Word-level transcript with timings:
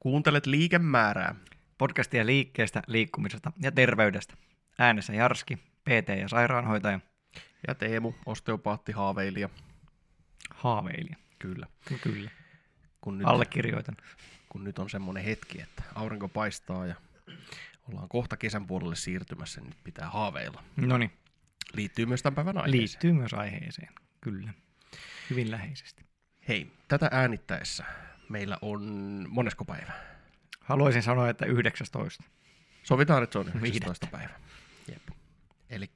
Kuuntelet 0.00 0.46
liikemäärää. 0.46 1.34
Podcastia 1.78 2.26
liikkeestä, 2.26 2.82
liikkumisesta 2.86 3.52
ja 3.62 3.72
terveydestä. 3.72 4.34
Äänessä 4.78 5.12
Jarski, 5.12 5.56
PT 5.56 6.08
ja 6.20 6.28
sairaanhoitaja. 6.28 7.00
Ja 7.68 7.74
Teemu, 7.74 8.12
osteopaatti, 8.26 8.92
haaveilija. 8.92 9.48
Haaveilija. 10.54 11.16
Kyllä. 11.38 11.66
No 11.90 11.98
kyllä. 12.02 12.30
Kun 13.00 13.18
nyt, 13.18 13.26
Allekirjoitan. 13.26 13.96
kun 14.48 14.64
nyt 14.64 14.78
on 14.78 14.90
semmoinen 14.90 15.24
hetki, 15.24 15.60
että 15.60 15.82
aurinko 15.94 16.28
paistaa 16.28 16.86
ja 16.86 16.94
ollaan 17.88 18.08
kohta 18.08 18.36
kesän 18.36 18.66
puolelle 18.66 18.96
siirtymässä, 18.96 19.60
niin 19.60 19.74
pitää 19.84 20.10
haaveilla. 20.10 20.64
No 20.76 20.98
niin, 20.98 21.12
Liittyy 21.74 22.06
myös 22.06 22.22
tämän 22.22 22.34
päivän 22.34 22.56
aiheeseen. 22.58 22.78
liittyy 22.80 23.12
myös 23.12 23.34
aiheeseen. 23.34 23.88
Kyllä. 24.20 24.52
Hyvin 25.30 25.50
läheisesti. 25.50 26.04
Hei, 26.48 26.70
tätä 26.88 27.08
äänittäessä 27.12 27.84
meillä 28.28 28.58
on 28.62 28.82
monesko 29.28 29.64
päivä? 29.64 29.92
Haluaisin 30.60 31.02
sanoa, 31.02 31.28
että 31.28 31.46
19. 31.46 32.24
Sovitaan, 32.82 33.22
että 33.22 33.32
se 33.32 33.38
on 33.38 33.48
19. 33.54 34.06
päivä. 34.06 34.34
Jep. 34.88 35.02
Eli 35.70 35.90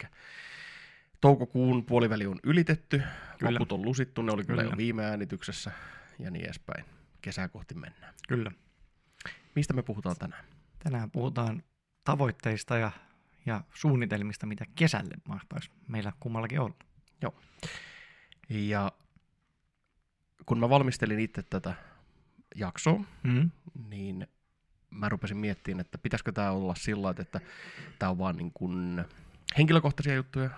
toukokuun 1.20 1.84
puoliväli 1.84 2.26
on 2.26 2.40
ylitetty, 2.42 3.02
Kyllä. 3.38 3.54
loput 3.54 3.72
on 3.72 3.82
lusittu, 3.82 4.22
ne 4.22 4.32
oli 4.32 4.44
kyllä, 4.44 4.62
Kyllä. 4.62 4.72
jo 4.72 4.76
viime 4.76 5.04
äänityksessä 5.04 5.72
ja 6.18 6.30
niin 6.30 6.44
edespäin. 6.44 6.84
Kesää 7.22 7.48
kohti 7.48 7.74
mennään. 7.74 8.14
Kyllä. 8.28 8.52
Mistä 9.54 9.74
me 9.74 9.82
puhutaan 9.82 10.16
tänään? 10.16 10.44
Tänään 10.78 11.10
puhutaan 11.10 11.62
tavoitteista 12.04 12.76
ja, 12.76 12.90
ja 13.46 13.60
suunnitelmista, 13.74 14.46
mitä 14.46 14.66
kesälle 14.74 15.14
mahtaisi 15.28 15.70
meillä 15.88 16.12
kummallakin 16.20 16.60
olla. 16.60 16.74
Ja 18.48 18.92
kun 20.46 20.58
mä 20.58 20.68
valmistelin 20.68 21.20
itse 21.20 21.42
tätä 21.42 21.74
jaksoa, 22.54 23.04
Mm. 23.22 23.50
niin 23.88 24.26
mä 24.90 25.08
rupesin 25.08 25.36
miettimään, 25.36 25.80
että 25.80 25.98
pitäisikö 25.98 26.32
tämä 26.32 26.50
olla 26.50 26.74
sillä 26.74 27.14
että 27.18 27.40
tämä 27.98 28.10
on 28.10 28.18
vaan 28.18 28.36
niin 28.36 28.52
kuin 28.52 29.04
henkilökohtaisia 29.58 30.14
juttuja, 30.14 30.50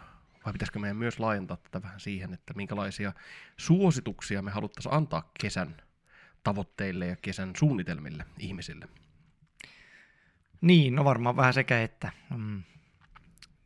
vai 0.45 0.53
pitäisikö 0.53 0.79
meidän 0.79 0.97
myös 0.97 1.19
laajentaa 1.19 1.57
tätä 1.57 1.83
vähän 1.83 2.01
siihen, 2.01 2.35
että 2.35 2.55
minkälaisia 2.55 3.13
suosituksia 3.57 4.43
me 4.43 4.51
haluttaisiin 4.51 4.95
antaa 4.95 5.31
kesän 5.41 5.77
tavoitteille 6.45 7.07
ja 7.07 7.17
kesän 7.17 7.51
suunnitelmille 7.57 8.25
ihmisille. 8.39 8.89
Niin, 10.61 10.95
no 10.95 11.05
varmaan 11.05 11.37
vähän 11.37 11.55
sekä, 11.55 11.83
että 11.83 12.13
mm, 12.37 12.63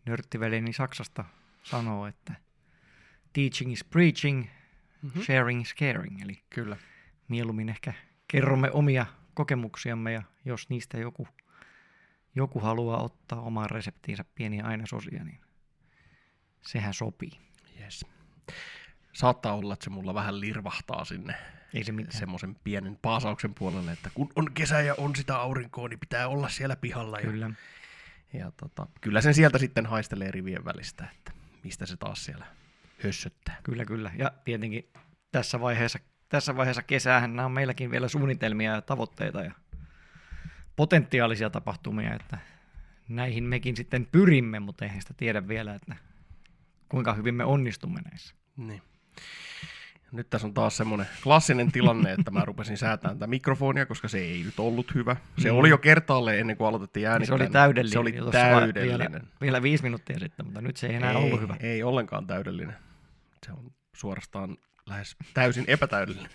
nörttivelini 0.06 0.72
Saksasta 0.72 1.25
sanoo, 1.62 2.06
että 2.06 2.34
teaching 3.33 3.72
is 3.72 3.84
preaching, 3.84 4.47
Mm-hmm. 5.03 5.22
sharing 5.22 5.60
is 5.62 5.75
caring, 5.75 6.22
eli 6.22 6.42
Kyllä. 6.50 6.77
mieluummin 7.28 7.69
ehkä 7.69 7.92
kerromme 8.29 8.71
omia 8.71 9.07
kokemuksiamme 9.34 10.12
ja 10.12 10.23
jos 10.45 10.69
niistä 10.71 10.98
joku, 10.98 11.29
joku 12.34 12.61
haluaa 12.61 13.03
ottaa 13.03 13.41
omaan 13.41 13.71
reseptiinsä 13.71 14.25
pieniä 14.34 14.65
ainesosia, 14.65 15.25
niin 15.25 15.41
sehän 16.61 16.95
sopii. 16.95 17.33
Yes. 17.81 18.06
Saattaa 19.12 19.55
olla, 19.55 19.75
että 19.75 19.84
se 19.84 19.91
mulla 19.91 20.15
vähän 20.15 20.41
lirvahtaa 20.41 21.05
sinne 21.05 21.34
Ei 21.75 21.84
se 21.84 21.93
mitään. 21.93 22.19
semmoisen 22.19 22.55
pienen 22.65 22.99
paasauksen 23.03 23.55
puolelle, 23.55 23.93
että 23.93 24.11
kun 24.15 24.33
on 24.37 24.53
kesä 24.55 24.81
ja 24.81 24.95
on 24.99 25.17
sitä 25.17 25.37
aurinkoa, 25.37 25.89
niin 25.89 26.01
pitää 26.01 26.29
olla 26.29 26.49
siellä 26.49 26.77
pihalla. 26.77 27.19
Ja, 27.21 27.31
Kyllä. 27.31 27.51
ja 28.33 28.53
tota, 28.56 28.87
kyllä 29.01 29.21
sen 29.21 29.34
sieltä 29.34 29.59
sitten 29.59 29.87
haistelee 29.87 30.31
rivien 30.31 30.65
välistä, 30.65 31.09
että 31.17 31.33
mistä 31.65 31.87
se 31.87 31.97
taas 31.97 32.25
siellä 32.25 32.47
hössöttää. 33.05 33.56
Kyllä, 33.62 33.84
kyllä. 33.84 34.11
Ja 34.19 34.33
tietenkin 34.45 34.91
tässä 35.33 35.61
vaiheessa, 35.61 35.99
tässä 36.29 36.57
vaiheessa 36.57 36.83
kesäähän 36.83 37.37
nämä 37.37 37.47
on 37.47 37.53
meilläkin 37.53 37.91
vielä 37.91 38.09
suunnitelmia 38.09 38.73
ja 38.73 38.83
tavoitteita 38.83 39.43
ja 39.43 39.53
potentiaalisia 40.77 41.51
tapahtumia, 41.51 42.15
että 42.15 42.39
näihin 43.09 43.45
mekin 43.45 43.77
sitten 43.77 44.07
pyrimme, 44.12 44.61
mutta 44.61 44.84
eihän 44.84 45.01
sitä 45.01 45.15
tiedä 45.17 45.49
vielä, 45.49 45.75
että 45.75 45.97
kuinka 46.88 47.15
hyvin 47.15 47.34
me 47.34 47.44
onnistumme 47.44 48.00
näissä. 48.11 48.34
Niin. 48.56 48.83
Nyt 50.12 50.31
tässä 50.31 50.47
on 50.47 50.55
taas 50.55 50.77
semmoinen 50.77 51.06
klassinen 51.22 51.72
tilanne, 51.72 52.12
että 52.12 52.31
mä 52.31 52.44
rupesin 52.44 52.77
säätämään 52.77 53.19
tätä 53.19 53.27
mikrofonia, 53.27 53.87
koska 53.87 54.09
se 54.09 54.19
ei 54.19 54.43
nyt 54.44 54.59
ollut 54.59 54.94
hyvä. 54.94 55.17
Se 55.38 55.50
Mm. 55.53 55.56
oli 55.59 55.69
jo 55.69 55.78
kertaalleen 55.78 56.38
ennen 56.41 56.56
kuin 56.56 56.69
aloitettiin 56.69 57.09
äänittää. 57.09 57.27
se 57.27 57.34
oli 57.34 57.44
niin 57.44 57.53
täydellinen. 57.53 57.93
Se 57.93 57.99
oli 57.99 58.33
täydellinen. 58.33 59.12
Vielä, 59.12 59.25
vielä 59.41 59.62
viisi 59.62 59.83
minuuttia 59.84 60.19
sitten, 60.19 60.47
mutta 60.47 60.61
nyt 60.61 60.77
se 60.77 60.87
ei 60.87 60.94
enää 60.94 61.11
ei, 61.11 61.17
ollut 61.17 61.41
hyvä. 61.41 61.56
Ei 61.61 61.83
ollenkaan 61.83 62.27
täydellinen. 62.27 62.77
Se 63.47 63.53
on 63.53 63.72
suorastaan 63.93 64.56
lähes 64.88 65.16
täysin 65.34 65.65
epätäydellinen. 65.69 66.31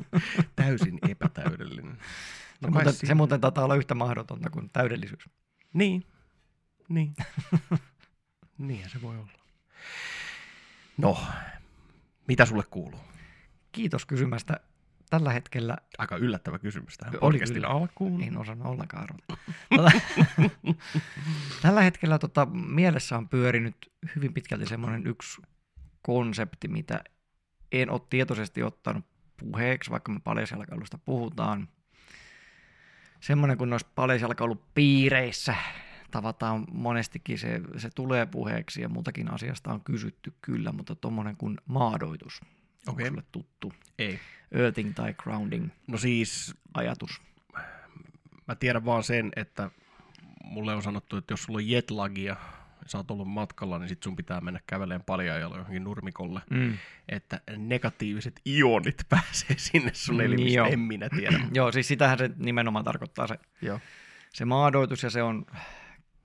täysin 0.56 0.98
epätäydellinen. 1.08 1.98
No 2.60 2.68
No 2.68 2.70
muuten, 2.70 2.92
se 2.92 3.14
muuten 3.14 3.40
taitaa 3.40 3.64
olla 3.64 3.74
yhtä 3.74 3.94
mahdotonta 3.94 4.50
kuin 4.50 4.70
täydellisyys. 4.70 5.28
Niin, 5.72 6.06
niin. 6.88 7.14
Niinhän 8.58 8.90
se 8.90 9.02
voi 9.02 9.16
olla. 9.16 9.32
No, 10.96 11.18
mitä 12.28 12.46
sulle 12.46 12.64
kuuluu? 12.70 13.00
Kiitos 13.72 14.06
kysymästä. 14.06 14.60
Tällä 15.10 15.32
hetkellä 15.32 15.76
Aika 15.98 16.16
yllättävä 16.16 16.58
kysymys 16.58 16.98
tähän 16.98 17.14
podcastin 17.20 17.64
alkuun. 17.64 18.22
En 18.22 18.38
osannut 18.38 18.66
ollenkaan 18.66 19.02
arvata. 19.02 19.36
Tota, 19.76 19.90
tällä 21.62 21.82
hetkellä 21.82 22.18
tota, 22.18 22.46
mielessä 22.46 23.16
on 23.16 23.28
pyörinyt 23.28 23.76
hyvin 24.16 24.34
pitkälti 24.34 24.66
semmoinen 24.66 25.06
yksi 25.06 25.42
konsepti, 26.02 26.68
mitä 26.68 27.04
en 27.72 27.90
ole 27.90 28.00
tietoisesti 28.10 28.62
ottanut 28.62 29.04
puheeksi, 29.36 29.90
vaikka 29.90 30.12
me 30.12 30.20
paljasjalkailusta 30.20 30.98
puhutaan. 30.98 31.68
Semmoinen, 33.20 33.58
kun 33.58 33.70
noissa 33.70 33.88
paljasjalkailupiireissä 33.94 35.54
tavataan 36.10 36.64
monestikin, 36.72 37.38
se, 37.38 37.60
se 37.76 37.90
tulee 37.94 38.26
puheeksi 38.26 38.82
ja 38.82 38.88
muutakin 38.88 39.30
asiasta 39.30 39.72
on 39.72 39.84
kysytty 39.84 40.32
kyllä, 40.42 40.72
mutta 40.72 40.94
tuommoinen 40.94 41.36
kuin 41.36 41.58
maadoitus. 41.66 42.40
Onko 42.88 42.92
Okei. 42.92 43.08
sulle 43.08 43.22
tuttu? 43.32 43.72
Ei. 43.98 44.18
Earthing 44.52 44.94
tai 44.94 45.14
grounding 45.14 45.68
No 45.86 45.98
siis, 45.98 46.54
ajatus. 46.74 47.22
mä 48.48 48.54
tiedän 48.54 48.84
vaan 48.84 49.04
sen, 49.04 49.32
että 49.36 49.70
mulle 50.44 50.74
on 50.74 50.82
sanottu, 50.82 51.16
että 51.16 51.32
jos 51.32 51.42
sulla 51.42 51.56
on 51.56 51.68
jetlagia 51.68 52.36
sä 52.86 52.98
oot 52.98 53.10
ollut 53.10 53.28
matkalla, 53.28 53.78
niin 53.78 53.88
sit 53.88 54.02
sun 54.02 54.16
pitää 54.16 54.40
mennä 54.40 54.60
käveleen 54.66 55.02
paljaajalla 55.02 55.56
johonkin 55.56 55.84
nurmikolle, 55.84 56.40
Mm. 56.50 56.78
että 57.08 57.40
negatiiviset 57.56 58.40
ionit 58.46 59.02
pääsee 59.08 59.56
sinne 59.58 59.90
sun 59.94 60.20
elimistä, 60.20 60.56
Joo. 60.56 60.66
en 60.66 60.80
minä 60.80 61.08
tiedä. 61.08 61.40
Joo, 61.54 61.72
siis 61.72 61.88
sitähän 61.88 62.18
se 62.18 62.30
nimenomaan 62.36 62.84
tarkoittaa 62.84 63.26
se, 63.26 63.38
Joo. 63.62 63.80
se 64.32 64.44
maadoitus 64.44 65.02
ja 65.02 65.10
se 65.10 65.22
on, 65.22 65.46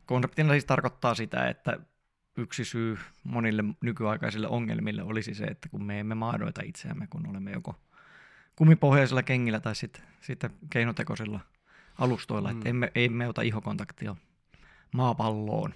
konseptina 0.06 0.52
siis 0.52 0.66
tarkoittaa 0.66 1.16
sitä, 1.16 1.48
että 1.50 1.78
yksi 2.38 2.66
syy 2.66 2.98
monille 3.24 3.64
nykyaikaisille 3.82 4.48
ongelmille 4.48 5.04
olisi 5.04 5.34
se, 5.34 5.44
että 5.44 5.70
kun 5.70 5.84
me 5.84 6.00
emme 6.00 6.16
maadoita 6.16 6.62
itseämme, 6.66 7.08
kun 7.08 7.28
olemme 7.30 7.52
joko 7.52 7.76
kumipohjaisilla 8.56 9.24
kengillä 9.24 9.60
tai 9.60 9.76
sitten 9.76 10.04
sitten 10.22 10.50
keinotekoisilla 10.70 11.40
alustoilla, 11.98 12.50
mm. 12.50 12.54
Mm. 12.54 12.60
että 12.60 12.70
emme, 12.70 12.92
emme 12.96 13.28
ota 13.28 13.42
ihokontaktia 13.42 14.16
maapalloon, 14.94 15.74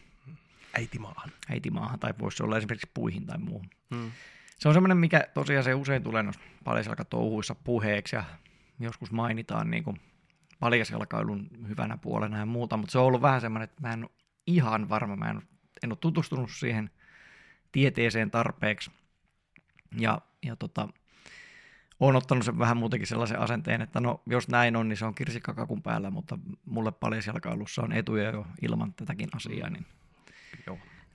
Äitimaahan. 0.80 1.31
äitimaahan 1.50 2.00
tai 2.00 2.13
voisi 2.19 2.44
olla 2.44 2.58
esimerkiksi 2.58 2.91
puihin 2.94 3.25
tai 3.25 3.38
muuhun. 3.38 3.69
Mm. 3.90 4.12
Se 4.59 4.68
on 4.68 4.74
semmoinen, 4.74 4.97
mikä 4.97 5.28
tosiaan 5.34 5.63
se 5.63 5.74
usein 5.74 6.03
tulee 6.03 6.24
noissa 6.24 6.41
paljasjalkatouhuissa 6.63 7.56
puheeksi 7.56 8.16
ja 8.16 8.24
joskus 8.80 9.12
mainitaan 9.12 9.72
niin 9.72 9.84
kuin 9.84 10.02
paljasjalkailun 10.59 11.50
hyvänä 11.68 11.97
puolena 11.97 12.38
ja 12.38 12.46
muuta, 12.46 12.78
mutta 12.78 12.91
se 12.91 13.00
on 13.00 13.06
ollut 13.06 13.22
vähän 13.22 13.41
semmoinen, 13.41 13.63
että 13.63 13.81
mä 13.81 13.94
en 13.94 14.03
ole 14.03 14.12
ihan 14.47 14.90
varma, 14.90 15.16
mä 15.16 15.30
en, 15.30 15.41
en 15.84 15.91
ole 15.91 15.97
tutustunut 16.02 16.52
siihen 16.52 16.90
tieteeseen 17.72 18.31
tarpeeksi 18.31 18.92
ja, 19.97 20.22
ja 20.46 20.56
tota, 20.56 20.88
olen 22.00 22.16
ottanut 22.16 22.46
sen 22.46 22.59
vähän 22.59 22.78
muutenkin 22.78 23.07
sellaisen 23.07 23.40
asenteen, 23.40 23.81
että 23.81 24.00
no 24.00 24.22
jos 24.25 24.47
näin 24.47 24.75
on, 24.75 24.90
niin 24.90 24.97
se 24.97 25.06
on 25.06 25.16
kirsikkakakun 25.16 25.81
päällä, 25.81 26.10
mutta 26.10 26.39
mulle 26.66 26.92
paljasjalkailussa 26.92 27.81
on 27.81 27.94
etuja 27.94 28.31
jo 28.31 28.48
ilman 28.62 28.94
tätäkin 28.94 29.30
asiaa, 29.36 29.69
niin. 29.69 29.86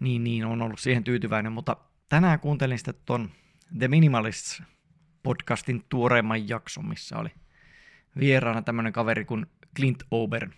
Niin, 0.01 0.25
niin, 0.25 0.45
on 0.45 0.63
ollut 0.63 0.81
siihen 0.81 1.05
tyytyväinen, 1.05 1.53
mutta 1.53 1.77
tänään 2.09 2.41
kuuntelin 2.41 2.79
sitten 2.79 2.95
ton 3.07 3.31
The 3.79 3.89
Minimalists 3.89 4.63
podcastin 5.23 5.85
tuoreimman 5.89 6.49
jakson, 6.49 6.89
missä 6.89 7.19
oli 7.19 7.29
vieraana 8.19 8.63
tämmöinen 8.63 8.93
kaveri 8.93 9.25
kuin 9.25 9.47
Clint 9.77 10.03
Ober. 10.11 10.51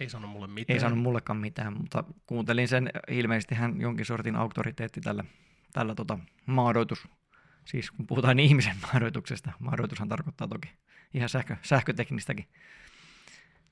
Ei 0.00 0.08
sano 0.08 0.26
mulle 0.26 0.46
mitään. 0.46 0.74
Ei 0.74 0.80
saanut 0.80 0.98
mullekaan 0.98 1.36
mitään, 1.36 1.76
mutta 1.76 2.04
kuuntelin 2.26 2.68
sen, 2.68 2.90
ilmeisesti 3.08 3.54
hän 3.54 3.80
jonkin 3.80 4.06
sortin 4.06 4.36
auktoriteetti 4.36 5.00
tällä, 5.00 5.24
tällä 5.72 5.94
tota, 5.94 6.18
maadoitus, 6.46 7.08
siis 7.64 7.90
kun 7.90 8.06
puhutaan 8.06 8.38
ihmisen 8.38 8.76
maadoituksesta, 8.92 9.52
maadoitushan 9.58 10.08
tarkoittaa 10.08 10.48
toki 10.48 10.68
ihan 11.14 11.28
sähkö, 11.28 11.56
sähköteknistäkin 11.62 12.48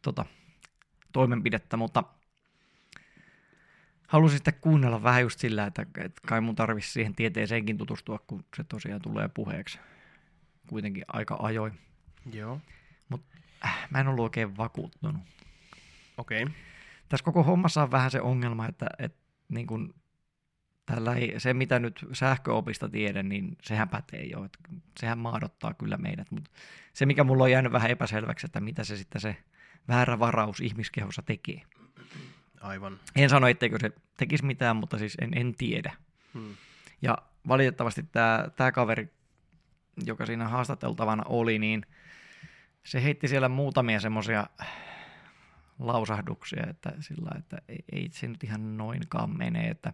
tota, 0.03 0.25
toimenpidettä, 1.13 1.77
mutta 1.77 2.05
halusin 4.07 4.39
sitten 4.39 4.55
kuunnella 4.61 5.03
vähän 5.03 5.23
just 5.23 5.39
sillä, 5.39 5.67
että, 5.67 5.83
että 5.83 6.21
kai 6.27 6.41
mun 6.41 6.55
tarvitsisi 6.55 6.93
siihen 6.93 7.15
tieteeseenkin 7.15 7.79
tutustua, 7.79 8.19
kun 8.27 8.45
se 8.57 8.65
tosiaan 8.65 9.03
tulee 9.03 9.29
puheeksi 9.29 9.79
kuitenkin 10.69 11.05
aika 11.09 11.37
ajoin. 11.43 11.79
Joo. 12.33 12.61
mä 13.91 14.01
en 14.01 14.09
ollut 14.09 14.23
oikein 14.23 14.57
vakuuttunut. 14.57 15.23
Okei. 16.17 16.43
Okay. 16.43 16.55
Tässä 17.09 17.25
koko 17.25 17.43
hommassa 17.43 17.83
on 17.83 17.91
vähän 17.91 18.11
se 18.11 18.21
ongelma, 18.21 18.69
että, 18.69 18.87
että 18.99 19.19
niin 19.49 19.67
kun, 19.67 19.95
tällä 20.87 21.15
ei, 21.15 21.41
se 21.41 21.55
mitä 21.55 21.79
nyt 21.79 22.07
sähköopista 22.13 22.89
tiedän, 22.89 23.29
niin 23.29 23.57
sehän 23.63 23.89
pätee 23.89 24.25
jo. 24.25 24.45
Että 24.45 24.59
sehän 25.01 25.19
maadottaa 25.19 25.75
kyllä 25.75 25.97
meidät, 25.97 26.31
mutta 26.31 26.51
se 26.93 27.07
mikä 27.07 27.25
mulla 27.25 27.45
on 27.45 27.51
jäänyt 27.51 27.73
vähän 27.73 27.91
epäselväksi, 27.91 28.47
että 28.47 28.61
mitä 28.61 28.85
se 28.85 28.97
sitten 28.97 29.21
se 29.21 29.37
väärä 29.89 30.19
varaus 30.19 30.61
ihmiskehossa 30.61 31.23
tekee. 31.23 31.63
Aivan. 32.65 33.01
En 33.17 33.31
sano, 33.31 33.47
etteikö 33.47 33.79
se 33.81 33.93
tekisi 34.17 34.45
mitään, 34.45 34.77
mutta 34.77 34.99
siis 34.99 35.17
en, 35.21 35.39
en 35.39 35.55
tiedä. 35.55 35.93
Hmm. 36.35 36.57
Ja 37.03 37.19
valitettavasti 37.49 38.03
tämä, 38.03 38.49
tämä 38.57 38.73
kaveri, 38.73 39.13
joka 40.05 40.27
siinä 40.27 40.49
haastateltavana 40.49 41.23
oli, 41.27 41.59
niin 41.59 41.87
se 42.85 43.03
heitti 43.03 43.29
siellä 43.29 43.49
muutamia 43.49 44.01
semmoisia 44.01 44.47
lausahduksia, 45.79 46.67
että 46.71 46.93
sillä 47.01 47.31
että 47.39 47.59
ei, 47.69 47.85
ei 47.93 48.09
se 48.13 48.29
nyt 48.29 48.45
ihan 48.45 48.77
noinkaan 48.77 49.39
mene. 49.39 49.69
Että 49.69 49.93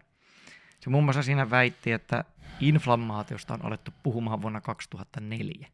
se 0.79 0.89
muun 0.89 1.03
muassa 1.03 1.23
siinä 1.23 1.49
väitti, 1.49 1.91
että 1.91 2.23
inflammaatiosta 2.59 3.53
on 3.53 3.65
alettu 3.65 3.91
puhumaan 4.03 4.41
vuonna 4.41 4.61
2004. 4.61 5.67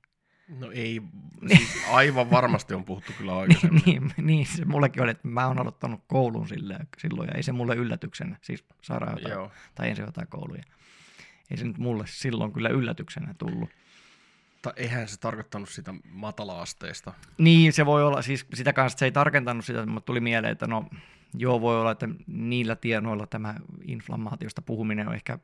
No 0.47 0.71
ei, 0.71 1.01
siis 1.47 1.83
aivan 1.91 2.31
varmasti 2.31 2.73
on 2.73 2.85
puhuttu 2.85 3.11
kyllä 3.17 3.37
aikaisemmin. 3.37 3.81
niin, 3.85 4.13
niin, 4.17 4.45
se 4.45 4.65
mullekin 4.65 5.03
oli, 5.03 5.11
että 5.11 5.27
mä 5.27 5.47
oon 5.47 5.59
aloittanut 5.59 6.01
koulun 6.07 6.47
silleen, 6.47 6.87
silloin, 6.97 7.27
ja 7.27 7.35
ei 7.35 7.43
se 7.43 7.51
mulle 7.51 7.75
yllätyksenä, 7.75 8.37
siis 8.41 8.65
sairaanhoitaja 8.81 9.35
Joo. 9.35 9.51
tai 9.75 9.89
ensihoitajakouluja. 9.89 10.63
Ei 11.51 11.57
se 11.57 11.65
nyt 11.65 11.77
mulle 11.77 12.03
silloin 12.07 12.53
kyllä 12.53 12.69
yllätyksenä 12.69 13.33
tullut. 13.37 13.69
Ta- 14.61 14.73
eihän 14.75 15.07
se 15.07 15.19
tarkoittanut 15.19 15.69
sitä 15.69 15.93
matala-asteista. 16.11 17.13
Niin, 17.37 17.73
se 17.73 17.85
voi 17.85 18.03
olla, 18.03 18.21
siis 18.21 18.45
sitä 18.53 18.73
kanssa 18.73 18.99
se 18.99 19.05
ei 19.05 19.11
tarkentanut 19.11 19.65
sitä, 19.65 19.85
mutta 19.85 20.05
tuli 20.05 20.19
mieleen, 20.19 20.51
että 20.51 20.67
no 20.67 20.85
joo, 21.33 21.61
voi 21.61 21.79
olla, 21.81 21.91
että 21.91 22.09
niillä 22.27 22.75
tienoilla 22.75 23.27
tämä 23.27 23.55
inflammaatiosta 23.85 24.61
puhuminen 24.61 25.07
on 25.07 25.15
ehkä 25.15 25.39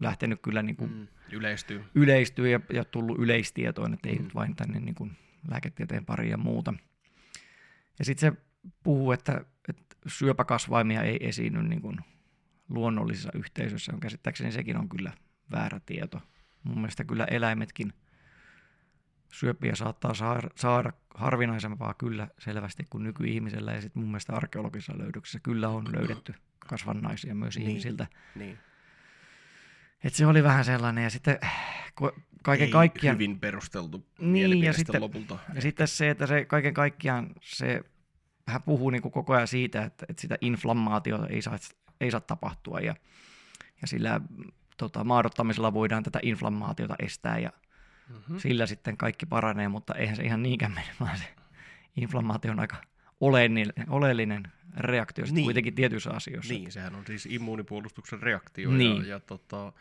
lähtenyt 0.00 0.40
kyllä 0.42 0.62
niin 0.62 0.76
kuin 0.76 0.90
Mm. 0.92 1.06
Yleistyy. 1.32 1.84
yleistyä 1.94 2.48
ja, 2.48 2.60
ja 2.72 2.84
tullut 2.84 3.18
yleistietoon, 3.18 3.94
että 3.94 4.08
ei 4.08 4.16
Mm. 4.18 4.24
nyt 4.24 4.34
vain 4.34 4.56
tänne 4.56 4.80
niin 4.80 4.94
kuin 4.94 5.16
lääketieteen 5.50 6.04
pariin 6.04 6.30
ja 6.30 6.36
muuta. 6.36 6.74
Ja 7.98 8.04
sitten 8.04 8.32
se 8.32 8.42
puhuu, 8.82 9.12
että, 9.12 9.44
että 9.68 9.96
syöpäkasvaimia 10.06 11.02
ei 11.02 11.28
esiinny 11.28 11.62
niin 11.62 11.82
kuin 11.82 11.96
luonnollisissa 12.68 13.30
yhteisöissä. 13.34 13.92
On 13.94 14.00
käsittääkseni 14.00 14.52
sekin 14.52 14.76
on 14.76 14.88
kyllä 14.88 15.12
väärä 15.52 15.80
tieto. 15.86 16.22
Mun 16.62 16.78
mielestä 16.78 17.04
kyllä 17.04 17.24
eläimetkin 17.24 17.92
syöpiä 19.32 19.74
saattaa 19.74 20.14
saada, 20.14 20.48
saada 20.56 20.92
harvinaisempaa 21.14 21.94
kyllä 21.94 22.28
selvästi 22.38 22.84
kuin 22.90 23.04
nykyihmisellä. 23.04 23.72
Ja 23.72 23.80
sitten 23.80 24.02
mun 24.02 24.10
mielestä 24.10 24.32
arkeologisessa 24.36 24.98
löydöksessä 24.98 25.40
kyllä 25.42 25.68
on 25.68 25.92
löydetty 25.92 26.34
kasvannaisia 26.58 27.34
myös 27.34 27.56
Niin. 27.58 27.68
ihmisiltä. 27.68 28.06
Niin. 28.34 28.58
Et 30.04 30.14
se 30.14 30.26
oli 30.26 30.42
vähän 30.42 30.64
sellainen, 30.64 31.04
ja 31.04 31.10
sitten 31.10 31.38
kun 31.94 32.12
kaiken 32.42 32.66
ei 32.66 32.72
kaikkiaan... 32.72 33.14
hyvin 33.14 33.40
perusteltu 33.40 34.06
Niin, 34.18 34.62
ja 34.62 34.72
sitten 34.72 34.74
sitten- 34.76 35.00
lopulta. 35.00 35.38
Ja 35.54 35.60
sitten 35.60 35.88
se, 35.88 36.10
että 36.10 36.26
se 36.26 36.44
kaiken 36.44 36.74
kaikkiaan 36.74 37.30
se, 37.42 37.80
hän 38.48 38.62
puhuu 38.62 38.90
niin 38.90 39.02
kuin 39.02 39.12
koko 39.12 39.34
ajan 39.34 39.48
siitä, 39.48 39.84
että, 39.84 40.06
että 40.08 40.20
sitä 40.20 40.38
inflammaatiota 40.40 41.26
ei 41.26 41.42
saa, 41.42 41.58
ei 42.00 42.10
saa 42.10 42.20
tapahtua 42.20 42.80
ja, 42.80 42.94
ja 43.82 43.88
sillä 43.88 44.20
tota, 44.76 45.04
maadottamisella 45.04 45.72
voidaan 45.72 46.02
tätä 46.02 46.18
inflammaatiota 46.22 46.94
estää 46.98 47.38
ja 47.38 47.50
Mm-hmm. 48.08 48.38
sillä 48.38 48.66
sitten 48.66 48.96
kaikki 48.96 49.26
paranee, 49.26 49.68
mutta 49.68 49.94
eihän 49.94 50.16
se 50.16 50.22
ihan 50.22 50.42
niinkään 50.42 50.72
mene, 50.74 50.86
vaan 51.00 51.18
se 51.18 51.34
inflammaatio 51.96 52.52
on 52.52 52.60
aika 52.60 52.76
oleellinen, 53.20 53.72
oleellinen 53.88 54.42
reaktio 54.76 55.24
niin. 55.30 55.44
Kuitenkin 55.44 55.74
tietyissä 55.74 56.10
asioissa. 56.10 56.54
Niin, 56.54 56.72
sehän 56.72 56.94
on 56.94 57.06
siis 57.06 57.26
immuunipuolustuksen 57.26 58.22
reaktio. 58.22 58.70
Niin. 58.70 58.96
Ja, 58.96 59.06
ja 59.06 59.20
tota, 59.20 59.72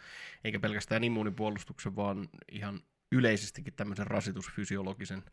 eikä 0.44 0.60
pelkästään 0.60 1.04
immuunipuolustuksen, 1.04 1.96
vaan 1.96 2.30
ihan 2.52 2.80
yleisestikin 3.12 3.74
tämmöisen 3.74 4.08
rasitusfysiologisen 4.08 5.24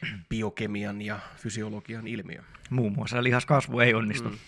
biokemian 0.30 1.02
ja 1.02 1.20
fysiologian 1.36 2.06
ilmiö. 2.06 2.42
Muun 2.70 2.92
muassa 2.92 3.22
lihaskasvu 3.22 3.80
ei 3.80 3.94
onnistu. 3.94 4.28
Mm. 4.28 4.38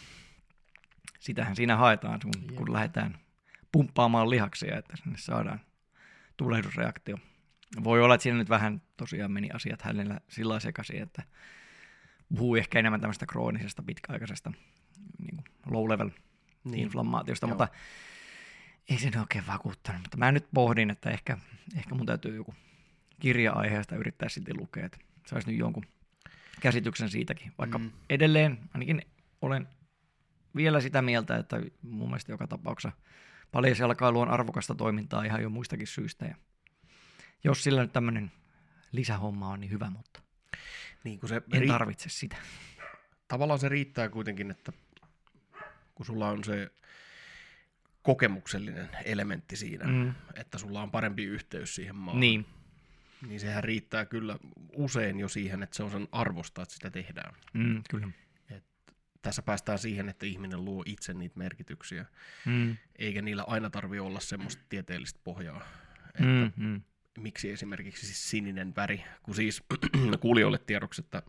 Sitähän 1.20 1.56
siinä 1.56 1.76
haetaan, 1.76 2.20
kun, 2.20 2.42
Jep. 2.42 2.54
kun 2.54 2.72
lähdetään 2.72 3.18
pumppaamaan 3.72 4.30
lihaksia, 4.30 4.78
että 4.78 4.96
sinne 4.96 5.18
saadaan 5.18 5.60
tulehdusreaktio. 6.36 7.18
Voi 7.84 8.02
olla, 8.02 8.14
että 8.14 8.22
siinä 8.22 8.38
nyt 8.38 8.48
vähän 8.48 8.82
tosiaan 8.96 9.32
meni 9.32 9.50
asiat 9.50 9.82
hänellä 9.82 10.20
sillä 10.28 10.60
sekaisin, 10.60 11.02
että 11.02 11.22
puhuu 12.36 12.56
ehkä 12.56 12.78
enemmän 12.78 13.00
tämmöistä 13.00 13.26
kroonisesta 13.26 13.82
pitkäaikaisesta 13.82 14.52
niin 15.18 15.36
kuin 15.36 15.44
low 15.70 15.90
level 15.90 16.10
niin. 16.64 16.82
inflammaatiosta, 16.82 17.46
Joo. 17.46 17.48
mutta 17.48 17.68
ei 18.88 18.98
se 18.98 19.20
oikein 19.20 19.46
vakuuttanut. 19.46 20.02
Mutta 20.02 20.16
mä 20.16 20.32
nyt 20.32 20.46
pohdin, 20.54 20.90
että 20.90 21.10
ehkä, 21.10 21.38
ehkä 21.76 21.94
mun 21.94 22.06
täytyy 22.06 22.36
joku 22.36 22.54
kirja 23.20 23.52
aiheesta 23.52 23.96
yrittää 23.96 24.28
sitten 24.28 24.56
lukea, 24.60 24.86
että 24.86 24.98
saisi 25.26 25.50
nyt 25.50 25.58
jonkun 25.58 25.84
käsityksen 26.60 27.10
siitäkin. 27.10 27.52
Vaikka 27.58 27.78
mm. 27.78 27.90
edelleen 28.10 28.58
ainakin 28.74 29.02
olen 29.42 29.68
vielä 30.56 30.80
sitä 30.80 31.02
mieltä, 31.02 31.36
että 31.36 31.62
mun 31.82 32.08
mielestä 32.08 32.32
joka 32.32 32.46
tapauksessa 32.46 32.96
paljasjalkailu 33.52 34.20
on 34.20 34.28
arvokasta 34.28 34.74
toimintaa 34.74 35.24
ihan 35.24 35.42
jo 35.42 35.50
muistakin 35.50 35.86
syistä. 35.86 36.24
Ja 36.24 36.36
jos 37.44 37.64
sillä 37.64 37.82
nyt 37.82 37.92
tämmöinen 37.92 38.32
lisähomma 38.92 39.48
on, 39.48 39.60
niin 39.60 39.70
hyvä, 39.70 39.90
mutta 39.90 40.22
Niin, 41.04 41.20
kun 41.20 41.28
se 41.28 41.42
en 41.52 41.62
ri- 41.62 41.66
tarvitse 41.68 42.08
sitä. 42.08 42.36
tavallaan 43.28 43.60
se 43.60 43.68
riittää 43.68 44.08
kuitenkin, 44.08 44.50
että 44.50 44.72
kun 45.94 46.06
sulla 46.06 46.28
on 46.28 46.44
se 46.44 46.70
kokemuksellinen 48.02 48.88
elementti 49.04 49.56
siinä, 49.56 49.84
mm. 49.86 50.14
Että 50.34 50.58
sulla 50.58 50.82
on 50.82 50.90
parempi 50.90 51.24
yhteys 51.24 51.74
siihen 51.74 51.96
maahan, 51.96 52.20
Niin, 52.20 52.46
niin 53.28 53.40
sehän 53.40 53.64
riittää 53.64 54.04
kyllä 54.04 54.38
usein 54.76 55.20
jo 55.20 55.28
siihen, 55.28 55.62
että 55.62 55.76
se 55.76 55.82
on 55.82 55.90
sen 55.90 56.08
arvosta, 56.12 56.62
että 56.62 56.74
sitä 56.74 56.90
tehdään. 56.90 57.34
mm, 57.52 57.82
kyllä. 57.90 58.08
Tässä 59.22 59.42
päästään 59.42 59.78
siihen, 59.78 60.08
että 60.08 60.26
ihminen 60.26 60.64
luo 60.64 60.82
itse 60.86 61.14
niitä 61.14 61.38
merkityksiä, 61.38 62.04
Mm. 62.46 62.76
eikä 62.98 63.22
niillä 63.22 63.44
aina 63.46 63.70
tarvi 63.70 63.98
olla 64.00 64.20
semmoista 64.20 64.62
tieteellistä 64.68 65.20
pohjaa. 65.24 65.62
Että 66.08 66.22
Mm, 66.22 66.52
mm. 66.56 66.82
Miksi 67.18 67.50
esimerkiksi 67.50 68.06
siis 68.06 68.30
sininen 68.30 68.76
väri, 68.76 69.04
kun 69.22 69.34
siis 69.34 69.62
kuulijoille 70.20 70.58
tiedoksi, 70.58 71.00
että 71.00 71.22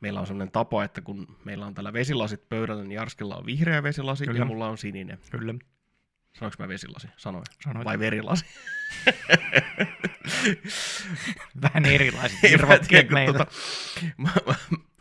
meillä 0.00 0.20
on 0.20 0.26
sellainen 0.26 0.52
tapa, 0.52 0.84
että 0.84 1.00
kun 1.00 1.36
meillä 1.44 1.66
on 1.66 1.74
täällä 1.74 1.92
vesilasit 1.92 2.48
pöydällä, 2.48 2.82
niin 2.82 2.96
Jarskilla 2.96 3.36
on 3.36 3.46
vihreä 3.46 3.82
vesilasi 3.82 4.24
Kyllä. 4.24 4.38
ja 4.38 4.44
mulla 4.44 4.68
on 4.68 4.78
sininen. 4.78 5.18
Kyllä, 5.30 5.54
Sanoinko 6.38 6.62
mä 6.62 6.68
vesilasi? 6.68 7.08
Sanoin. 7.16 7.44
sanoit. 7.64 7.84
Vai 7.84 7.98
verilasi? 7.98 8.44
Vähän 11.62 11.86
erilaiset 11.86 12.38
kun 12.40 13.14
meillä. 13.14 13.38
tota, 13.38 13.46
mä, 14.16 14.30
mä, 14.46 14.54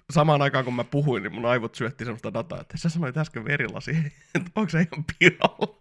samaan 0.09 0.41
aikaan 0.41 0.65
kun 0.65 0.75
mä 0.75 0.83
puhuin, 0.83 1.23
niin 1.23 1.33
mun 1.33 1.45
aivot 1.45 1.75
syötti 1.75 2.05
semmoista 2.05 2.33
dataa, 2.33 2.61
että 2.61 2.77
sä 2.77 2.89
sanoit 2.89 3.17
äsken 3.17 3.45
verilasi, 3.45 3.91
että 4.35 4.51
onko 4.55 4.69
se 4.69 4.81
ihan 4.81 5.05
pihalla? 5.19 5.79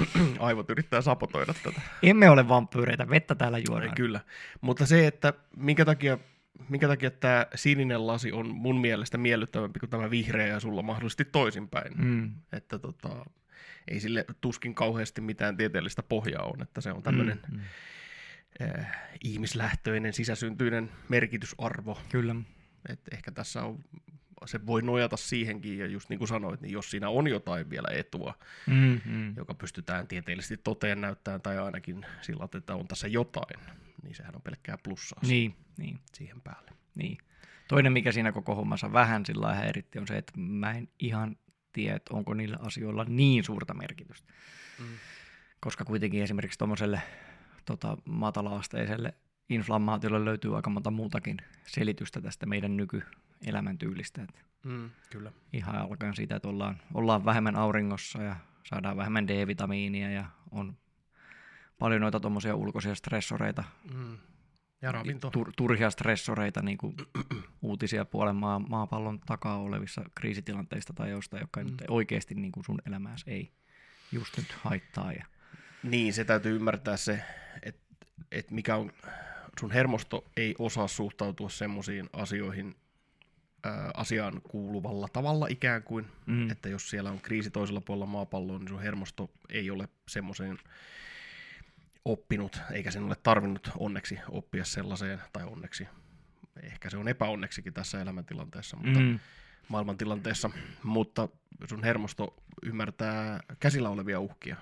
aivot 0.38 0.70
yrittää 0.70 1.00
sapotoida 1.00 1.54
tätä. 1.62 1.80
Emme 2.02 2.30
ole 2.30 2.48
vampyyreitä, 2.48 3.10
vettä 3.10 3.34
täällä 3.34 3.58
juodaan. 3.68 3.94
Kyllä, 3.94 4.20
mutta 4.60 4.86
se, 4.86 5.06
että 5.06 5.32
minkä 5.56 5.84
takia, 5.84 6.18
minkä 6.68 6.88
takia 6.88 7.10
tämä 7.10 7.46
sininen 7.54 8.06
lasi 8.06 8.32
on 8.32 8.48
mun 8.48 8.80
mielestä 8.80 9.18
miellyttävämpi 9.18 9.80
kuin 9.80 9.90
tämä 9.90 10.10
vihreä 10.10 10.46
ja 10.46 10.60
sulla 10.60 10.82
mahdollisesti 10.82 11.24
toisinpäin. 11.24 11.92
Mm. 11.96 12.30
Että 12.52 12.78
tota, 12.78 13.24
ei 13.88 14.00
sille 14.00 14.24
tuskin 14.40 14.74
kauheasti 14.74 15.20
mitään 15.20 15.56
tieteellistä 15.56 16.02
pohjaa 16.02 16.44
on, 16.44 16.62
että 16.62 16.80
se 16.80 16.92
on 16.92 17.02
tämmöinen 17.02 17.40
Mm, 17.50 17.56
mm. 17.56 17.62
eh, 18.60 18.86
ihmislähtöinen, 19.24 20.12
sisäsyntyinen 20.12 20.90
merkitysarvo. 21.08 21.98
Kyllä. 22.08 22.34
että 22.88 23.10
ehkä 23.16 23.32
tässä 23.32 23.62
on, 23.62 23.78
se 24.46 24.66
voi 24.66 24.82
nojata 24.82 25.16
siihenkin, 25.16 25.78
ja 25.78 25.86
just 25.86 26.08
niin 26.08 26.18
kuin 26.18 26.28
sanoit, 26.28 26.60
niin 26.60 26.72
jos 26.72 26.90
siinä 26.90 27.08
on 27.08 27.28
jotain 27.28 27.70
vielä 27.70 27.88
etua, 27.94 28.34
Mm, 28.66 29.00
mm. 29.04 29.34
joka 29.36 29.54
pystytään 29.54 30.06
tieteellisesti 30.08 30.56
toteen 30.56 31.00
näyttämään, 31.00 31.40
tai 31.42 31.58
ainakin 31.58 32.06
sillä, 32.20 32.48
että 32.54 32.74
on 32.74 32.88
tässä 32.88 33.08
jotain, 33.08 33.60
niin 34.02 34.14
sehän 34.14 34.34
on 34.36 34.42
pelkkää 34.42 34.78
plussaa 34.82 35.20
Niin, 35.26 35.54
niin, 35.78 35.98
siihen 36.14 36.40
päälle. 36.40 36.70
niin. 36.94 37.18
Toinen, 37.68 37.92
mikä 37.92 38.12
siinä 38.12 38.32
koko 38.32 38.54
hommassa 38.54 38.92
vähän 38.92 39.26
sillä 39.26 39.46
lailla 39.46 39.60
häiritti, 39.62 39.98
on 39.98 40.06
se, 40.06 40.18
että 40.18 40.32
mä 40.36 40.72
en 40.72 40.88
ihan 40.98 41.36
tiedä, 41.72 41.96
että 41.96 42.14
onko 42.14 42.34
niillä 42.34 42.56
asioilla 42.60 43.04
niin 43.08 43.44
suurta 43.44 43.74
merkitystä. 43.74 44.32
Mm. 44.78 44.84
Koska 45.60 45.84
kuitenkin 45.84 46.22
esimerkiksi 46.22 46.58
tuommoiselle 46.58 47.02
tota, 47.64 47.96
matala-asteiselle 48.04 49.14
inflammaatiolle 49.48 50.24
löytyy 50.24 50.56
aika 50.56 50.70
monta 50.70 50.90
muutakin 50.90 51.36
selitystä 51.66 52.20
tästä 52.20 52.46
meidän 52.46 52.76
nykyelämäntyylistä. 53.42 54.22
Että 54.22 54.40
Mm, 54.64 54.90
kyllä. 55.10 55.32
ihan 55.52 55.76
alkaen 55.76 56.16
siitä, 56.16 56.36
että 56.36 56.48
ollaan, 56.48 56.80
ollaan 56.94 57.24
vähemmän 57.24 57.56
auringossa 57.56 58.22
ja 58.22 58.36
saadaan 58.64 58.96
vähemmän 58.96 59.28
D-vitamiinia 59.28 60.10
ja 60.10 60.24
on 60.50 60.76
paljon 61.78 62.00
noita 62.00 62.20
tuommoisia 62.20 62.54
ulkoisia 62.54 62.94
stressoreita, 62.94 63.64
Mm. 63.94 64.18
Ja 64.82 64.92
ravinto. 64.92 65.30
tur, 65.30 65.52
turhia 65.56 65.90
stressoreita, 65.90 66.62
niin 66.62 66.78
kuin 66.78 66.96
uutisia 67.62 68.04
puolen 68.04 68.36
maa, 68.36 68.58
maapallon 68.58 69.20
takaa 69.20 69.58
olevissa 69.58 70.04
kriisitilanteista 70.14 70.92
tai 70.92 71.10
jostain, 71.10 71.40
joka 71.40 71.60
mm. 71.60 71.66
nyt 71.66 71.82
oikeasti 71.88 72.34
niin 72.34 72.52
kuin 72.52 72.64
sun 72.64 72.78
elämääsi 72.86 73.24
ei 73.30 73.52
just 74.12 74.36
nyt 74.36 74.52
haittaa. 74.52 75.12
Ja... 75.12 75.26
Niin, 75.82 76.12
se 76.14 76.24
täytyy 76.24 76.56
ymmärtää 76.56 76.96
se, 76.96 77.22
että 77.62 77.80
et 78.32 78.50
mikä 78.50 78.76
on, 78.76 78.92
sun 79.60 79.70
hermosto 79.70 80.24
ei 80.36 80.54
osaa 80.58 80.88
suhtautua 80.88 81.48
semmoisiin 81.48 82.08
asioihin 82.12 82.74
asiaan 83.94 84.40
kuuluvalla 84.42 85.08
tavalla 85.12 85.46
ikään 85.50 85.82
kuin, 85.82 86.06
mm. 86.26 86.50
että 86.50 86.68
jos 86.68 86.90
siellä 86.90 87.10
on 87.10 87.20
kriisi 87.20 87.50
toisella 87.50 87.80
puolella 87.80 88.06
maapalloa, 88.06 88.58
niin 88.58 88.68
sun 88.68 88.82
hermosto 88.82 89.30
ei 89.48 89.70
ole 89.70 89.88
semmoiseen 90.08 90.58
oppinut, 92.04 92.60
eikä 92.72 92.90
sen 92.90 93.02
ole 93.02 93.16
tarvinnut 93.22 93.70
onneksi 93.78 94.18
oppia 94.28 94.64
sellaiseen, 94.64 95.20
tai 95.32 95.44
onneksi, 95.44 95.88
ehkä 96.62 96.90
se 96.90 96.96
on 96.96 97.08
epäonneksikin 97.08 97.72
tässä 97.72 98.00
elämäntilanteessa, 98.00 98.76
mutta 98.76 99.00
mm. 99.00 99.18
maailmantilanteessa, 99.68 100.50
mutta 100.82 101.28
sun 101.68 101.84
hermosto 101.84 102.36
ymmärtää 102.62 103.40
käsillä 103.60 103.90
olevia 103.90 104.20
uhkia, 104.20 104.56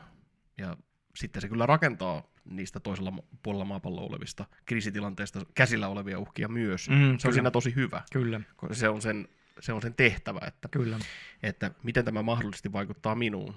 ja 0.58 0.76
sitten 1.16 1.42
se 1.42 1.48
kyllä 1.48 1.66
rakentaa 1.66 2.22
niistä 2.50 2.80
toisella 2.80 3.12
puolella 3.42 3.64
maapalloa 3.64 4.04
olevista 4.04 4.44
kriisitilanteista 4.66 5.46
käsillä 5.54 5.88
olevia 5.88 6.18
uhkia 6.18 6.48
myös. 6.48 6.88
Mm, 6.88 6.94
se 6.94 6.98
kyllä. 6.98 7.16
on 7.24 7.32
siinä 7.32 7.50
tosi 7.50 7.74
hyvä. 7.74 8.02
Kyllä. 8.12 8.40
Se 8.72 8.88
on 8.88 9.02
sen, 9.02 9.28
se 9.60 9.72
on 9.72 9.82
sen 9.82 9.94
tehtävä, 9.94 10.40
että, 10.46 10.68
kyllä. 10.68 10.98
että 11.42 11.70
miten 11.82 12.04
tämä 12.04 12.22
mahdollisesti 12.22 12.72
vaikuttaa 12.72 13.14
minuun 13.14 13.54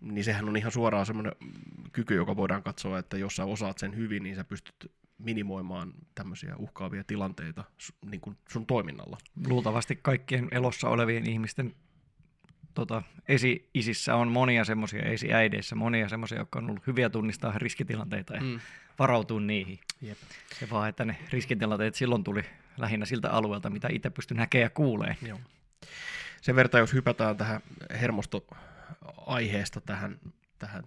niin 0.00 0.24
sehän 0.24 0.48
on 0.48 0.56
ihan 0.56 0.72
suoraan 0.72 1.06
semmoinen 1.06 1.32
kyky, 1.92 2.14
joka 2.14 2.36
voidaan 2.36 2.62
katsoa, 2.62 2.98
että 2.98 3.18
jos 3.18 3.36
sä 3.36 3.44
osaat 3.44 3.78
sen 3.78 3.96
hyvin, 3.96 4.22
niin 4.22 4.36
sä 4.36 4.44
pystyt 4.44 4.92
minimoimaan 5.18 5.92
tämmöisiä 6.14 6.56
uhkaavia 6.56 7.04
tilanteita 7.04 7.64
niin 8.10 8.20
kuin 8.20 8.36
sun 8.48 8.66
toiminnalla. 8.66 9.18
Luultavasti 9.46 9.98
kaikkien 10.02 10.48
elossa 10.50 10.88
olevien 10.88 11.26
ihmisten 11.26 11.74
tota, 12.74 13.02
esi-isissä 13.28 14.14
on 14.14 14.28
monia 14.28 14.64
semmoisia, 14.64 15.02
esi-äideissä 15.02 15.74
monia 15.74 16.08
semmoisia, 16.08 16.38
jotka 16.38 16.58
on 16.58 16.70
ollut 16.70 16.86
hyviä 16.86 17.10
tunnistaa 17.10 17.58
riskitilanteita 17.58 18.34
ja 18.34 18.40
mm. 18.40 18.60
varautua 18.98 19.40
niihin. 19.40 19.78
Jep. 20.02 20.18
Se 20.58 20.70
vaan, 20.70 20.88
että 20.88 21.04
ne 21.04 21.16
riskitilanteet 21.32 21.94
silloin 21.94 22.24
tuli 22.24 22.44
lähinnä 22.76 23.06
siltä 23.06 23.30
alueelta, 23.30 23.70
mitä 23.70 23.88
itse 23.92 24.10
pystyn 24.10 24.36
näkemään 24.36 24.62
ja 24.62 24.70
kuulee. 24.70 25.16
Joo. 25.22 25.40
Sen 26.40 26.56
verran, 26.56 26.80
jos 26.80 26.92
hypätään 26.92 27.36
tähän 27.36 27.60
hermosto 27.90 28.46
aiheesta 29.26 29.80
tähän, 29.80 30.20
tähän 30.58 30.84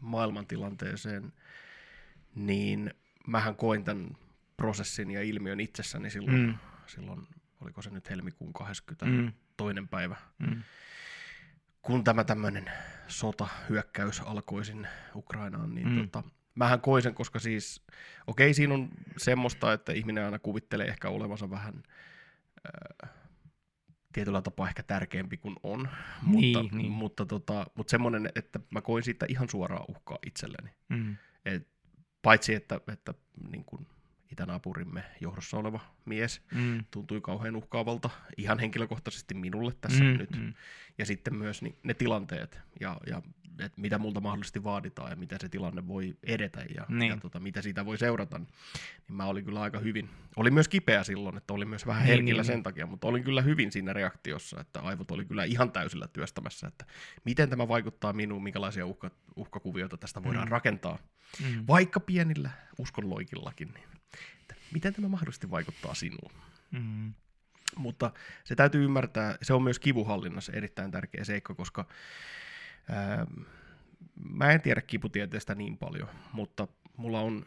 maailmantilanteeseen, 0.00 1.32
niin 2.34 2.94
mähän 3.26 3.56
koin 3.56 3.84
tämän 3.84 4.16
prosessin 4.56 5.10
ja 5.10 5.22
ilmiön 5.22 5.60
itsessäni 5.60 6.10
silloin, 6.10 6.36
mm. 6.36 6.54
silloin 6.86 7.26
oliko 7.60 7.82
se 7.82 7.90
nyt 7.90 8.10
helmikuun 8.10 8.52
22. 8.52 9.32
Mm. 9.80 9.88
päivä, 9.88 10.16
mm. 10.38 10.62
Kun 11.84 12.04
tämä 12.04 12.24
tämmöinen 12.24 12.70
sota, 13.08 13.48
hyökkäys 13.68 14.20
alkoi 14.20 14.64
sinne 14.64 14.88
Ukrainaan, 15.14 15.74
niin 15.74 15.88
mm. 15.88 16.00
tota, 16.00 16.22
mähän 16.54 16.80
koin 16.80 17.02
sen, 17.02 17.14
koska 17.14 17.38
siis, 17.38 17.82
okei, 18.26 18.46
okay, 18.46 18.54
siinä 18.54 18.74
on 18.74 18.88
semmoista, 19.16 19.72
että 19.72 19.92
ihminen 19.92 20.24
aina 20.24 20.38
kuvittelee 20.38 20.86
ehkä 20.86 21.08
olevansa 21.08 21.50
vähän... 21.50 21.82
Äh, 23.04 23.10
tietyllä 24.12 24.42
tapaa 24.42 24.68
ehkä 24.68 24.82
tärkeämpi 24.82 25.36
kuin 25.36 25.56
on, 25.62 25.88
niin, 26.26 26.58
mutta, 26.58 26.76
niin. 26.76 26.92
mutta, 26.92 27.26
tota, 27.26 27.66
mutta 27.74 27.90
semmoinen, 27.90 28.28
että 28.34 28.60
mä 28.70 28.80
koin 28.80 29.04
siitä 29.04 29.26
ihan 29.28 29.48
suoraa 29.48 29.84
uhkaa 29.88 30.18
itselleni. 30.26 30.70
Mm. 30.88 31.16
Et, 31.44 31.68
paitsi, 32.22 32.54
että, 32.54 32.80
että 32.92 33.14
niin 33.50 33.64
kuin 33.64 33.86
itänaapurimme 34.34 35.04
johdossa 35.20 35.56
oleva 35.56 35.80
mies 36.04 36.42
mm. 36.54 36.84
tuntui 36.90 37.20
kauhean 37.20 37.56
uhkaavalta 37.56 38.10
ihan 38.36 38.58
henkilökohtaisesti 38.58 39.34
minulle 39.34 39.72
tässä 39.80 40.04
mm, 40.04 40.18
nyt. 40.18 40.36
Mm. 40.36 40.54
Ja 40.98 41.06
sitten 41.06 41.34
myös 41.34 41.62
niin, 41.62 41.76
ne 41.82 41.94
tilanteet 41.94 42.60
ja, 42.80 42.96
ja 43.06 43.22
että 43.58 43.80
mitä 43.80 43.98
multa 43.98 44.20
mahdollisesti 44.20 44.64
vaaditaan 44.64 45.10
ja 45.10 45.16
miten 45.16 45.38
se 45.40 45.48
tilanne 45.48 45.88
voi 45.88 46.16
edetä 46.22 46.64
ja, 46.74 46.86
niin. 46.88 47.10
ja 47.10 47.16
tota, 47.16 47.40
mitä 47.40 47.62
siitä 47.62 47.86
voi 47.86 47.98
seurata, 47.98 48.38
niin 48.38 48.48
mä 49.08 49.24
olin 49.24 49.44
kyllä 49.44 49.60
aika 49.60 49.78
hyvin. 49.78 50.10
Oli 50.36 50.50
myös 50.50 50.68
kipeä 50.68 51.04
silloin, 51.04 51.36
että 51.36 51.54
oli 51.54 51.64
myös 51.64 51.86
vähän 51.86 52.02
niin, 52.02 52.10
herkillä 52.10 52.42
niin, 52.42 52.46
sen 52.46 52.54
niin. 52.54 52.62
takia, 52.62 52.86
mutta 52.86 53.06
olin 53.06 53.24
kyllä 53.24 53.42
hyvin 53.42 53.72
siinä 53.72 53.92
reaktiossa, 53.92 54.60
että 54.60 54.80
aivot 54.80 55.10
oli 55.10 55.24
kyllä 55.24 55.44
ihan 55.44 55.72
täysillä 55.72 56.08
työstämässä, 56.08 56.66
että 56.66 56.84
miten 57.24 57.50
tämä 57.50 57.68
vaikuttaa 57.68 58.12
minuun, 58.12 58.42
minkälaisia 58.42 58.86
uhka, 58.86 59.10
uhkakuvioita 59.36 59.96
tästä 59.96 60.22
voidaan 60.22 60.48
mm. 60.48 60.52
rakentaa, 60.52 60.98
mm. 61.40 61.64
vaikka 61.68 62.00
pienillä 62.00 62.50
uskonloikillakin, 62.78 63.68
niin 63.74 63.93
miten 64.74 64.94
tämä 64.94 65.08
mahdollisesti 65.08 65.50
vaikuttaa 65.50 65.94
sinuun. 65.94 66.32
Mm. 66.70 67.14
Mutta 67.76 68.12
se 68.44 68.54
täytyy 68.54 68.84
ymmärtää, 68.84 69.38
se 69.42 69.54
on 69.54 69.62
myös 69.62 69.78
kivuhallinnassa 69.78 70.52
erittäin 70.52 70.90
tärkeä 70.90 71.24
seikka, 71.24 71.54
koska 71.54 71.86
ää, 72.90 73.26
mä 74.30 74.50
en 74.50 74.60
tiedä 74.60 74.80
kiputieteestä 74.80 75.54
niin 75.54 75.78
paljon, 75.78 76.08
mutta 76.32 76.68
mulla 76.96 77.20
on 77.20 77.46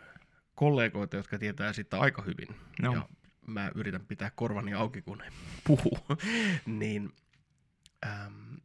kollegoita, 0.56 1.18
jotka 1.18 1.40
tietää 1.40 1.74
sitä 1.74 2.00
aika 2.00 2.22
hyvin. 2.22 2.56
No. 2.82 2.94
Ja 2.94 3.10
mä 3.48 3.72
yritän 3.76 4.06
pitää 4.06 4.32
korvani 4.36 4.74
auki, 4.74 5.02
kun 5.02 5.22
he 5.22 5.32
puhuu. 5.64 6.00
niin 6.66 7.14
äm, 8.06 8.58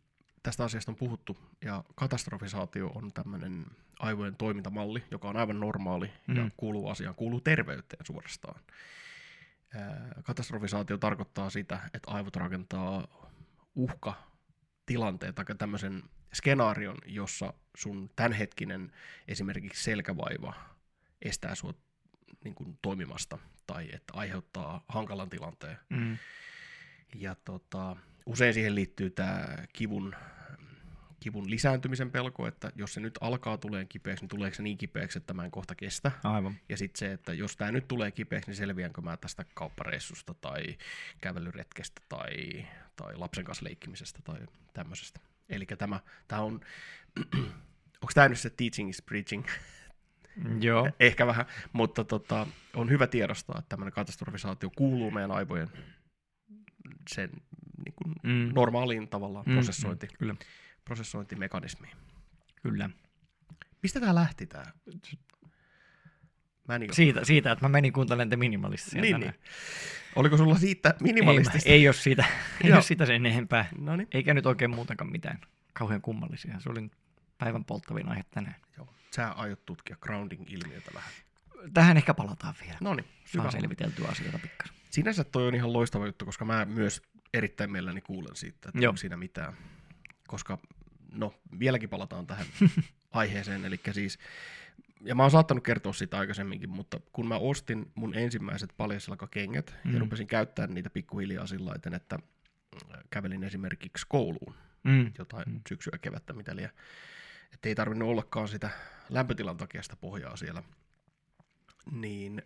tästä 0.43 0.65
asiasta 0.65 0.93
on 0.93 0.97
puhuttu, 0.97 1.39
ja 1.65 1.85
katastrofisaatio 1.95 2.87
on 2.87 3.13
tämmöinen 3.13 3.67
aivojen 3.99 4.37
toimintamalli, 4.37 5.05
joka 5.11 5.29
on 5.29 5.37
aivan 5.37 5.61
normaali 5.61 6.13
mm. 6.27 6.37
ja 6.37 6.51
kuuluu 6.57 6.89
asiaan, 6.89 7.15
kuuluu 7.15 7.41
terveyteen 7.41 8.07
suorastaan. 8.07 8.61
Katastrofisaatio 10.23 10.99
tarkoittaa 10.99 11.51
sitä, 11.51 11.81
että 11.95 12.11
aivot 12.11 12.37
rakentaa 12.37 13.07
uhka 13.75 14.15
tilanteen 14.87 15.35
tai 15.35 15.45
tämmöisen 15.59 16.03
skenaarion, 16.35 16.97
jossa 17.07 17.55
sun 17.77 18.11
tämänhetkinen 18.17 18.93
esimerkiksi 19.29 19.85
selkävaiva 19.85 20.55
estää 21.23 21.55
sua 21.55 21.75
niin 22.45 22.55
kuin, 22.55 22.79
toimimasta 22.83 23.39
tai 23.67 23.89
että 23.93 24.13
aiheuttaa 24.13 24.85
hankalan 24.89 25.31
tilanteen. 25.31 25.79
Mm. 25.89 26.19
Ja 27.15 27.35
tota, 27.35 27.97
usein 28.27 28.55
siihen 28.55 28.75
liittyy 28.75 29.11
tämä 29.11 29.49
kivun 29.73 30.15
kivun 31.23 31.51
lisääntymisen 31.51 32.11
pelko, 32.11 32.47
että 32.47 32.73
jos 32.77 32.95
se 32.95 33.01
nyt 33.01 33.19
alkaa 33.21 33.59
tulee 33.59 33.85
kipeäksi, 33.85 34.23
niin 34.23 34.29
tuleeko 34.29 34.55
se 34.55 34.63
niin 34.63 34.79
kipeäksi, 34.79 35.19
että 35.19 35.35
mä 35.35 35.45
en 35.45 35.51
kohta 35.51 35.75
kestä. 35.75 36.13
Aivan. 36.25 36.55
Ja 36.69 36.77
sitten 36.77 36.99
se, 36.99 37.13
että 37.13 37.33
jos 37.33 37.57
tämä 37.57 37.73
nyt 37.73 37.89
tulee 37.89 38.11
kipeäksi, 38.11 38.51
niin 38.51 38.57
selviänkö 38.57 39.01
mä 39.01 39.17
tästä 39.17 39.45
kauppareissusta 39.55 40.35
tai 40.35 40.63
kävelyretkestä 41.21 42.03
tai, 42.09 42.67
tai 42.97 43.17
lapsen 43.17 43.45
kanssa 43.45 43.65
leikkimisestä 43.65 44.21
tai 44.25 44.39
tämmöisestä. 44.73 45.21
Eli 45.49 45.67
tämä, 45.67 46.01
tämä 46.29 46.43
on, 46.43 46.61
onko 48.03 48.13
tämä 48.15 48.29
nyt 48.29 48.39
se 48.39 48.51
teaching 48.51 48.91
is 48.91 49.03
preaching? 49.03 49.45
Joo. 50.61 50.91
Ehkä 51.01 51.27
vähän, 51.27 51.47
mutta 51.73 52.05
tota, 52.05 52.47
on 52.75 52.91
hyvä 52.91 53.07
tiedostaa, 53.07 53.57
että 53.59 53.69
tämmöinen 53.69 53.93
katastrofisaatio 53.93 54.71
kuuluu 54.77 55.11
meidän 55.11 55.31
aivojen 55.31 55.69
sen 57.11 57.31
niin 57.85 57.95
kuin 57.95 58.15
mm. 58.23 58.55
normaaliin 58.55 59.09
tavallaan 59.09 59.45
mm, 59.47 59.53
prosessointi. 59.53 60.07
Mm, 60.07 60.13
kyllä 60.19 60.35
prosessointimekanismiin. 60.85 61.97
Kyllä. 62.63 62.91
Mistä 63.83 64.01
tämä 64.01 64.15
lähti 64.15 64.47
tämä? 64.47 64.65
Mä 66.69 66.75
en 66.75 66.83
siitä, 66.93 67.25
siitä, 67.25 67.53
että 67.53 67.65
mä 67.65 67.69
menin 67.69 67.93
kuuntelemaan 67.93 68.31
te 68.31 68.37
minimalistisia 68.37 69.01
niin, 69.01 69.21
niin. 69.21 69.35
Oliko 70.17 70.37
sulla 70.37 70.59
siitä 70.59 70.95
minimalistista? 71.01 71.69
Ei, 71.69 71.75
ei 71.75 71.89
ole 71.89 71.95
siitä, 71.95 72.25
ei 72.65 72.73
ole 72.73 72.83
siitä 72.83 73.07
sen 73.07 73.27
enempää. 73.27 73.69
Noniin. 73.79 74.09
Eikä 74.13 74.35
nyt 74.35 74.47
oikein 74.47 74.75
muutakaan 74.75 75.13
mitään 75.13 75.41
kauhean 75.73 76.03
kummallisia. 76.03 76.61
Se 76.61 76.71
oli 76.71 76.91
päivän 77.39 77.65
polttavin 77.65 78.09
aihe 78.09 78.25
tänään. 78.31 78.57
Joo. 78.77 78.95
Sä 79.15 79.31
aiot 79.31 79.67
tutkia 79.67 79.97
grounding-ilmiötä 80.01 80.91
vähän. 80.95 81.11
Tähän 81.75 81.97
ehkä 81.97 82.15
palataan 82.15 82.55
vielä. 82.65 82.79
No 82.81 82.95
niin. 82.95 83.07
Saa 83.25 83.51
selviteltyä 83.51 84.09
asioita 84.09 84.39
pikkasen. 84.39 84.77
Sinänsä 84.91 85.25
toi 85.25 85.47
on 85.47 85.55
ihan 85.55 85.73
loistava 85.73 86.07
juttu, 86.07 86.25
koska 86.25 86.45
mä 86.45 86.65
myös 86.65 87.03
erittäin 87.35 87.73
mielelläni 87.73 88.01
kuulen 88.01 88.37
siitä, 88.37 88.69
että 88.69 88.79
Joo. 88.79 88.91
onko 88.91 88.97
siinä 88.97 89.17
mitään 89.17 89.57
koska 90.33 90.59
no 91.13 91.35
vieläkin 91.59 91.89
palataan 91.89 92.27
tähän 92.27 92.47
aiheeseen, 93.11 93.65
eli 93.65 93.81
siis, 93.93 94.19
ja 95.01 95.15
mä 95.15 95.23
oon 95.23 95.31
saattanut 95.31 95.65
kertoa 95.65 95.93
siitä 95.93 96.19
aikaisemminkin, 96.19 96.71
mutta 96.71 97.01
kun 97.13 97.29
mä 97.29 97.37
ostin 97.37 97.93
mun 97.95 98.15
ensimmäiset 98.15 98.71
paljasjalkakengät 98.77 99.75
mm. 99.85 99.95
ja 99.95 100.01
rupesin 100.01 100.27
käyttämään 100.27 100.75
niitä 100.75 100.91
pikkuhiljaa 100.91 101.47
sillä 101.47 101.75
että 101.75 102.15
äh, 102.15 103.01
kävelin 103.11 103.45
esimerkiksi 103.45 104.07
kouluun 104.09 104.55
mm. 104.85 105.13
jotain 105.19 105.53
mm. 105.53 105.61
syksyä, 105.69 105.99
kevättä, 106.03 106.33
mitä 106.33 106.57
liian, 106.57 106.73
että 107.55 107.69
ei 107.69 107.75
tarvinnut 107.75 108.09
ollakaan 108.09 108.49
sitä 108.49 108.71
lämpötilan 109.09 109.57
takia 109.57 109.83
sitä 109.83 109.97
pohjaa 109.97 110.37
siellä, 110.37 110.63
niin 111.91 112.43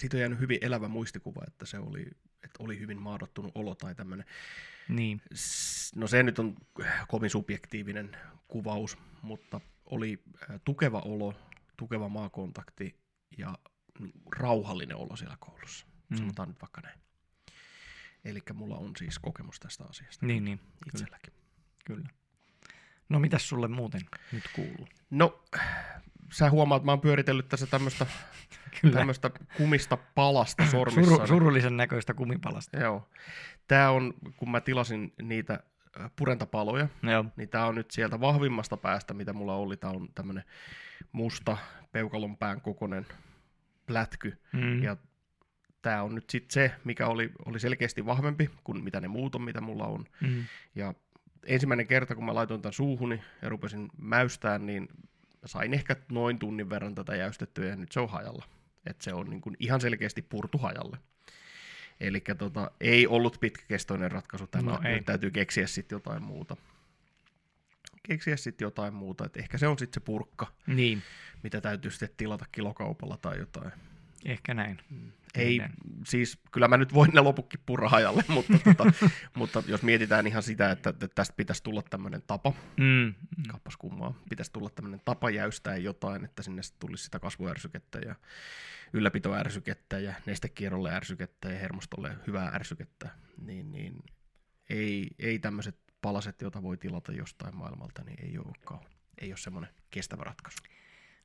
siitä 0.00 0.16
on 0.16 0.20
jäänyt 0.20 0.38
hyvin 0.40 0.58
elävä 0.60 0.88
muistikuva, 0.88 1.42
että 1.46 1.66
se 1.66 1.78
oli, 1.78 2.06
että 2.44 2.58
oli 2.58 2.78
hyvin 2.78 3.02
maadottunut 3.02 3.52
olo 3.54 3.74
tai 3.74 3.94
tämmöinen. 3.94 4.26
Niin. 4.88 5.22
No 5.94 6.06
se 6.06 6.22
nyt 6.22 6.38
on 6.38 6.56
kovin 7.08 7.30
subjektiivinen 7.30 8.16
kuvaus, 8.48 8.98
mutta 9.22 9.60
oli 9.84 10.22
tukeva 10.64 11.00
olo, 11.00 11.34
tukeva 11.76 12.08
maakontakti 12.08 13.00
ja 13.38 13.58
rauhallinen 14.36 14.96
olo 14.96 15.16
siellä 15.16 15.36
koulussa. 15.40 15.86
Mm. 16.08 16.16
Sanotaan 16.16 16.48
nyt 16.48 16.62
vaikka 16.62 16.80
näin. 16.80 16.98
Eli 18.24 18.40
mulla 18.54 18.76
on 18.76 18.92
siis 18.98 19.18
kokemus 19.18 19.60
tästä 19.60 19.84
asiasta 19.84 20.26
Niin, 20.26 20.44
niin, 20.44 20.58
kyllä, 20.58 20.74
itselläkin. 20.94 21.32
kyllä. 21.84 22.08
No 23.08 23.18
mitäs 23.18 23.48
sulle 23.48 23.68
muuten 23.68 24.00
nyt 24.32 24.44
kuuluu? 24.54 24.88
No, 25.10 25.44
sä 26.32 26.50
huomaat, 26.50 26.80
että 26.80 26.86
mä 26.86 26.92
oon 26.92 27.00
pyöritellyt 27.00 27.48
tässä 27.48 27.66
tämmöistä 27.66 28.06
Kyllä. 28.84 28.98
tämmöistä 28.98 29.30
kumista 29.56 29.96
palasta 30.14 30.66
sormissa. 30.66 31.14
Suru, 31.14 31.26
surullisen 31.26 31.76
näköistä 31.76 32.14
kumipalasta. 32.14 32.78
Joo. 32.78 33.08
Tää 33.68 33.90
on, 33.90 34.14
kun 34.36 34.50
mä 34.50 34.60
tilasin 34.60 35.12
niitä 35.22 35.60
äh, 36.00 36.10
purentapaloja, 36.16 36.88
Joo. 37.02 37.24
niin 37.36 37.48
tää 37.48 37.66
on 37.66 37.74
nyt 37.74 37.90
sieltä 37.90 38.20
vahvimmasta 38.20 38.76
päästä, 38.76 39.14
mitä 39.14 39.32
mulla 39.32 39.54
oli. 39.54 39.76
Tää 39.76 39.90
on 39.90 40.08
tämmönen 40.14 40.44
musta 41.12 41.56
peukalon 41.92 42.36
pään 42.36 42.60
kokonen 42.60 43.06
plätky. 43.86 44.38
Mm. 44.52 44.82
Ja 44.82 44.96
tää 45.82 46.02
on 46.02 46.14
nyt 46.14 46.30
sitten 46.30 46.54
se, 46.54 46.72
mikä 46.84 47.06
oli, 47.06 47.32
oli 47.46 47.60
selkeästi 47.60 48.06
vahvempi 48.06 48.50
kuin 48.64 48.84
mitä 48.84 49.00
ne 49.00 49.08
muut 49.08 49.34
on, 49.34 49.42
mitä 49.42 49.60
mulla 49.60 49.86
on. 49.86 50.04
Mm. 50.20 50.44
Ja 50.74 50.94
ensimmäinen 51.46 51.86
kerta, 51.86 52.14
kun 52.14 52.24
mä 52.24 52.34
laitoin 52.34 52.62
tämän 52.62 52.72
suuhuni 52.72 53.22
ja 53.42 53.48
rupesin 53.48 53.88
mäystään, 53.98 54.66
niin 54.66 54.88
sain 55.44 55.74
ehkä 55.74 55.96
noin 56.12 56.38
tunnin 56.38 56.70
verran 56.70 56.94
tätä 56.94 57.16
jäystettyä 57.16 57.66
ja 57.66 57.76
nyt 57.76 57.92
se 57.92 58.00
on 58.00 58.08
hajalla. 58.08 58.44
Et 58.86 59.00
se 59.00 59.12
on 59.12 59.30
niin 59.30 59.40
kuin 59.40 59.56
ihan 59.58 59.80
selkeästi 59.80 60.22
purtu 60.22 60.58
hajalle. 60.58 60.98
Eli 62.00 62.20
tota, 62.38 62.70
ei 62.80 63.06
ollut 63.06 63.36
pitkäkestoinen 63.40 64.10
ratkaisu 64.10 64.46
tämä. 64.46 64.70
No 64.70 64.80
ei. 64.84 64.94
Nyt 64.94 65.04
täytyy 65.04 65.30
keksiä 65.30 65.66
sitten 65.66 65.96
jotain 65.96 66.22
muuta. 66.22 66.56
Keksiä 68.02 68.36
sitten 68.36 68.66
jotain 68.66 68.94
muuta. 68.94 69.26
Et 69.26 69.36
ehkä 69.36 69.58
se 69.58 69.68
on 69.68 69.78
sitten 69.78 70.00
se 70.00 70.04
purkka, 70.04 70.52
Niin, 70.66 71.02
mitä 71.42 71.60
täytyy 71.60 71.90
sitten 71.90 72.08
tilata 72.16 72.44
kilokaupalla 72.52 73.16
tai 73.16 73.38
jotain. 73.38 73.72
Ehkä 74.24 74.54
näin. 74.54 74.78
Ei, 75.34 75.58
Näin. 75.58 75.72
siis 76.06 76.38
kyllä 76.52 76.68
mä 76.68 76.76
nyt 76.76 76.94
voin 76.94 77.10
ne 77.14 77.20
lopukki 77.20 77.58
purra 77.66 77.88
hajalle, 77.88 78.24
mutta, 78.34 78.58
tota, 78.64 78.84
mutta 79.34 79.62
jos 79.66 79.82
mietitään 79.82 80.26
ihan 80.26 80.42
sitä, 80.42 80.70
että, 80.70 80.90
että 80.90 81.08
tästä 81.14 81.34
pitäisi 81.36 81.62
tulla 81.62 81.82
tämmöinen 81.82 82.22
tapa, 82.26 82.52
Mm. 82.76 83.14
kappas 83.48 83.76
kummaa, 83.76 84.14
pitäisi 84.30 84.52
tulla 84.52 84.70
tämmöinen 84.70 85.00
tapa 85.04 85.30
jäystää 85.30 85.76
jotain, 85.76 86.24
että 86.24 86.42
sinne 86.42 86.62
tulisi 86.78 87.04
sitä 87.04 87.18
kasvuärsykettä 87.18 87.98
ja 87.98 88.14
ylläpitoärsykettä 88.92 89.98
ja 89.98 90.14
nestekierrolle 90.26 90.94
ärsykettä 90.94 91.48
ja 91.52 91.58
hermostolle 91.58 92.16
hyvää 92.26 92.48
ärsykettä, 92.54 93.08
niin, 93.42 93.72
niin 93.72 94.02
ei, 94.70 95.08
ei 95.18 95.38
tämmöiset 95.38 95.78
palaset, 96.02 96.40
joita 96.42 96.62
voi 96.62 96.76
tilata 96.76 97.12
jostain 97.12 97.56
maailmalta, 97.56 98.04
niin 98.04 98.24
ei 98.26 98.38
olekaan. 98.38 98.84
Ei 99.18 99.30
ole 99.30 99.36
semmoinen 99.36 99.70
kestävä 99.90 100.24
ratkaisu. 100.24 100.58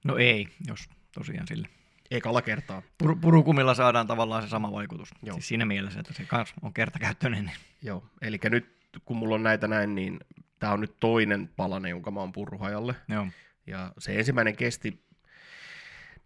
No 0.03 0.17
ei, 0.17 0.47
jos 0.67 0.89
tosiaan 1.13 1.47
sille. 1.47 1.67
Ekalla 2.11 2.41
kertaa. 2.41 2.81
Pur- 3.03 3.17
purukumilla 3.21 3.73
saadaan 3.73 4.07
tavallaan 4.07 4.43
se 4.43 4.49
sama 4.49 4.71
vaikutus. 4.71 5.09
Joo. 5.23 5.33
Siis 5.33 5.47
siinä 5.47 5.65
mielessä, 5.65 5.99
että 5.99 6.13
se 6.13 6.25
kans 6.25 6.53
on 6.61 6.73
kertakäyttöinen. 6.73 7.51
Joo, 7.81 8.03
eli 8.21 8.39
nyt 8.43 8.79
kun 9.05 9.17
mulla 9.17 9.35
on 9.35 9.43
näitä 9.43 9.67
näin, 9.67 9.95
niin 9.95 10.19
tämä 10.59 10.73
on 10.73 10.81
nyt 10.81 10.95
toinen 10.99 11.49
palane, 11.55 11.89
jonka 11.89 12.11
mä 12.11 12.19
oon 12.19 12.31
purruhajalle. 12.31 12.95
Joo. 13.07 13.27
Ja 13.67 13.91
se 13.97 14.15
ensimmäinen 14.19 14.55
kesti, 14.55 15.03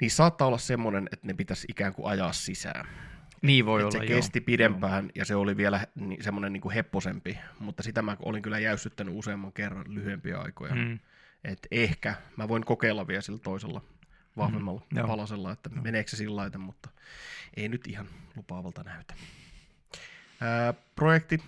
niin 0.02 0.12
saattaa 0.12 0.48
olla 0.48 0.58
semmoinen, 0.58 1.10
että 1.12 1.28
ne 1.28 1.34
pitäisi 1.34 1.68
ikään 1.70 1.94
kuin 1.94 2.08
ajaa 2.08 2.34
sisään. 2.34 2.88
Niin 3.42 3.66
voi 3.66 3.82
Et 3.82 3.86
olla, 3.86 3.92
se 3.92 3.98
joo. 3.98 4.08
kesti 4.08 4.42
pidempään 4.42 5.10
ja 5.16 5.26
se 5.26 5.36
oli 5.36 5.58
vielä 5.58 5.88
ni- 5.96 6.18
semmoinen 6.22 6.54
niin 6.54 6.62
kuin 6.62 6.74
hepposempi, 6.74 7.38
mutta 7.60 7.84
sitä 7.84 8.02
mä 8.02 8.18
olin 8.20 8.42
kyllä 8.42 8.60
jäyssyttänyt 8.60 9.16
useamman 9.18 9.54
kerran 9.54 9.86
lyhyempiä 9.88 10.40
aikoja. 10.40 10.76
Mm. 10.76 11.00
Et 11.44 11.68
ehkä 11.72 12.16
mä 12.38 12.48
voin 12.48 12.66
kokeilla 12.66 13.08
vielä 13.08 13.22
sillä 13.22 13.40
toisella 13.40 13.82
vahvemmalla 14.38 14.82
Mm, 14.92 14.98
joo. 14.98 15.08
palasella, 15.08 15.52
että 15.52 15.70
meneekö 15.70 16.10
se 16.10 16.18
sillä 16.18 16.36
lailla, 16.36 16.58
mutta 16.58 16.90
ei 17.58 17.70
nyt 17.70 17.88
ihan 17.88 18.08
lupaavalta 18.36 18.84
näytä. 18.84 19.14
Ää, 20.42 20.74
projekti 20.96 21.44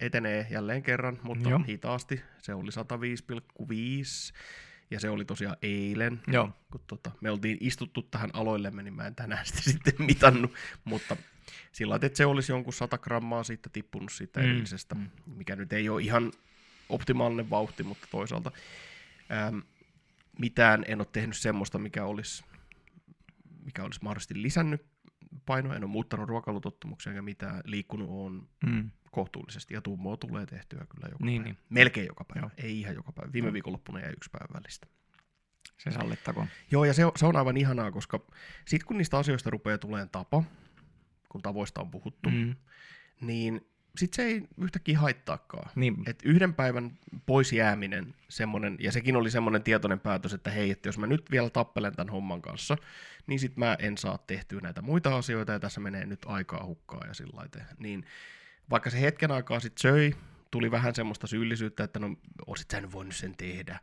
etenee 0.00 0.46
jälleen 0.50 0.82
kerran, 0.82 1.18
mutta 1.22 1.48
Joo. 1.48 1.50
joo. 1.58 1.64
hitaasti. 1.68 2.20
Se 2.38 2.54
oli 2.54 2.70
105,5 2.70 4.34
ja 4.90 5.00
se 5.00 5.10
oli 5.10 5.24
tosiaan 5.24 5.56
eilen, 5.62 6.20
Joo. 6.26 6.50
kun 6.70 6.80
tota, 6.86 7.10
me 7.20 7.30
oltiin 7.30 7.58
istuttu 7.60 8.02
tähän 8.02 8.30
aloillemme, 8.32 8.82
niin 8.82 8.94
mä 8.94 9.06
en 9.06 9.14
tänään 9.14 9.46
sitä 9.46 9.62
sitten 9.62 9.94
mitannut, 10.06 10.52
mutta 10.84 11.16
sillä 11.72 11.90
lailla, 11.90 12.06
että 12.06 12.16
se 12.16 12.26
olisi 12.26 12.52
jonkun 12.52 12.72
100 12.72 12.98
grammaa 12.98 13.42
siitä 13.44 13.68
tippunut 13.72 14.12
siitä 14.12 14.40
Mm, 14.40 14.46
edellisestä, 14.46 14.96
mikä 15.26 15.56
nyt 15.56 15.72
ei 15.72 15.88
ole 15.88 16.02
ihan 16.02 16.32
optimaalinen 16.88 17.50
vauhti, 17.50 17.82
mutta 17.82 18.06
toisaalta 18.10 18.50
ähm, 19.32 19.58
mitään 20.38 20.84
en 20.88 21.00
ole 21.00 21.06
tehnyt 21.12 21.36
semmoista, 21.36 21.78
mikä 21.78 22.04
olisi, 22.04 22.44
mikä 23.64 23.84
olisi 23.84 24.00
mahdollisesti 24.02 24.42
lisännyt 24.42 24.86
painoa, 25.46 25.76
en 25.76 25.84
ole 25.84 25.90
muuttanut 25.90 26.28
ruokailutottumuksia 26.28 27.12
eikä 27.12 27.22
mitään, 27.22 27.60
liikkunut 27.64 28.08
on 28.10 28.48
Mm. 28.66 28.90
kohtuullisesti 29.10 29.74
ja 29.74 29.80
tummoa 29.80 30.16
tulee 30.16 30.46
tehtyä 30.46 30.86
kyllä 30.90 31.08
joka 31.12 31.24
Niin, 31.24 31.42
päivä. 31.42 31.54
niin. 31.54 31.64
Melkein 31.70 32.06
joka 32.06 32.24
päivä, 32.24 32.46
Joo. 32.46 32.50
ei 32.68 32.80
ihan 32.80 32.94
joka 32.94 33.12
päivä. 33.12 33.32
Viime 33.32 33.52
viikonloppuna 33.52 34.00
jäi 34.00 34.12
yksi 34.12 34.30
päivä 34.30 34.54
välistä. 34.54 34.86
Se 35.78 35.90
sallittakoon. 35.90 36.46
Joo, 36.70 36.84
ja 36.84 36.94
se 36.94 37.04
on, 37.04 37.12
se 37.16 37.26
on 37.26 37.36
aivan 37.36 37.56
ihanaa, 37.56 37.92
koska 37.92 38.20
sitten 38.66 38.86
kun 38.86 38.96
niistä 38.98 39.18
asioista 39.18 39.50
rupeaa 39.50 39.78
tulemaan 39.78 40.08
tapa, 40.10 40.42
kun 41.28 41.42
tavoista 41.42 41.80
on 41.80 41.90
puhuttu. 41.90 42.30
Mm. 42.30 42.54
niin 43.20 43.66
sitten 43.98 44.16
se 44.16 44.22
ei 44.22 44.42
yhtäkkiä 44.58 44.98
haittaakaan. 44.98 45.70
Niin, 45.74 45.96
Et 46.06 46.18
yhden 46.24 46.54
päivän 46.54 46.98
pois 47.26 47.52
jääminen, 47.52 48.14
semmonen, 48.28 48.76
ja 48.80 48.92
sekin 48.92 49.16
oli 49.16 49.30
semmoinen 49.30 49.62
tietoinen 49.62 50.00
päätös, 50.00 50.32
että 50.32 50.50
hei, 50.50 50.70
että 50.70 50.88
jos 50.88 50.98
mä 50.98 51.06
nyt 51.06 51.30
vielä 51.30 51.50
tappelen 51.50 51.96
tämän 51.96 52.12
homman 52.12 52.42
kanssa, 52.42 52.76
niin 53.26 53.40
sit 53.40 53.56
mä 53.56 53.76
en 53.78 53.98
saa 53.98 54.18
tehtyä 54.18 54.60
näitä 54.60 54.82
muita 54.82 55.16
asioita, 55.16 55.52
ja 55.52 55.60
tässä 55.60 55.80
menee 55.80 56.06
nyt 56.06 56.26
aikaa 56.26 56.64
hukkaa 56.64 57.06
ja 57.06 57.14
sillä 57.14 57.36
laite. 57.36 57.62
Niin 57.78 58.04
vaikka 58.70 58.90
se 58.90 59.00
hetken 59.00 59.30
aikaa 59.30 59.60
sitten 59.60 59.82
söi, 59.82 60.14
tuli 60.50 60.70
vähän 60.70 60.94
semmoista 60.94 61.26
syyllisyyttä, 61.26 61.84
että 61.84 61.98
no, 61.98 62.16
olisit 62.46 62.70
sä 62.70 62.80
nyt 62.80 62.92
voinut 62.92 63.14
sen 63.14 63.36
tehdä. 63.36 63.78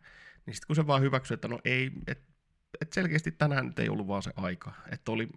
Niin 0.46 0.54
sitten 0.54 0.68
kun 0.68 0.76
se 0.76 0.88
vaan 0.88 1.02
hyväksyi, 1.02 1.36
että 1.36 1.48
no 1.48 1.60
ei, 1.66 1.92
että 2.08 2.33
et 2.82 2.94
selkeästi 2.94 3.32
tänään 3.32 3.66
nyt 3.66 3.80
ei 3.80 3.90
ollut 3.90 4.08
vaan 4.08 4.24
se 4.24 4.32
aika, 4.36 4.74
että, 4.92 5.12
oli, 5.12 5.30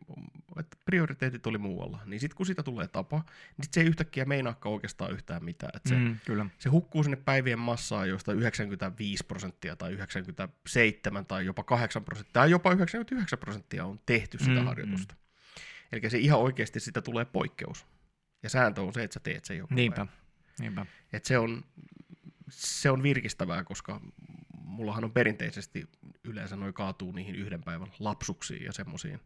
että 0.59 0.77
prioriteetit 0.85 1.46
oli 1.46 1.59
muualla. 1.59 1.99
Niin 2.05 2.20
sitten 2.20 2.37
kun 2.37 2.46
siitä 2.46 2.62
tulee 2.62 2.88
tapa, 2.88 3.25
niin 3.57 3.68
se 3.70 3.81
ei 3.81 3.87
yhtäkkiä 3.87 4.25
meinaakaan 4.25 4.72
oikeastaan 4.72 5.12
yhtään 5.12 5.44
mitään. 5.44 5.72
Että 5.77 5.88
se, 5.88 5.94
mm, 5.94 6.16
kyllä. 6.27 6.46
se 6.59 6.68
hukkuu 6.68 7.03
sinne 7.03 7.16
päivien 7.16 7.59
massaan, 7.59 8.09
joista 8.09 8.33
95 8.33 9.25
prosenttia 9.25 9.77
tai 9.77 9.92
97 9.92 11.27
tai 11.27 11.46
jopa 11.46 11.62
8 11.64 12.05
prosenttia 12.05 12.33
tai 12.33 12.51
jopa 12.51 12.72
99 12.72 13.38
prosenttia 13.38 13.85
on 13.85 14.01
tehty 14.07 14.38
sitä 14.38 14.51
Mm, 14.51 14.59
mm, 14.59 14.64
harjoitusta. 14.66 15.14
Eli 15.92 16.11
se 16.11 16.18
ihan 16.18 16.40
oikeasti 16.40 16.81
sitä 16.81 17.03
tulee 17.03 17.25
poikkeus. 17.25 17.87
Ja 18.42 18.51
sääntö 18.51 18.83
on 18.83 18.92
se, 18.92 19.03
että 19.05 19.14
sä 19.14 19.20
teet 19.20 19.44
sen 19.44 19.59
joka 19.59 19.75
Niinpä. 19.75 19.96
päivä. 19.96 20.12
Niinpä. 20.61 20.87
Et 21.12 21.25
se, 21.25 21.38
on, 21.38 21.64
se 22.51 22.90
on 22.90 23.03
virkistävää, 23.03 23.64
koska 23.64 24.01
mullahan 24.64 25.05
on 25.05 25.12
perinteisesti 25.12 25.88
yleensä 26.26 26.56
noin 26.56 26.74
kaatuu 26.74 27.12
niihin 27.12 27.34
yhden 27.34 27.62
päivän 27.62 27.88
lapsuksiin 27.98 28.64
ja 28.64 28.72
semmoisiin. 28.72 29.20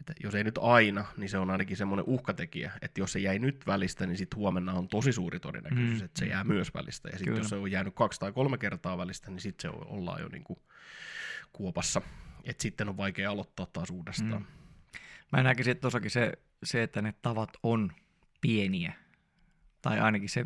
Että 0.00 0.12
jos 0.22 0.34
ei 0.34 0.44
nyt 0.44 0.58
aina, 0.62 1.04
niin 1.16 1.28
se 1.28 1.38
on 1.38 1.50
ainakin 1.50 1.76
semmoinen 1.76 2.04
uhkatekijä, 2.08 2.72
että 2.82 3.00
jos 3.00 3.12
se 3.12 3.18
jäi 3.18 3.38
nyt 3.38 3.66
välistä, 3.66 4.06
niin 4.06 4.16
sitten 4.16 4.36
huomenna 4.36 4.72
on 4.72 4.88
tosi 4.88 5.12
suuri 5.12 5.40
todennäköisyys, 5.40 5.90
Mm. 5.92 5.98
mm. 5.98 6.04
että 6.04 6.18
se 6.18 6.26
jää 6.26 6.44
myös 6.44 6.74
välistä. 6.74 7.08
Ja 7.08 7.18
sitten 7.18 7.36
jos 7.36 7.48
se 7.48 7.56
on 7.56 7.70
jäänyt 7.70 7.94
kaksi 7.94 8.20
tai 8.20 8.32
kolme 8.32 8.58
kertaa 8.58 8.98
välistä, 8.98 9.30
niin 9.30 9.40
sitten 9.40 9.62
se 9.62 9.76
on, 9.76 9.86
ollaan 9.86 10.20
jo 10.22 10.28
niinku 10.28 10.58
kuopassa. 11.52 12.02
Että 12.44 12.62
sitten 12.62 12.88
on 12.88 12.96
vaikea 12.96 13.30
aloittaa 13.30 13.66
taas 13.66 13.90
uudestaan. 13.90 14.42
Mm. 14.42 14.98
Mä 15.32 15.42
näkisin, 15.42 15.70
että 15.70 15.82
tossakin 15.82 16.10
se, 16.10 16.32
se, 16.64 16.82
että 16.82 17.02
ne 17.02 17.14
tavat 17.22 17.50
on 17.62 17.92
pieniä, 18.40 18.92
tai 19.82 20.00
ainakin 20.00 20.28
se 20.28 20.44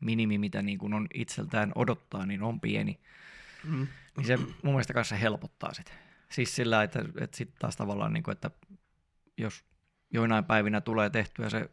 minimi, 0.00 0.38
mitä 0.38 0.62
niin 0.62 0.78
kuin 0.78 0.94
on 0.94 1.06
itseltään 1.14 1.72
odottaa, 1.74 2.26
niin 2.26 2.42
on 2.42 2.60
pieni, 2.60 3.00
Mm. 3.64 3.86
Niin 4.16 4.26
se 4.26 4.36
mun 4.36 4.74
mielestä 4.74 4.94
kanssa 4.94 5.16
helpottaa 5.16 5.74
sitä. 5.74 5.92
Siis 6.30 6.56
sillä, 6.56 6.82
että, 6.82 7.04
että 7.20 7.36
sitten 7.36 7.58
taas 7.58 7.76
tavallaan, 7.76 8.12
niin 8.12 8.22
kuin, 8.22 8.32
että 8.32 8.50
jos 9.36 9.64
joinain 10.10 10.44
päivinä 10.44 10.80
tulee 10.80 11.10
tehtyä 11.10 11.50
se 11.50 11.68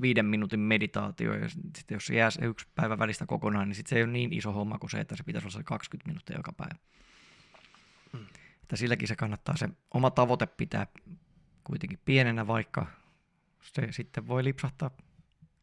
viiden 0.00 0.26
minuutin 0.26 0.60
meditaatio, 0.60 1.34
ja 1.34 1.48
sitten 1.48 1.94
jos 1.94 2.06
se 2.06 2.14
jää 2.14 2.30
se 2.30 2.44
yksi 2.44 2.68
päivä 2.74 2.98
välistä 2.98 3.26
kokonaan, 3.26 3.68
niin 3.68 3.76
sitten 3.76 3.90
se 3.90 3.96
ei 3.96 4.02
ole 4.02 4.12
niin 4.12 4.32
iso 4.32 4.52
homma 4.52 4.78
kuin 4.78 4.90
se, 4.90 5.00
että 5.00 5.16
se 5.16 5.22
pitäisi 5.22 5.46
olla 5.46 5.58
se 5.58 5.62
20 5.62 6.08
minuuttia 6.08 6.36
joka 6.36 6.52
päivä. 6.52 6.74
Mm. 8.12 8.26
Että 8.62 8.76
silläkin 8.76 9.08
se 9.08 9.16
kannattaa 9.16 9.56
se 9.56 9.68
oma 9.94 10.10
tavoite 10.10 10.46
pitää 10.46 10.86
kuitenkin 11.64 11.98
pienenä, 12.04 12.46
vaikka 12.46 12.86
se 13.62 13.92
sitten 13.92 14.28
voi 14.28 14.44
lipsahtaa 14.44 14.90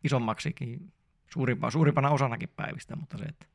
isommaksikin 0.03 0.93
suurimpana, 1.33 1.71
suurimpana 1.71 2.09
osanakin 2.09 2.49
päivistä, 2.49 2.95
mutta 2.95 3.17
se, 3.17 3.23
että. 3.23 3.45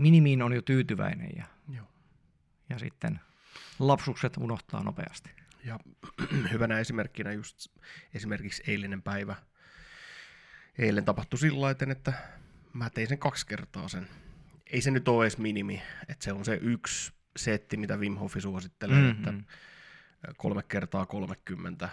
Minimiin 0.00 0.42
on 0.42 0.52
jo 0.52 0.62
tyytyväinen 0.62 1.30
ja, 1.36 1.44
Joo. 1.68 1.86
ja 2.68 2.78
sitten 2.78 3.20
lapsukset 3.78 4.36
unohtaa 4.36 4.82
nopeasti. 4.82 5.30
Ja 5.64 5.78
hyvänä 6.52 6.78
esimerkkinä 6.78 7.32
just 7.32 7.68
esimerkiksi 8.14 8.62
eilinen 8.66 9.02
päivä. 9.02 9.36
Eilen 10.78 11.04
tapahtui 11.04 11.38
sillä 11.38 11.60
lailla, 11.60 11.92
että 11.92 12.12
mä 12.72 12.90
tein 12.90 13.08
sen 13.08 13.18
kaksi 13.18 13.46
kertaa 13.46 13.88
sen. 13.88 14.08
Ei 14.66 14.80
se 14.80 14.90
nyt 14.90 15.08
ole 15.08 15.24
edes 15.24 15.38
minimi, 15.38 15.82
että 16.08 16.24
se 16.24 16.32
on 16.32 16.44
se 16.44 16.58
yksi 16.62 17.12
setti, 17.36 17.76
mitä 17.76 17.96
Wim 17.96 18.16
Hofi 18.16 18.40
suosittelee, 18.40 19.02
mm-hmm. 19.02 19.28
että 19.28 19.44
kolme 20.36 20.62
kertaa 20.62 21.06
30 21.06 21.88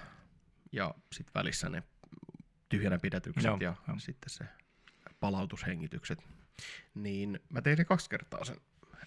ja 0.71 0.95
sitten 1.11 1.33
välissä 1.35 1.69
ne 1.69 1.83
tyhjänä 2.69 2.99
pidätykset 2.99 3.43
Joo, 3.43 3.57
ja 3.61 3.75
joo. 3.87 3.99
sitten 3.99 4.29
se 4.29 4.45
palautushengitykset. 5.19 6.36
Niin 6.93 7.39
mä 7.49 7.61
tein 7.61 7.77
se 7.77 7.85
kaksi 7.85 8.09
kertaa 8.09 8.45
sen 8.45 8.57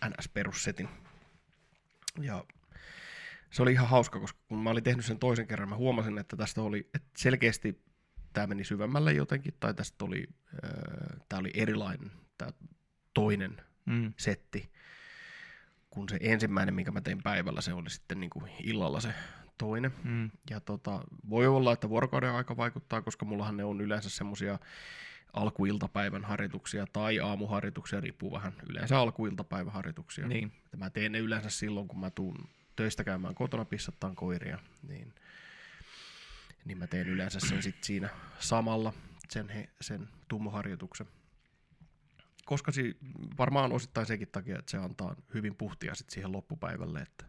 NS-perussetin. 0.04 0.88
Ja 2.20 2.44
se 3.50 3.62
oli 3.62 3.72
ihan 3.72 3.88
hauska, 3.88 4.20
koska 4.20 4.38
kun 4.48 4.62
mä 4.62 4.70
olin 4.70 4.84
tehnyt 4.84 5.04
sen 5.04 5.18
toisen 5.18 5.46
kerran, 5.46 5.68
mä 5.68 5.76
huomasin, 5.76 6.18
että 6.18 6.36
tästä 6.36 6.62
oli 6.62 6.90
että 6.94 7.08
selkeästi 7.16 7.82
tämä 8.32 8.46
meni 8.46 8.64
syvemmälle 8.64 9.12
jotenkin, 9.12 9.54
tai 9.60 9.74
tästä 9.74 10.04
oli, 10.04 10.26
äh, 10.64 11.20
tämä 11.28 11.40
oli 11.40 11.50
erilainen, 11.54 12.12
tämä 12.38 12.52
toinen 13.14 13.62
Mm. 13.86 14.12
setti, 14.16 14.70
kun 15.90 16.08
se 16.08 16.16
ensimmäinen, 16.20 16.74
minkä 16.74 16.90
mä 16.90 17.00
tein 17.00 17.22
päivällä, 17.22 17.60
se 17.60 17.72
oli 17.72 17.90
sitten 17.90 18.20
niin 18.20 18.30
kuin 18.30 18.50
illalla 18.62 19.00
se 19.00 19.14
toinen. 19.58 19.92
Mm. 20.04 20.30
Ja 20.50 20.60
tota, 20.60 21.04
voi 21.30 21.46
olla, 21.46 21.72
että 21.72 21.88
vuorokauden 21.88 22.32
aika 22.32 22.56
vaikuttaa, 22.56 23.02
koska 23.02 23.24
mullahan 23.24 23.56
ne 23.56 23.64
on 23.64 23.80
yleensä 23.80 24.10
semmosia 24.10 24.58
alkuiltapäivän 25.32 26.24
harjoituksia 26.24 26.86
tai 26.92 27.20
aamuharjoituksia, 27.20 28.00
riippuu 28.00 28.32
vähän 28.32 28.52
yleensä 28.68 28.98
alkuiltapäivän 28.98 29.72
harjoituksia. 29.72 30.26
Niin. 30.26 30.52
Mä 30.76 30.90
teen 30.90 31.12
ne 31.12 31.18
yleensä 31.18 31.50
silloin, 31.50 31.88
kun 31.88 32.00
mä 32.00 32.10
tuun 32.10 32.48
töistä 32.76 33.04
käymään 33.04 33.34
kotona 33.34 33.64
pissattaan 33.64 34.16
koiria, 34.16 34.58
niin, 34.88 35.14
niin 36.64 36.78
mä 36.78 36.86
teen 36.86 37.08
yleensä 37.08 37.40
sen 37.40 37.62
sit 37.62 37.84
siinä 37.84 38.08
samalla, 38.38 38.92
sen, 39.28 39.48
he, 39.48 39.68
sen 39.80 40.08
tummoharjoituksen. 40.28 41.06
Koska 42.44 42.72
si, 42.72 42.96
varmaan 43.38 43.72
osittain 43.72 44.06
sekin 44.06 44.28
takia, 44.28 44.58
että 44.58 44.70
se 44.70 44.76
antaa 44.78 45.16
hyvin 45.34 45.54
puhtia 45.54 45.94
sit 45.94 46.10
siihen 46.10 46.32
loppupäivälle, 46.32 47.00
että, 47.00 47.24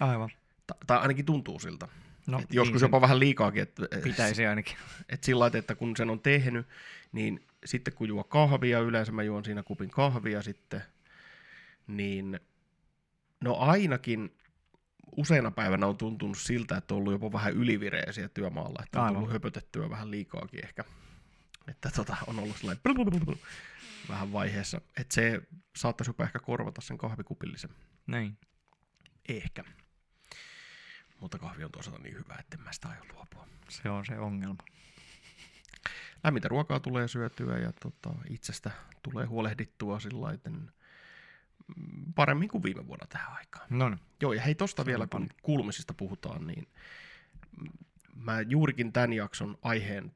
Aivan. 0.00 0.30
ta- 0.66 0.76
tai 0.86 0.98
ainakin 0.98 1.24
tuntuu 1.24 1.58
siltä. 1.58 1.88
No, 2.26 2.38
Et 2.38 2.54
joskus 2.54 2.80
niin 2.82 2.88
jopa 2.88 3.00
vähän 3.00 3.20
liikaakin, 3.20 3.62
että 3.62 3.82
pitäisi 4.02 4.46
ainakin. 4.46 4.76
et 5.08 5.24
sillä 5.24 5.40
lailla, 5.40 5.58
että 5.58 5.74
kun 5.74 5.96
sen 5.96 6.10
on 6.10 6.20
tehnyt, 6.20 6.66
niin 7.12 7.46
sitten 7.64 7.94
kun 7.94 8.08
juo 8.08 8.24
kahvia, 8.24 8.80
yleensä 8.80 9.12
mä 9.12 9.22
juon 9.22 9.44
siinä 9.44 9.62
kupin 9.62 9.90
kahvia 9.90 10.42
sitten, 10.42 10.82
niin 11.86 12.40
no 13.40 13.56
ainakin 13.56 14.36
useina 15.16 15.50
päivänä 15.50 15.86
on 15.86 15.96
tuntunut 15.96 16.38
siltä, 16.38 16.76
että 16.76 16.94
on 16.94 16.98
ollut 16.98 17.12
jopa 17.12 17.32
vähän 17.32 17.52
ylivireisiä 17.52 18.28
työmaalla, 18.28 18.82
että 18.84 18.98
on 18.98 19.04
Aivan. 19.04 19.14
tullut 19.14 19.32
höpötettyä 19.32 19.90
vähän 19.90 20.10
liikaakin 20.10 20.64
ehkä. 20.64 20.84
Että 21.68 21.90
tota, 21.96 22.16
on 22.26 22.38
ollut 22.38 22.56
sellainen 22.56 22.82
vähän 24.08 24.32
vaiheessa, 24.32 24.80
että 24.96 25.14
se 25.14 25.42
saattaisi 25.76 26.10
jopa 26.10 26.24
ehkä 26.24 26.38
korvata 26.38 26.80
sen 26.80 26.98
kahvikupillisen. 26.98 27.70
Niin. 28.06 28.38
Ehkä. 29.28 29.64
Mutta 31.22 31.38
kahvi 31.38 31.64
on 31.64 31.70
toisaalta 31.70 32.02
niin 32.02 32.14
hyvä, 32.14 32.36
että 32.40 32.56
en 32.56 32.64
mä 32.64 32.72
sitä 32.72 32.88
aio 32.88 33.02
luopua. 33.14 33.46
Se 33.68 33.90
on 33.90 34.06
se 34.06 34.18
ongelma. 34.18 34.62
lämmintä 36.24 36.48
ruokaa 36.48 36.80
tulee 36.80 37.08
syötyä 37.08 37.58
ja 37.58 37.72
tota, 37.72 38.10
itsestä 38.30 38.70
tulee 39.02 39.26
huolehdittua 39.26 40.00
sillä 40.00 40.38
mm, 41.76 42.12
paremmin 42.14 42.48
kuin 42.48 42.62
viime 42.62 42.86
vuonna 42.86 43.06
tähän 43.06 43.32
aikaan. 43.32 43.66
No 43.70 43.88
niin. 43.88 44.00
Joo, 44.20 44.32
ja 44.32 44.42
hei 44.42 44.54
tosta 44.54 44.82
Se 44.82 44.86
vielä, 44.86 45.06
kun 45.06 45.28
kuulumisista 45.42 45.94
puhutaan, 45.94 46.46
niin 46.46 46.68
mä 48.14 48.40
juurikin 48.40 48.92
tämän 48.92 49.12
jakson 49.12 49.58
aiheen 49.62 50.12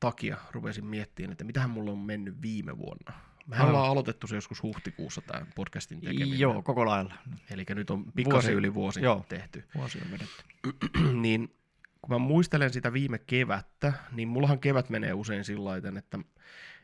takia 0.00 0.36
rupesin 0.50 0.86
miettimään, 0.86 1.32
että 1.32 1.44
mitähän 1.44 1.70
mulla 1.70 1.90
on 1.90 1.98
mennyt 1.98 2.42
viime 2.42 2.78
vuonna. 2.78 3.27
Mehän 3.48 3.66
Aivan. 3.66 3.74
ollaan 3.76 3.92
aloitettu 3.92 4.26
se 4.26 4.34
joskus 4.34 4.62
huhtikuussa 4.62 5.20
tämän 5.20 5.46
podcastin 5.54 6.00
tekeminen. 6.00 6.38
Joo, 6.40 6.62
koko 6.62 6.86
lailla. 6.86 7.14
Eli 7.50 7.64
nyt 7.68 7.90
on 7.90 8.04
pikkasen 8.12 8.32
Vuosi. 8.32 8.52
yli 8.52 8.74
vuosi 8.74 9.00
Joo. 9.02 9.24
tehty. 9.28 9.64
Vuosi 9.74 9.98
on 10.04 10.10
vedetty. 10.10 10.44
niin 11.22 11.54
kun 12.02 12.10
mä 12.14 12.18
muistelen 12.18 12.72
sitä 12.72 12.92
viime 12.92 13.18
kevättä, 13.18 13.92
niin 14.12 14.28
mullahan 14.28 14.58
kevät 14.58 14.90
menee 14.90 15.12
usein 15.12 15.44
sillä 15.44 15.64
lailla, 15.64 15.98
että, 15.98 16.18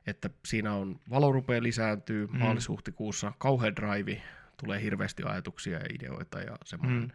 että 0.07 0.31
siinä 0.45 0.73
on 0.73 1.01
valo 1.11 1.33
rupeaa 1.33 1.63
lisääntyy 1.63 2.27
Mm. 2.27 2.39
maalis-huhtikuussa, 2.39 3.33
kauhean 3.39 3.77
drive, 3.77 4.23
tulee 4.57 4.83
hirveästi 4.83 5.23
ajatuksia 5.23 5.79
ja 5.79 5.87
ideoita 5.95 6.41
ja 6.41 6.57
semmoinen 6.65 7.13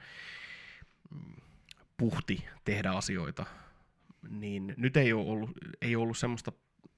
Mm. 1.11 1.35
puhti 1.97 2.45
tehdä 2.65 2.91
asioita. 2.91 3.45
Niin 4.29 4.73
nyt 4.77 4.97
ei 4.97 5.13
ole 5.13 5.27
ollut, 5.29 5.51
ei 5.81 5.95
ollut 5.95 6.17
semmoista 6.17 6.51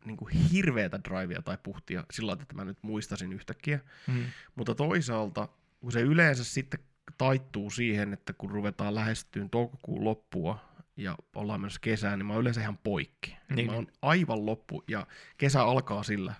niin 0.06 0.18
kuin 0.18 0.32
hirveätä 0.34 1.00
drivea 1.10 1.42
tai 1.42 1.58
puhtia 1.64 2.04
sillä 2.12 2.28
lailla, 2.28 2.42
että 2.42 2.56
mä 2.56 2.66
nyt 2.66 2.78
muistasin 2.82 3.34
yhtäkkiä. 3.34 3.80
Mm. 4.08 4.24
Mutta 4.56 4.76
toisaalta, 4.76 5.48
kun 5.80 5.92
se 5.92 6.02
yleensä 6.02 6.44
sitten 6.44 6.80
taittuu 7.18 7.70
siihen, 7.70 8.14
että 8.14 8.34
kun 8.34 8.52
ruvetaan 8.52 8.96
lähestyyn 8.96 9.50
toukokuun 9.50 10.04
loppua 10.04 10.72
ja 10.98 11.18
ollaan 11.36 11.62
menossa 11.62 11.80
kesään, 11.80 12.20
niin 12.20 12.26
mä 12.26 12.34
oon 12.34 12.42
yleensä 12.42 12.62
ihan 12.62 12.78
poikki. 12.78 13.32
Niin. 13.50 13.56
Niin. 13.56 13.68
Mä 13.68 13.74
oon 13.74 13.88
aivan 14.02 14.46
loppu 14.46 14.84
ja 14.88 15.08
kesä 15.38 15.64
alkaa 15.64 16.04
sillä, 16.04 16.34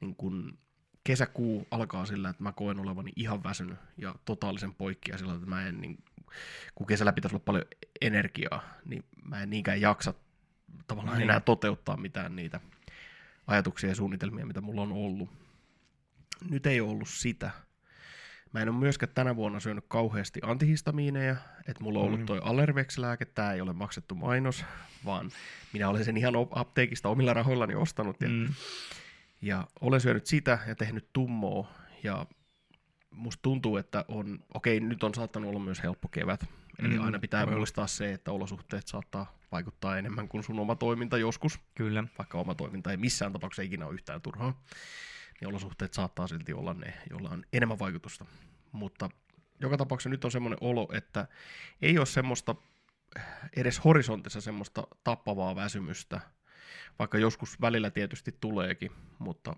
niin 0.00 0.16
kun 0.16 0.58
kesäkuu 1.04 1.66
alkaa 1.70 2.06
sillä, 2.06 2.28
että 2.28 2.42
mä 2.42 2.52
koen 2.52 2.78
olevani 2.80 3.12
ihan 3.16 3.44
väsynyt 3.44 3.78
ja 3.96 4.14
totaalisen 4.24 4.74
poikki 4.74 5.10
ja 5.10 5.18
sillä, 5.18 5.34
että 5.34 5.46
mä 5.46 5.66
en, 5.66 5.80
niin, 5.80 5.98
kun 6.74 6.86
kesällä 6.86 7.12
pitäisi 7.12 7.36
olla 7.36 7.44
paljon 7.44 7.64
energiaa, 8.00 8.62
niin 8.84 9.04
mä 9.24 9.42
en 9.42 9.50
niinkään 9.50 9.80
jaksa 9.80 10.14
tavallaan 10.86 11.16
Niin. 11.16 11.20
niin. 11.20 11.30
enää 11.30 11.40
toteuttaa 11.40 11.96
mitään 11.96 12.36
niitä 12.36 12.60
ajatuksia 13.46 13.88
ja 13.90 13.94
suunnitelmia, 13.94 14.46
mitä 14.46 14.60
mulla 14.60 14.82
on 14.82 14.92
ollut. 14.92 15.30
Nyt 16.50 16.66
ei 16.66 16.80
ole 16.80 16.90
ollut 16.90 17.08
sitä. 17.08 17.50
Mä 18.52 18.60
en 18.60 18.68
ole 18.68 18.78
myöskään 18.78 19.12
tänä 19.14 19.36
vuonna 19.36 19.60
syönyt 19.60 19.84
kauheasti 19.88 20.40
antihistamiineja, 20.42 21.36
että 21.68 21.82
mulla 21.84 21.98
on 21.98 22.04
ollut 22.04 22.20
Mm. 22.20 22.26
toi 22.26 22.40
Allervex-lääke, 22.42 23.24
tämä 23.24 23.52
ei 23.52 23.60
ole 23.60 23.72
maksettu 23.72 24.14
mainos, 24.14 24.64
vaan 25.04 25.30
minä 25.72 25.88
olen 25.88 26.04
sen 26.04 26.16
ihan 26.16 26.34
apteekista 26.50 27.08
omilla 27.08 27.34
rahoillani 27.34 27.74
ostanut 27.74 28.20
ja, 28.20 28.28
Mm. 28.28 28.48
ja 29.42 29.66
olen 29.80 30.00
syönyt 30.00 30.26
sitä 30.26 30.58
ja 30.66 30.74
tehnyt 30.74 31.08
tummoa 31.12 31.68
ja 32.02 32.26
musta 33.10 33.42
tuntuu, 33.42 33.76
että 33.76 34.04
on, 34.08 34.38
okei 34.54 34.80
nyt 34.80 35.04
on 35.04 35.14
saattanut 35.14 35.50
olla 35.50 35.60
myös 35.60 35.82
helppo 35.82 36.08
kevät, 36.08 36.44
eli 36.78 36.88
Mm, 36.98 37.04
aina 37.04 37.18
pitää 37.18 37.46
muistaa 37.46 37.86
se, 37.86 38.12
että 38.12 38.32
olosuhteet 38.32 38.86
saattaa 38.86 39.35
vaikuttaa 39.52 39.98
enemmän 39.98 40.28
kuin 40.28 40.44
sun 40.44 40.60
oma 40.60 40.74
toiminta 40.74 41.18
joskus 41.18 41.60
Kyllä. 41.74 42.04
vaikka 42.18 42.38
oma 42.38 42.54
toiminta 42.54 42.90
ei 42.90 42.96
missään 42.96 43.32
tapauksessa 43.32 43.62
ikinä 43.62 43.86
ole 43.86 43.94
yhtään 43.94 44.22
turhaa, 44.22 44.62
niin 45.40 45.48
olosuhteet 45.48 45.94
saattaa 45.94 46.26
silti 46.26 46.52
olla 46.52 46.74
ne, 46.74 46.94
joilla 47.10 47.30
on 47.30 47.44
enemmän 47.52 47.78
vaikutusta. 47.78 48.26
Mutta 48.72 49.10
joka 49.60 49.76
tapauksessa 49.76 50.10
nyt 50.10 50.24
on 50.24 50.30
semmoinen 50.30 50.58
olo, 50.60 50.88
että 50.92 51.28
ei 51.82 51.98
ole 51.98 52.06
semmoista 52.06 52.54
edes 53.56 53.84
horisontissa 53.84 54.40
semmoista 54.40 54.86
tappavaa 55.04 55.56
väsymystä, 55.56 56.20
vaikka 56.98 57.18
joskus 57.18 57.60
välillä 57.60 57.90
tietysti 57.90 58.36
tuleekin, 58.40 58.92
mutta 59.18 59.56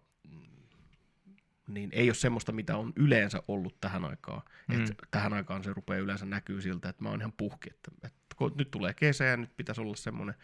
niin 1.68 1.90
ei 1.92 2.08
ole 2.08 2.14
semmoista, 2.14 2.52
mitä 2.52 2.76
on 2.76 2.92
yleensä 2.96 3.42
ollut 3.48 3.80
tähän 3.80 4.04
aikaan. 4.04 4.42
Mm. 4.68 4.84
Et 4.84 4.94
tähän 5.10 5.32
aikaan 5.32 5.64
se 5.64 5.72
rupeaa 5.72 6.00
yleensä 6.00 6.26
näkyy 6.26 6.60
siltä, 6.60 6.88
että 6.88 7.02
mä 7.02 7.08
oon 7.08 7.20
ihan 7.20 7.32
puhki, 7.32 7.70
että, 7.70 7.90
että 8.04 8.18
kun 8.36 8.52
nyt 8.56 8.70
tulee 8.70 8.94
kesä 8.94 9.24
ja 9.24 9.36
nyt 9.36 9.56
pitäisi 9.56 9.80
olla 9.80 9.96
semmoinen 9.96 10.34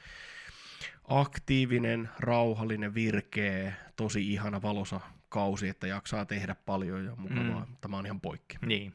aktiivinen, 1.09 2.09
rauhallinen, 2.19 2.95
virkeä, 2.95 3.73
tosi 3.97 4.33
ihana 4.33 4.63
valosa 4.63 5.01
kausi, 5.29 5.69
että 5.69 5.87
jaksaa 5.87 6.25
tehdä 6.25 6.55
paljon 6.55 7.05
ja 7.05 7.17
mukavaa, 7.17 7.65
Mm. 7.65 7.71
mutta 7.71 7.89
mä 7.89 7.97
oon 7.97 8.07
ihan 8.07 8.21
poikki. 8.21 8.57
Niin. 8.67 8.95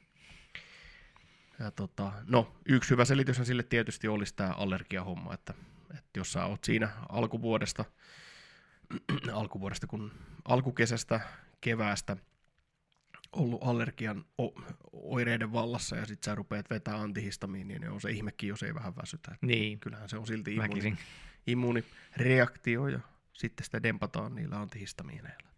Ja 1.60 1.72
tota, 1.72 2.12
no, 2.28 2.56
yksi 2.65 2.89
hyvä 2.89 3.06
selityshän 3.06 3.46
sille 3.46 3.63
tietysti 3.63 4.08
olisi 4.08 4.36
tämä 4.36 4.50
allergiahomma, 4.52 5.34
että, 5.34 5.54
että 5.89 6.20
jos 6.20 6.32
sä 6.32 6.46
oot 6.46 6.63
siinä 6.63 6.89
alkuvuodesta, 7.10 7.86
alkuvuodesta 9.34 9.88
kun 9.88 10.12
alkukesästä, 10.46 11.20
keväästä 11.62 12.17
ollut 13.32 13.63
allergian 13.63 14.26
oireiden 14.93 15.54
vallassa 15.54 15.95
ja 15.95 16.06
sit 16.06 16.24
sä 16.24 16.36
rupeat 16.36 16.69
vetää 16.69 16.95
antihistamiinia, 16.95 17.80
niin 17.80 17.91
on 17.91 18.02
se 18.02 18.10
ihmekin, 18.12 18.50
jos 18.50 18.63
ei 18.63 18.74
vähän 18.74 18.95
väsytä. 18.95 19.36
Niin. 19.41 19.80
Kyllähän 19.80 20.10
se 20.10 20.17
on 20.17 20.28
silti 20.28 20.56
immuuni, 20.56 20.98
immuunireaktio 21.48 22.88
ja 22.88 23.00
sitten 23.34 23.65
sitä 23.65 23.84
dempataan 23.84 24.36
niillä 24.36 24.60
antihistamiineilla. 24.60 25.50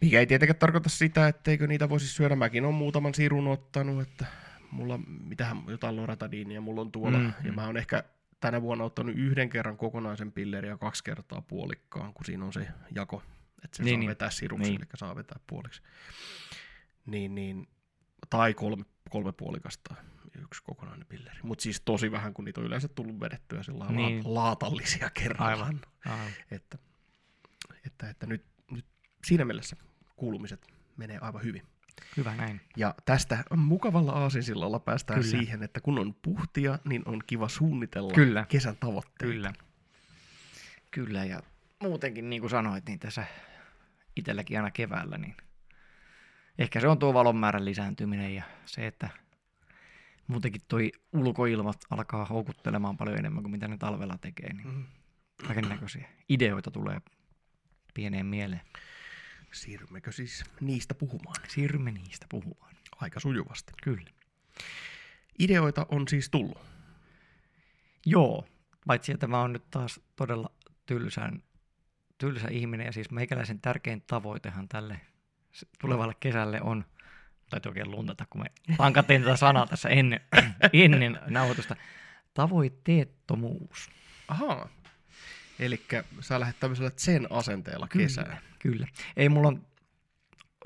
Mikä 0.00 0.20
ei 0.20 0.26
tietenkään 0.26 0.58
tarkoita 0.58 0.88
sitä, 0.88 1.28
etteikö 1.28 1.66
niitä 1.66 1.88
voisi 1.88 2.06
syödä. 2.08 2.36
Mäkin 2.36 2.64
olen 2.64 2.74
muutaman 2.74 3.14
sirun 3.14 3.48
ottanut, 3.48 4.02
että 4.02 4.26
mulla, 4.70 4.98
mitähän, 5.28 5.62
jotain 5.66 5.96
loratadiinia 5.96 6.60
mulla 6.60 6.80
on 6.80 6.92
tuolla. 6.92 7.18
Mm, 7.18 7.24
Mm, 7.24 7.32
ja 7.44 7.52
mm. 7.52 7.54
mä 7.54 7.66
oon 7.66 7.76
ehkä 7.76 8.04
tänä 8.40 8.62
vuonna 8.62 8.84
ottanut 8.84 9.16
yhden 9.16 9.48
kerran 9.48 9.76
kokonaisen 9.76 10.32
pilleri 10.32 10.68
ja 10.68 10.78
kaksi 10.78 11.04
kertaa 11.04 11.42
puolikkaan, 11.42 12.14
kun 12.14 12.24
siinä 12.24 12.44
on 12.44 12.52
se 12.52 12.68
jako, 12.94 13.22
että 13.64 13.76
se 13.76 13.82
Niin, 13.82 13.92
saa 13.94 13.98
niin. 13.98 14.08
vetää 14.08 14.30
siruksi, 14.30 14.70
Niin. 14.70 14.80
eli 14.82 14.88
saa 14.94 15.16
vetää 15.16 15.38
puoliksi. 15.46 15.82
Niin, 17.06 17.34
niin, 17.34 17.68
tai 18.30 18.54
kolme, 18.54 18.84
kolme 19.10 19.32
puolikasta 19.32 19.94
yksi 20.42 20.62
kokonainen 20.62 21.06
pilleri. 21.06 21.38
Mutta 21.42 21.62
siis 21.62 21.80
tosi 21.80 22.12
vähän, 22.12 22.34
kun 22.34 22.44
niitä 22.44 22.60
on 22.60 22.66
yleensä 22.66 22.88
tullut 22.88 23.20
vedettyä 23.20 23.62
sillä 23.62 23.84
Niin. 23.86 23.96
niin. 23.96 24.22
laatallisia 24.34 25.10
kerrallaan. 25.10 25.58
Aivan. 25.58 25.80
Aivan. 26.04 26.32
Että, 26.50 26.78
että, 27.86 28.10
että 28.10 28.26
nyt, 28.26 28.44
nyt 28.70 28.86
siinä 29.24 29.44
mielessä 29.44 29.76
kuulumiset 30.16 30.66
menee 30.96 31.18
aivan 31.18 31.42
hyvin. 31.42 31.62
Hyvä 32.16 32.36
näin. 32.36 32.60
Ja 32.76 32.94
tästä 33.04 33.44
mukavalla 33.56 34.12
aasinsillalla 34.12 34.80
päästään. 34.80 35.20
Kyllä. 35.20 35.30
siihen, 35.38 35.62
että 35.62 35.80
kun 35.80 35.98
on 35.98 36.14
puhtia, 36.22 36.78
niin 36.84 37.02
on 37.06 37.20
kiva 37.26 37.48
suunnitella 37.48 38.12
Kyllä. 38.14 38.46
kesän 38.48 38.76
tavoitteita. 38.76 39.32
Kyllä. 39.32 39.52
Kyllä, 40.90 41.24
ja 41.24 41.42
muutenkin 41.82 42.30
niin 42.30 42.40
kuin 42.42 42.50
sanoit, 42.50 42.86
niin 42.86 42.98
tässä 42.98 43.24
itselläkin 44.16 44.56
aina 44.56 44.70
keväällä, 44.70 45.18
niin 45.18 45.36
ehkä 46.58 46.80
se 46.80 46.88
on 46.88 46.98
tuo 46.98 47.14
valon 47.14 47.36
määrän 47.36 47.64
lisääntyminen 47.64 48.34
ja 48.34 48.44
se, 48.66 48.86
että 48.86 49.08
muutenkin 50.26 50.62
toi 50.68 50.92
ulkoilmat 51.12 51.78
alkaa 51.90 52.24
houkuttelemaan 52.24 52.96
paljon 52.96 53.18
enemmän 53.18 53.42
kuin 53.42 53.50
mitä 53.52 53.68
ne 53.68 53.78
talvella 53.78 54.18
tekee, 54.18 54.52
niin 54.52 54.68
Mm. 54.68 54.84
kaiken 55.46 55.68
näköisiä 55.68 56.08
ideoita 56.28 56.70
tulee 56.70 57.00
pieneen 57.94 58.26
mieleen. 58.26 58.62
Siirrymmekö 59.52 60.12
siis 60.12 60.44
niistä 60.60 60.94
puhumaan? 60.94 61.36
Siirrymme 61.48 61.92
niistä 61.92 62.26
puhumaan. 62.28 62.74
Aika 63.00 63.20
sujuvasti. 63.20 63.72
Kyllä. 63.82 64.10
Ideoita 65.38 65.86
on 65.88 66.08
siis 66.08 66.30
tullut. 66.30 66.58
Joo, 68.06 68.46
paitsi 68.86 69.12
että 69.12 69.26
mä 69.26 69.40
oon 69.40 69.52
nyt 69.52 69.70
taas 69.70 70.00
todella 70.16 70.50
tylsän, 70.86 71.42
tylsä 72.22 72.48
ihminen 72.50 72.86
ja 72.86 72.92
siis 72.92 73.10
meikäläisen 73.10 73.60
tärkein 73.60 74.02
tavoitehan 74.06 74.68
tälle 74.68 75.00
tulevalle 75.80 76.14
kesälle 76.20 76.60
on, 76.60 76.84
täytyy 77.50 77.70
oikein 77.70 77.90
luntata, 77.90 78.24
kun 78.30 78.40
me 78.40 78.46
pankattiin 78.76 79.22
tätä 79.22 79.36
sanaa 79.36 79.66
tässä 79.66 79.88
ennen, 79.88 80.20
ennen 80.72 81.18
nauhoitusta, 81.26 81.76
tavoitteettomuus. 82.34 83.90
Ahaa. 84.28 84.68
Eli 85.58 85.82
sä 86.20 86.40
lähdet 86.40 86.60
tämmöisellä 86.60 86.90
sen 86.96 87.26
asenteella 87.30 87.88
kesään. 87.88 88.26
Kyllä, 88.26 88.42
kyllä. 88.58 88.86
Ei 89.16 89.28
mulla 89.28 89.48
on 89.48 89.66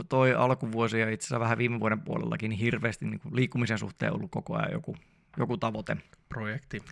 toi 0.09 0.35
alkuvuosi 0.35 1.01
ja 1.01 1.11
itse 1.11 1.25
asiassa 1.25 1.41
vähän 1.41 1.59
viime 1.59 1.81
vuoden 1.81 2.01
puolellakin 2.01 2.51
hirveästi 2.51 3.05
niin 3.05 3.21
liikkumisen 3.33 3.79
suhteen 3.79 4.13
ollut 4.13 4.31
koko 4.31 4.57
ajan 4.57 4.73
joku, 4.73 4.97
joku 5.37 5.57
tavoite. 5.57 5.97
Projekti. 6.29 6.83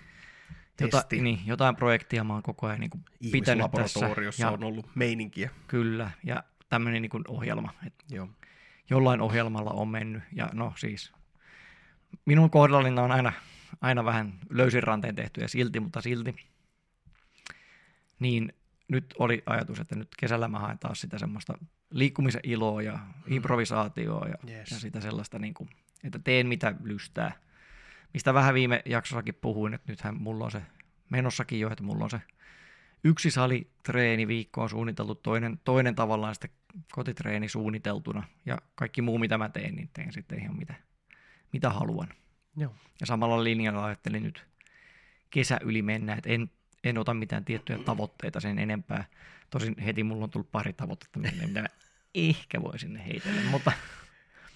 Jota, 0.81 0.97
Testi. 1.03 1.23
niin, 1.23 1.41
jotain 1.47 1.77
projektia 1.77 2.25
mä 2.25 2.33
oon 2.33 2.43
koko 2.43 2.67
ajan 2.67 2.81
niin 2.81 2.91
kuin 2.91 3.05
pitänyt 3.33 3.67
tässä. 3.77 4.11
Ja, 4.39 4.51
on 4.51 4.65
ollut 4.65 4.91
meininkiä. 4.95 5.51
Kyllä, 5.67 6.11
ja 6.25 6.45
tämmöinen 6.69 7.03
niin 7.03 7.11
kuin 7.11 7.25
ohjelma. 7.29 7.71
Et 7.87 7.95
Joo. 8.11 8.29
jollain 8.91 9.21
ohjelmalla 9.21 9.71
on 9.71 9.89
mennyt, 9.89 10.23
ja 10.33 10.49
no 10.53 10.73
siis 10.77 11.13
minun 12.25 12.51
kohdallani 12.51 13.01
on 13.01 13.13
aina, 13.13 13.33
aina 13.81 14.05
vähän 14.05 14.39
löysin 14.51 14.83
ranteen 14.83 15.15
tehtyjä 15.15 15.49
silti, 15.49 15.81
mutta 15.81 16.01
silti. 16.01 16.37
Niin 18.19 18.53
nyt 18.89 19.15
oli 19.19 19.43
ajatus, 19.47 19.81
että 19.81 19.97
nyt 19.97 20.09
kesällä 20.19 20.49
mä 20.49 20.59
haen 20.59 20.79
taas 20.79 21.01
sitä 21.01 21.19
semmoista 21.19 21.59
liikkumisen 21.91 22.41
iloa 22.45 22.83
ja 22.83 22.99
improvisaatioa 23.27 24.29
ja, 24.29 24.35
Yes. 24.51 24.71
ja 24.71 24.79
sitä 24.79 25.01
sellaista, 25.01 25.39
niin 25.39 25.55
kuin, 25.55 25.71
että 26.05 26.19
teen 26.19 26.47
mitä 26.47 26.75
lystää. 26.85 27.33
Mistä 28.15 28.35
vähän 28.35 28.55
viime 28.55 28.83
jaksossakin 28.85 29.35
puhuin, 29.35 29.75
että 29.75 29.93
nythän 29.93 30.23
mulla 30.23 30.45
on 30.45 30.51
se 30.51 30.63
menossakin 31.11 31.61
jo, 31.61 31.71
että 31.71 31.85
mulla 31.85 32.05
on 32.05 32.11
se 32.11 32.21
yksi 33.05 33.31
salitreeni 33.31 34.29
viikko 34.29 34.63
on 34.63 34.71
suunniteltu, 34.71 35.15
toinen, 35.15 35.61
toinen 35.65 35.95
tavallaan 35.95 36.35
sitten 36.35 36.51
kotitreeni 36.93 37.49
suunniteltuna 37.49 38.23
ja 38.47 38.59
kaikki 38.75 39.03
muu 39.03 39.19
mitä 39.19 39.39
mä 39.39 39.49
teen, 39.49 39.75
niin 39.75 39.91
teen 39.93 40.13
sitten 40.13 40.41
ihan 40.41 40.57
mitä, 40.57 40.75
mitä 41.53 41.71
haluan. 41.71 42.09
Joo. 42.57 42.75
Ja 43.01 43.07
samalla 43.07 43.45
linjalla 43.45 43.85
ajattelin 43.85 44.23
nyt 44.23 44.47
kesä 45.31 45.59
yli 45.63 45.83
mennä, 45.83 46.15
että 46.15 46.31
en, 46.31 46.51
en 46.85 46.99
ota 46.99 47.15
mitään 47.15 47.45
tiettyjä 47.45 47.79
tavoitteita 47.79 48.41
sen 48.41 48.59
enempää. 48.59 49.05
Tosin 49.51 49.79
heti 49.79 50.05
mulla 50.05 50.25
on 50.25 50.31
tullut 50.31 50.53
pari 50.53 50.73
tavoitetta, 50.73 51.19
mitä 51.19 51.47
mitä 51.47 51.63
mä 51.63 51.69
ehkä 52.15 52.63
voisin 52.63 52.93
ne 52.93 53.07
heitellä, 53.07 53.41
mutta, 53.51 53.73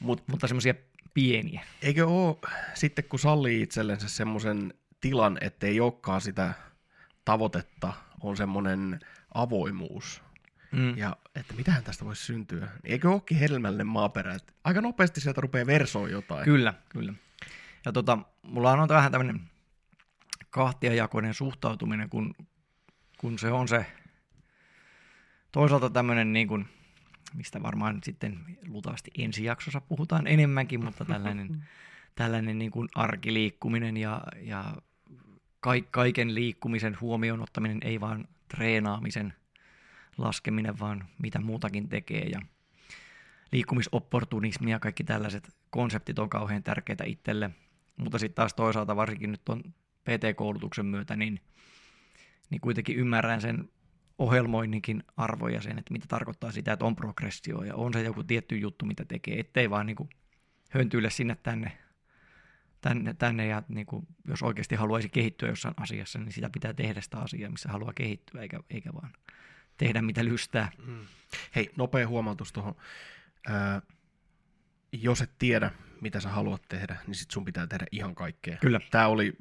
Mut 0.00 0.22
mutta 0.26 0.48
semmoisia 0.48 0.74
pieniä. 1.14 1.64
eikö 1.82 2.06
oo 2.06 2.40
sitten 2.74 3.04
kun 3.04 3.18
sallii 3.18 3.62
itsellensä 3.62 4.08
semmoisen 4.08 4.74
tilan, 5.00 5.38
ettei 5.40 5.80
olekaan 5.80 6.20
sitä 6.20 6.54
tavoitetta, 7.24 7.92
on 8.20 8.36
semmoinen 8.36 9.00
avoimuus. 9.34 10.22
Mm. 10.72 10.98
Ja 10.98 11.16
että 11.34 11.54
mitähän 11.54 11.84
tästä 11.84 12.04
voisi 12.04 12.24
syntyä. 12.24 12.60
Niin 12.60 12.92
Eikö 12.92 13.10
olekin 13.10 13.38
hedelmällinen 13.38 13.86
maaperä? 13.86 14.34
että 14.34 14.52
Aika 14.64 14.80
nopeasti 14.80 15.20
sieltä 15.20 15.40
rupeaa 15.40 15.66
versoa 15.66 16.08
jotain. 16.08 16.44
Kyllä, 16.44 16.74
kyllä. 16.88 17.12
Ja 17.84 17.92
tota, 17.92 18.18
mulla 18.42 18.72
on 18.72 18.88
vähän 18.88 19.12
tämmöinen 19.12 19.40
kahtiajakoinen 20.50 21.34
suhtautuminen, 21.34 22.10
kun, 22.10 22.34
kun 23.18 23.38
se 23.38 23.50
on 23.52 23.68
se 23.68 23.86
toisaalta 25.52 25.90
tämmöinen 25.90 26.32
niin 26.32 26.48
kuin, 26.48 26.68
mistä 27.34 27.62
varmaan 27.62 28.00
sitten 28.04 28.38
luultavasti 28.68 29.10
ensi 29.18 29.44
jaksossa 29.44 29.80
puhutaan 29.80 30.26
enemmänkin, 30.26 30.84
mutta 30.84 31.04
tällainen, 31.04 31.64
tällainen 32.14 32.58
niin 32.58 32.70
kuin 32.70 32.88
arkiliikkuminen 32.94 33.96
ja, 33.96 34.22
ja 34.40 34.74
ka- 35.60 35.88
kaiken 35.90 36.34
liikkumisen 36.34 36.96
huomioon 37.00 37.42
ottaminen, 37.42 37.78
ei 37.82 38.00
vaan 38.00 38.28
treenaamisen 38.48 39.34
laskeminen, 40.18 40.78
vaan 40.78 41.04
mitä 41.22 41.40
muutakin 41.40 41.88
tekee 41.88 42.24
ja 42.24 42.40
liikkumisopportunismi 43.52 44.70
ja 44.70 44.78
kaikki 44.78 45.04
tällaiset 45.04 45.56
konseptit 45.70 46.18
on 46.18 46.28
kauhean 46.28 46.62
tärkeitä 46.62 47.04
itselle. 47.04 47.50
Mutta 47.96 48.18
sitten 48.18 48.34
taas 48.34 48.54
toisaalta 48.54 48.96
varsinkin 48.96 49.30
nyt 49.30 49.48
on 49.48 49.62
PT-koulutuksen 50.04 50.86
myötä, 50.86 51.16
niin, 51.16 51.40
niin 52.50 52.60
kuitenkin 52.60 52.96
ymmärrän 52.96 53.40
sen 53.40 53.70
ohjelmoinninkin 54.18 55.02
arvoja 55.16 55.62
sen, 55.62 55.78
että 55.78 55.92
mitä 55.92 56.06
tarkoittaa 56.08 56.52
sitä, 56.52 56.72
että 56.72 56.84
on 56.84 56.96
progressio 56.96 57.62
ja 57.62 57.74
on 57.74 57.92
se 57.92 58.02
joku 58.02 58.24
tietty 58.24 58.58
juttu, 58.58 58.86
mitä 58.86 59.04
tekee, 59.04 59.40
ettei 59.40 59.70
vaan 59.70 59.86
niin 59.86 59.96
kuin 59.96 60.10
höntyile 60.70 61.10
sinne 61.10 61.36
tänne, 61.42 61.78
tänne, 62.80 63.14
tänne 63.14 63.46
ja 63.46 63.62
niin 63.68 63.86
kuin, 63.86 64.06
jos 64.28 64.42
oikeasti 64.42 64.74
haluaisi 64.74 65.08
kehittyä 65.08 65.48
jossain 65.48 65.74
asiassa, 65.76 66.18
niin 66.18 66.32
sitä 66.32 66.50
pitää 66.50 66.74
tehdä 66.74 67.00
sitä 67.00 67.18
asiaa, 67.18 67.50
missä 67.50 67.68
haluaa 67.68 67.92
kehittyä, 67.92 68.42
eikä, 68.42 68.60
eikä 68.70 68.94
vaan 68.94 69.12
tehdä 69.76 70.02
mitä 70.02 70.24
lystää. 70.24 70.70
Mm. 70.86 71.06
Hei, 71.54 71.70
nopea 71.76 72.08
huomautus 72.08 72.52
tuohon. 72.52 72.74
Öö, 73.50 73.56
jos 74.92 75.20
et 75.20 75.30
tiedä, 75.38 75.70
mitä 76.00 76.20
sä 76.20 76.28
haluat 76.28 76.62
tehdä, 76.68 76.96
niin 77.06 77.14
sit 77.14 77.30
sun 77.30 77.44
pitää 77.44 77.66
tehdä 77.66 77.86
ihan 77.92 78.14
kaikkea. 78.14 78.56
Kyllä. 78.56 78.80
Tämä 78.90 79.06
oli, 79.06 79.32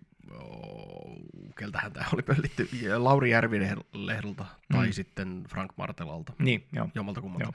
keltähän 1.56 1.94
tämä 1.94 2.06
oli 2.13 2.22
pöllitty, 2.24 2.70
Lauri 2.98 3.30
Järvilehdolta 3.32 4.46
tai 4.72 4.88
Mm. 4.88 4.94
sitten 4.94 5.44
Frank 5.50 5.72
Martelalta, 5.78 6.34
Niin, 6.40 6.68
joo. 6.74 6.90
jommalta 6.96 7.22
kummalta. 7.22 7.44
Joo. 7.46 7.54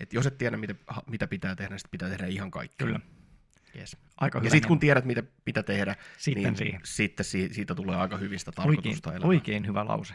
Et 0.00 0.12
jos 0.12 0.26
et 0.26 0.38
tiedä, 0.38 0.56
mitä, 0.56 0.74
mitä 1.06 1.26
pitää 1.26 1.56
tehdä, 1.56 1.70
niin 1.70 1.78
sit 1.78 1.90
pitää 1.90 2.08
tehdä 2.08 2.26
ihan 2.26 2.50
kaikkea. 2.50 2.86
Kyllä. 2.86 3.00
Yes. 3.76 3.96
Aika 4.16 4.40
Ja 4.44 4.50
sitten 4.50 4.68
kun 4.68 4.78
tiedät, 4.78 5.04
mitä 5.04 5.22
pitää 5.44 5.62
tehdä, 5.62 5.96
Sitten 6.18 6.42
niin 6.42 6.56
siihen. 6.56 6.80
sitten 6.84 7.24
si- 7.24 7.48
siitä 7.54 7.74
tulee 7.74 7.96
aika 7.96 8.16
hyvistä 8.16 8.50
Oikein, 8.50 8.66
tarkoitusta 8.76 9.10
elämään. 9.10 9.28
oikein 9.28 9.66
hyvä 9.66 9.84
lause. 9.84 10.14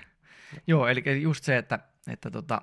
Joo, 0.67 0.87
eli 0.87 1.21
just 1.21 1.43
se, 1.43 1.57
että, 1.57 1.79
että 2.07 2.31
tota, 2.31 2.61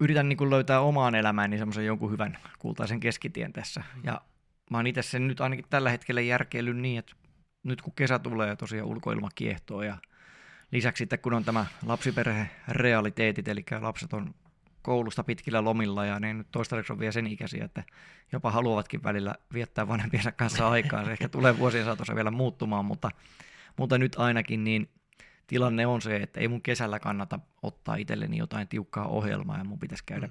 yritän 0.00 0.28
niin 0.28 0.50
löytää 0.50 0.80
omaan 0.80 1.14
elämääni 1.14 1.58
semmoisen 1.58 1.86
jonkun 1.86 2.12
hyvän 2.12 2.38
kultaisen 2.58 3.00
keskitien 3.00 3.52
tässä. 3.52 3.82
Ja 4.04 4.20
mä 4.72 4.78
oon 4.78 4.86
itse 4.86 5.02
sen 5.02 5.28
nyt 5.28 5.40
ainakin 5.40 5.64
tällä 5.70 5.90
hetkellä 5.90 6.20
järkeillyt 6.20 6.76
niin, 6.76 6.98
että 6.98 7.12
nyt 7.62 7.82
kun 7.82 7.92
kesä 7.96 8.18
tulee 8.18 8.48
ja 8.48 8.56
tosiaan 8.56 8.88
ulkoilma 8.88 9.28
kiehtoo 9.34 9.82
ja 9.82 9.96
lisäksi 10.70 11.02
sitten 11.02 11.18
kun 11.18 11.34
on 11.34 11.44
tämä 11.44 11.66
lapsiperhe 11.86 12.50
realiteetit, 12.68 13.48
eli 13.48 13.64
lapset 13.80 14.12
on 14.12 14.34
koulusta 14.82 15.24
pitkillä 15.24 15.64
lomilla 15.64 16.06
ja 16.06 16.20
ne 16.20 16.34
nyt 16.34 16.46
toistaiseksi 16.50 16.92
on 16.92 16.98
vielä 16.98 17.12
sen 17.12 17.26
ikäisiä, 17.26 17.64
että 17.64 17.82
jopa 18.32 18.50
haluavatkin 18.50 19.02
välillä 19.02 19.34
viettää 19.52 19.88
vanhempiensa 19.88 20.32
kanssa 20.32 20.68
aikaa. 20.68 21.04
Se 21.04 21.12
ehkä 21.12 21.28
tulee 21.28 21.58
vuosien 21.58 21.84
saatossa 21.84 22.14
vielä 22.14 22.30
muuttumaan, 22.30 22.84
mutta, 22.84 23.10
mutta 23.76 23.98
nyt 23.98 24.14
ainakin 24.18 24.64
niin 24.64 24.88
tilanne 25.46 25.86
on 25.86 26.02
se, 26.02 26.16
että 26.16 26.40
ei 26.40 26.48
mun 26.48 26.62
kesällä 26.62 26.98
kannata 26.98 27.38
ottaa 27.62 27.96
itselleni 27.96 28.38
jotain 28.38 28.68
tiukkaa 28.68 29.06
ohjelmaa 29.06 29.58
ja 29.58 29.64
mun 29.64 29.78
pitäisi 29.78 30.04
käydä 30.06 30.28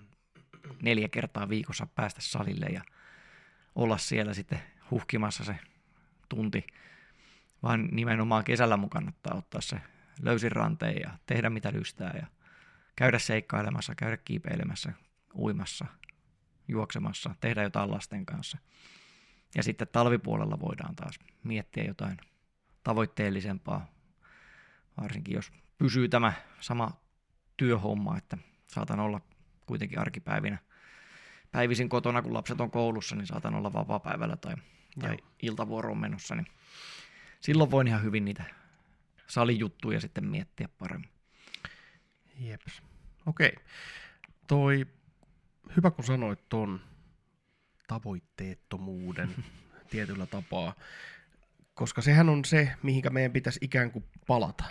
neljä 0.81 1.07
kertaa 1.07 1.49
viikossa 1.49 1.87
päästä 1.95 2.21
salille 2.21 2.65
ja 2.65 2.81
olla 3.75 3.97
siellä 3.97 4.33
sitten 4.33 4.59
huhkimassa 4.91 5.43
se 5.43 5.55
tunti, 6.29 6.67
vaan 7.63 7.87
nimenomaan 7.91 8.43
kesällä 8.43 8.77
mun 8.77 8.89
kannattaa 8.89 9.37
ottaa 9.37 9.61
se 9.61 9.81
löysin 10.21 10.51
ranteen 10.51 11.01
ja 11.01 11.17
tehdä 11.25 11.49
mitä 11.49 11.73
lystää 11.73 12.13
ja 12.21 12.27
käydä 12.95 13.19
seikkailemassa, 13.19 13.95
käydä 13.95 14.17
kiipeilemässä, 14.17 14.93
uimassa, 15.35 15.85
juoksemassa, 16.67 17.35
tehdä 17.39 17.63
jotain 17.63 17.91
lasten 17.91 18.25
kanssa. 18.25 18.57
Ja 19.55 19.63
sitten 19.63 19.87
talvipuolella 19.91 20.59
voidaan 20.59 20.95
taas 20.95 21.19
miettiä 21.43 21.83
jotain 21.83 22.17
tavoitteellisempaa, 22.83 23.87
varsinkin 25.01 25.35
jos 25.35 25.51
pysyy 25.77 26.09
tämä 26.09 26.33
sama 26.59 26.91
työhomma, 27.57 28.17
että 28.17 28.37
saatan 28.67 28.99
olla 28.99 29.21
kuitenkin 29.65 29.99
arkipäivinä 29.99 30.57
päivisin 31.51 31.89
kotona, 31.89 32.21
kun 32.21 32.33
lapset 32.33 32.61
on 32.61 32.71
koulussa, 32.71 33.15
niin 33.15 33.27
saatan 33.27 33.55
olla 33.55 33.73
vapaa-päivällä 33.73 34.35
tai, 34.35 34.55
tai 34.99 35.11
Joo. 35.11 35.27
iltavuoroon 35.41 35.97
menossa, 35.97 36.35
niin 36.35 36.47
silloin 37.39 37.71
voin 37.71 37.87
ihan 37.87 38.03
hyvin 38.03 38.25
niitä 38.25 38.43
salijuttuja 39.27 40.01
sitten 40.01 40.25
miettiä 40.25 40.69
paremmin. 40.77 41.09
Jeps. 42.39 42.81
Okei. 43.25 43.55
Toi, 44.47 44.87
hyvä 45.77 45.91
kun 45.91 46.05
sanoit 46.05 46.49
ton 46.49 46.81
tavoitteettomuuden 47.87 49.35
tietyllä 49.91 50.25
tapaa, 50.25 50.75
koska 51.73 52.01
sehän 52.01 52.29
on 52.29 52.45
se, 52.45 52.71
mihinkä 52.83 53.09
meidän 53.09 53.31
pitäisi 53.31 53.59
ikään 53.61 53.91
kuin 53.91 54.05
palata. 54.27 54.63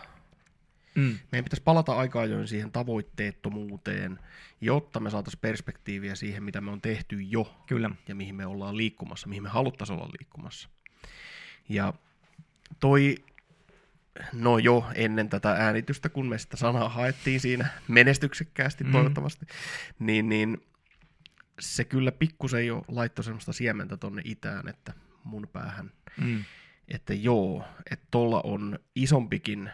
Mm. 0.94 1.18
Meidän 1.32 1.44
pitäisi 1.44 1.62
palata 1.62 1.92
aika 1.92 2.20
ajoin 2.20 2.48
siihen 2.48 2.72
tavoitteettomuuteen, 2.72 4.18
jotta 4.60 5.00
me 5.00 5.10
saataisiin 5.10 5.40
perspektiiviä 5.40 6.14
siihen, 6.14 6.42
mitä 6.44 6.60
me 6.60 6.70
on 6.70 6.80
tehty 6.80 7.22
jo 7.22 7.56
Kyllä. 7.66 7.90
ja 8.08 8.14
mihin 8.14 8.34
me 8.34 8.46
ollaan 8.46 8.76
liikkumassa, 8.76 9.28
mihin 9.28 9.42
me 9.42 9.48
haluttaisiin 9.48 9.98
olla 9.98 10.10
liikkumassa. 10.20 10.68
Ja 11.68 11.94
toi, 12.80 13.16
no 14.32 14.58
jo 14.58 14.86
ennen 14.94 15.28
tätä 15.28 15.50
äänitystä, 15.52 16.08
kun 16.08 16.28
me 16.28 16.38
sitä 16.38 16.56
sanaa 16.56 16.88
haettiin 16.88 17.40
siinä 17.40 17.68
menestyksekkäästi 17.88 18.84
Mm. 18.84 18.92
toivottavasti, 18.92 19.46
niin, 19.98 20.28
niin 20.28 20.62
se 21.60 21.84
kyllä 21.84 22.12
pikkusen 22.12 22.66
jo 22.66 22.84
laittoi 22.88 23.24
semmoista 23.24 23.52
siementä 23.52 23.96
tonne 23.96 24.22
itään, 24.24 24.68
että 24.68 24.92
mun 25.24 25.48
päähän, 25.52 25.90
Mm. 26.16 26.44
että 26.88 27.14
joo, 27.14 27.64
että 27.90 28.06
tolla 28.10 28.40
on 28.44 28.78
isompikin 28.94 29.70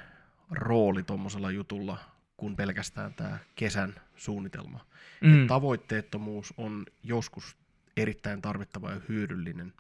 rooli 0.51 1.03
tuommoisella 1.03 1.51
jutulla 1.51 1.99
kuin 2.37 2.57
pelkästään 2.57 3.15
tämä 3.15 3.39
kesän 3.55 3.95
suunnitelma. 4.17 4.87
Mm. 5.21 5.47
Tavoitteettomuus 5.47 6.55
on 6.57 6.87
joskus 7.03 7.57
erittäin 7.97 8.43
tarvittava 8.43 8.91
ja 8.91 9.01
hyödyllinen 9.09 9.73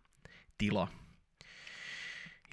tila, 0.58 0.88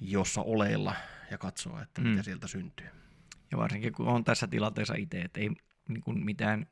jossa 0.02 0.40
oleilla 0.42 0.94
ja 1.30 1.38
katsoa, 1.38 1.82
että 1.82 2.00
Mm. 2.00 2.08
mitä 2.08 2.22
sieltä 2.22 2.46
syntyy. 2.46 2.86
Ja 3.50 3.58
varsinkin 3.58 3.92
kun 3.92 4.06
on 4.08 4.24
tässä 4.24 4.46
tilanteessa 4.46 4.94
itse, 4.94 5.20
että 5.20 5.40
ei 5.40 5.50
niin 5.88 6.02
kuin 6.02 6.24
mitään, 6.24 6.66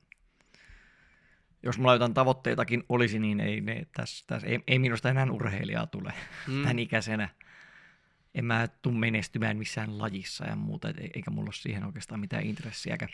jos 1.62 1.78
mulla 1.78 1.92
jotain 1.92 2.14
tavoitteitakin 2.14 2.85
olisi, 2.88 3.18
niin 3.18 3.40
ei, 3.40 3.61
ne, 3.61 3.87
tässä, 3.96 4.24
tässä, 4.26 4.46
ei, 4.46 4.61
ei 4.66 4.78
minusta 4.78 5.11
enää 5.11 5.26
urheilijaa 5.33 5.87
tule 5.87 6.14
mm. 6.48 6.62
tämän 6.62 6.78
ikäisenä. 6.78 7.28
En 8.35 8.45
mä 8.45 8.68
tule 8.83 8.95
menestymään 8.99 9.57
missään 9.57 9.99
lajissa 9.99 10.45
ja 10.47 10.57
muuta, 10.57 10.88
et, 10.88 10.97
eikä 11.14 11.31
mulla 11.31 11.47
ole 11.49 11.55
siihen 11.55 11.85
oikeastaan 11.85 12.21
mitään 12.21 12.42
intressiäkään. 12.42 13.12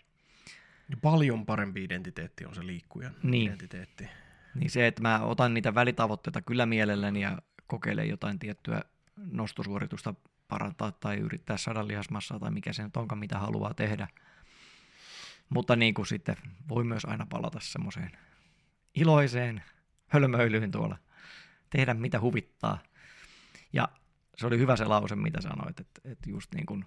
Paljon 1.03 1.47
parempi 1.47 1.85
identiteetti 1.85 2.45
on 2.47 2.55
se 2.55 2.67
liikkujan 2.67 3.15
Niin. 3.23 3.47
identiteetti. 3.47 4.09
Niin 4.55 4.71
se, 4.71 4.87
että 4.87 5.03
mä 5.03 5.21
otan 5.21 5.55
niitä 5.55 5.75
välitavoitteita 5.75 6.43
kyllä 6.43 6.67
mielelläni 6.67 7.21
ja 7.21 7.39
kokeilen 7.67 8.09
jotain 8.09 8.39
tiettyä 8.39 8.83
nostosuoritusta 9.17 10.15
parantaa 10.49 10.93
tai 10.93 11.17
yrittää 11.17 11.57
saada 11.57 11.89
lihasmassaa 11.89 12.39
tai 12.39 12.51
mikä 12.51 12.73
se 12.73 12.83
nyt 12.83 12.97
onkaan, 12.97 13.19
mitä 13.19 13.39
haluaa 13.39 13.75
tehdä. 13.75 14.09
Mutta 15.49 15.77
niin 15.77 15.95
kuin 15.95 16.07
sitten 16.07 16.37
voi 16.69 16.85
myös 16.85 17.05
aina 17.05 17.27
palata 17.27 17.59
semmoiseen 17.63 18.19
iloiseen 18.95 19.63
hölmöilyyn 20.07 20.71
tuolla. 20.71 20.99
Tehdä 21.71 21.95
mitä 21.95 22.21
huvittaa. 22.21 22.79
Ja 23.73 23.89
se 24.39 24.47
oli 24.47 24.59
hyvä 24.59 24.77
se 24.77 24.85
lause, 24.85 25.17
mitä 25.17 25.41
sanoit, 25.41 25.81
että, 25.81 26.01
että 26.05 26.31
just 26.31 26.55
niin 26.55 26.67
kuin, 26.67 26.85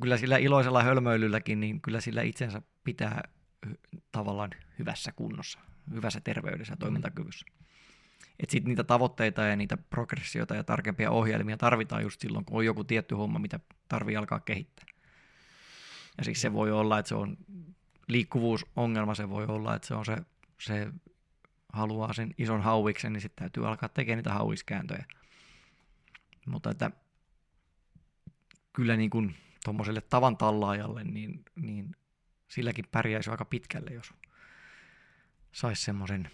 kyllä 0.00 0.16
sillä 0.16 0.36
iloisella 0.36 0.82
hölmöilylläkin, 0.82 1.60
niin 1.60 1.80
kyllä 1.80 2.00
sillä 2.00 2.22
itsensä 2.22 2.62
pitää 2.84 3.22
tavallaan 4.12 4.50
hyvässä 4.78 5.12
kunnossa, 5.12 5.58
hyvässä 5.90 6.20
terveydessä 6.20 6.72
ja 6.72 6.76
toimintakyvyssä. 6.76 7.46
Et 8.40 8.50
sit 8.50 8.64
niitä 8.64 8.84
tavoitteita 8.84 9.42
ja 9.42 9.56
niitä 9.56 9.76
progressioita 9.76 10.54
ja 10.54 10.64
tarkempia 10.64 11.10
ohjelmia 11.10 11.56
tarvitaan 11.56 12.02
just 12.02 12.20
silloin, 12.20 12.44
kun 12.44 12.56
on 12.56 12.64
joku 12.64 12.84
tietty 12.84 13.14
homma, 13.14 13.38
mitä 13.38 13.60
tarvii 13.88 14.16
alkaa 14.16 14.40
kehittää. 14.40 14.86
Ja 16.18 16.24
siis 16.24 16.40
se 16.40 16.52
voi 16.52 16.72
olla, 16.72 16.98
että 16.98 17.08
se 17.08 17.14
on 17.14 17.36
liikkuvuusongelma, 18.08 19.14
se 19.14 19.28
voi 19.28 19.44
olla, 19.46 19.74
että 19.74 19.88
se 19.88 19.94
on 19.94 20.04
se, 20.04 20.16
se 20.60 20.92
haluaa 21.72 22.12
sen 22.12 22.34
ison 22.38 22.62
hauiksen, 22.62 23.12
niin 23.12 23.20
sitten 23.20 23.42
täytyy 23.42 23.68
alkaa 23.68 23.88
tekemään 23.88 24.16
niitä 24.16 24.32
hauiskääntöjä. 24.32 25.04
Mutta 26.46 26.70
että 26.70 26.90
kyllä 28.72 28.96
niin 28.96 29.10
kuin 29.10 29.36
tuommoiselle 29.64 30.00
tavan 30.00 30.36
tallaajalle, 30.36 31.04
niin, 31.04 31.44
niin 31.56 31.96
silläkin 32.48 32.84
pärjäisi 32.92 33.30
aika 33.30 33.44
pitkälle, 33.44 33.90
jos 33.90 34.14
saisi 35.52 35.82
semmoisen, 35.82 36.30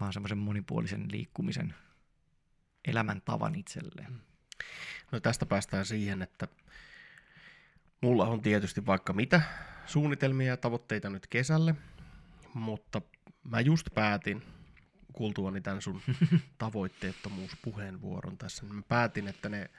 vaan 0.00 0.12
semmoisen 0.12 0.38
monipuolisen 0.38 1.06
liikkumisen 1.12 1.74
elämäntavan 2.84 3.54
itselleen. 3.54 4.22
No 5.12 5.20
tästä 5.20 5.46
päästään 5.46 5.84
siihen, 5.84 6.22
että 6.22 6.48
mulla 8.00 8.24
on 8.24 8.42
tietysti 8.42 8.86
vaikka 8.86 9.12
mitä 9.12 9.42
suunnitelmia 9.86 10.46
ja 10.48 10.56
tavoitteita 10.56 11.10
nyt 11.10 11.26
kesälle, 11.26 11.74
mutta 12.54 13.02
mä 13.44 13.60
just 13.60 13.86
päätin 13.94 14.42
kuultuani 15.12 15.60
tämän 15.60 15.82
sun 15.82 16.00
tavoitteettomuuspuheenvuoron 16.58 18.38
tässä, 18.38 18.64
niin 18.64 18.74
mä 18.74 18.82
päätin, 18.88 19.28
että 19.28 19.48
ne 19.48 19.70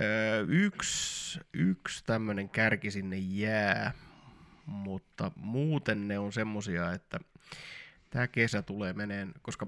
öö, 0.00 0.46
yksi, 0.48 1.40
yksi 1.52 2.04
tämmöinen 2.04 2.48
kärki 2.48 2.90
sinne 2.90 3.16
jää, 3.16 3.92
mutta 4.66 5.30
muuten 5.36 6.08
ne 6.08 6.18
on 6.18 6.32
semmosia, 6.32 6.92
että 6.92 7.18
tämä 8.10 8.28
kesä 8.28 8.62
tulee 8.62 8.92
meneen, 8.92 9.32
koska 9.42 9.66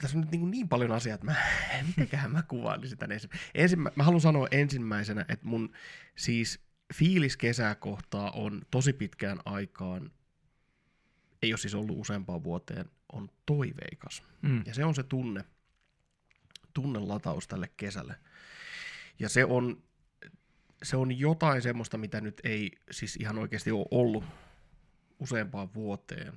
tässä 0.00 0.18
on 0.18 0.20
nyt 0.20 0.30
niin, 0.30 0.50
niin 0.50 0.68
paljon 0.68 0.92
asiaa, 0.92 1.14
että 1.14 1.26
mä, 1.26 1.36
mitenköhän 1.86 2.32
mä 2.32 2.42
kuvailisin 2.42 2.98
tämän 2.98 3.12
ensin. 3.12 3.30
ensin 3.54 3.80
mä, 3.80 3.90
mä 3.96 4.04
haluan 4.04 4.20
sanoa 4.20 4.48
ensimmäisenä, 4.50 5.20
että 5.20 5.46
mun 5.46 5.72
siis 6.16 6.60
fiilis 6.94 7.36
kesää 7.36 7.74
kohtaa 7.74 8.30
on 8.30 8.62
tosi 8.70 8.92
pitkään 8.92 9.38
aikaan, 9.44 10.10
ei 11.46 11.52
ole 11.52 11.58
siis 11.58 11.74
ollut 11.74 11.98
useampaan 11.98 12.44
vuoteen, 12.44 12.90
on 13.12 13.28
toiveikas. 13.46 14.22
Mm. 14.42 14.62
Ja 14.66 14.74
se 14.74 14.84
on 14.84 14.94
se 14.94 15.02
tunne, 15.02 15.44
tunnelataus 16.74 17.48
tälle 17.48 17.70
kesälle. 17.76 18.14
Ja 19.18 19.28
se 19.28 19.44
on, 19.44 19.82
se 20.82 20.96
on 20.96 21.18
jotain 21.18 21.62
semmoista, 21.62 21.98
mitä 21.98 22.20
nyt 22.20 22.40
ei 22.44 22.70
siis 22.90 23.16
ihan 23.16 23.38
oikeasti 23.38 23.70
ole 23.70 23.86
ollut 23.90 24.24
useampaan 25.18 25.74
vuoteen. 25.74 26.32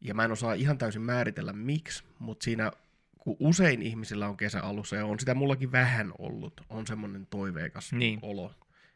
Ja 0.00 0.14
mä 0.14 0.24
en 0.24 0.32
osaa 0.32 0.54
ihan 0.54 0.78
täysin 0.78 1.02
määritellä 1.02 1.52
miksi, 1.52 2.04
mutta 2.18 2.44
siinä 2.44 2.72
kun 3.18 3.36
usein 3.38 3.82
ihmisillä 3.82 4.28
on 4.28 4.36
kesä 4.36 4.60
alussa, 4.60 4.96
ja 4.96 5.06
on 5.06 5.20
sitä 5.20 5.34
mullakin 5.34 5.72
vähän 5.72 6.12
ollut, 6.18 6.60
on 6.68 6.86
semmoinen 6.86 7.26
toiveikas 7.26 7.92
Niin. 7.92 8.18
olo. 8.22 8.54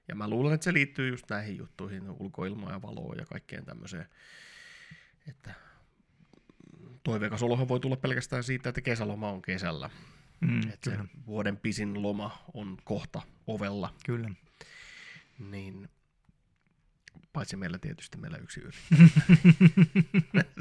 Ja 0.08 0.14
mä 0.14 0.28
luulen, 0.28 0.54
että 0.54 0.64
se 0.64 0.72
liittyy 0.72 1.08
just 1.08 1.30
näihin 1.30 1.56
juttuihin, 1.56 2.10
ulkoilmaa 2.10 2.72
ja 2.72 2.82
valoa 2.82 3.14
ja 3.14 3.24
kaikkeen 3.26 3.64
tämmöiseen. 3.64 4.06
Että 5.28 5.54
toiveikas 7.04 7.42
olohan 7.42 7.68
voi 7.68 7.80
tulla 7.80 7.96
pelkästään 7.96 8.44
siitä, 8.44 8.68
että 8.68 8.80
kesäloma 8.80 9.30
on 9.30 9.42
kesällä. 9.42 9.90
Mm, 10.40 10.58
Että 10.58 10.90
se 10.90 10.96
kyllä, 10.96 11.08
vuoden 11.26 11.56
pisin 11.56 12.02
loma 12.02 12.44
on 12.54 12.76
kohta 12.84 13.22
ovella. 13.46 13.94
kyllä. 14.06 14.30
Niin 15.38 15.88
paitsi 17.32 17.56
meillä 17.56 17.78
tietysti 17.78 18.18
meillä 18.18 18.38
yksi 18.38 18.60
yrittäjä. 18.60 19.08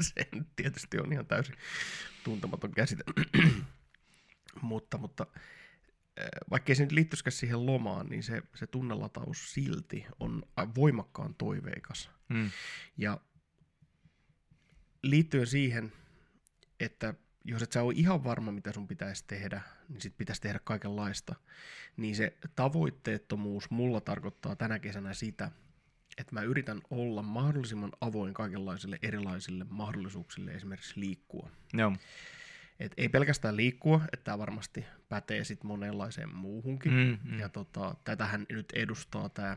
se 0.00 0.28
tietysti 0.56 0.98
on 0.98 1.12
ihan 1.12 1.26
täysin 1.26 1.54
tuntematon 2.24 2.70
käsite. 2.70 3.04
mutta, 4.62 4.98
mutta 4.98 5.26
vaikkei 6.50 6.74
se 6.74 6.82
nyt 6.82 6.92
liittyisikään 6.92 7.32
siihen 7.32 7.66
lomaan, 7.66 8.06
niin 8.08 8.22
se, 8.22 8.42
se 8.54 8.66
tunnelataus 8.66 9.52
silti 9.54 10.06
on 10.20 10.42
voimakkaan 10.74 11.34
toiveikas. 11.34 12.10
Mm. 12.28 12.50
Ja 12.96 13.20
liittyen 15.10 15.46
siihen, 15.46 15.92
että 16.80 17.14
jos 17.44 17.62
et 17.62 17.72
sä 17.72 17.82
ole 17.82 17.94
ihan 17.96 18.24
varma, 18.24 18.52
mitä 18.52 18.72
sun 18.72 18.88
pitäisi 18.88 19.24
tehdä, 19.26 19.60
niin 19.88 20.00
sit 20.00 20.16
pitäisi 20.16 20.42
tehdä 20.42 20.60
kaikenlaista. 20.64 21.34
Niin 21.96 22.16
se 22.16 22.36
tavoitteettomuus 22.56 23.70
mulla 23.70 24.00
tarkoittaa 24.00 24.56
tänä 24.56 24.78
kesänä 24.78 25.14
sitä, 25.14 25.50
että 26.18 26.34
mä 26.34 26.42
yritän 26.42 26.80
olla 26.90 27.22
mahdollisimman 27.22 27.92
avoin 28.00 28.34
kaikenlaisille 28.34 28.98
erilaisille 29.02 29.66
mahdollisuuksille 29.68 30.50
esimerkiksi 30.50 31.00
liikkua. 31.00 31.50
Joo. 31.72 31.92
Et 32.80 32.92
ei 32.96 33.08
pelkästään 33.08 33.56
liikkua, 33.56 34.00
että 34.12 34.24
tämä 34.24 34.38
varmasti 34.38 34.84
pätee 35.08 35.44
sit 35.44 35.64
monenlaiseen 35.64 36.34
muuhunkin. 36.34 36.92
Mm, 36.92 37.18
mm. 37.24 37.38
Ja 37.38 37.48
tota, 37.48 37.94
tätähän 38.04 38.46
nyt 38.48 38.72
edustaa 38.74 39.28
tämä 39.28 39.56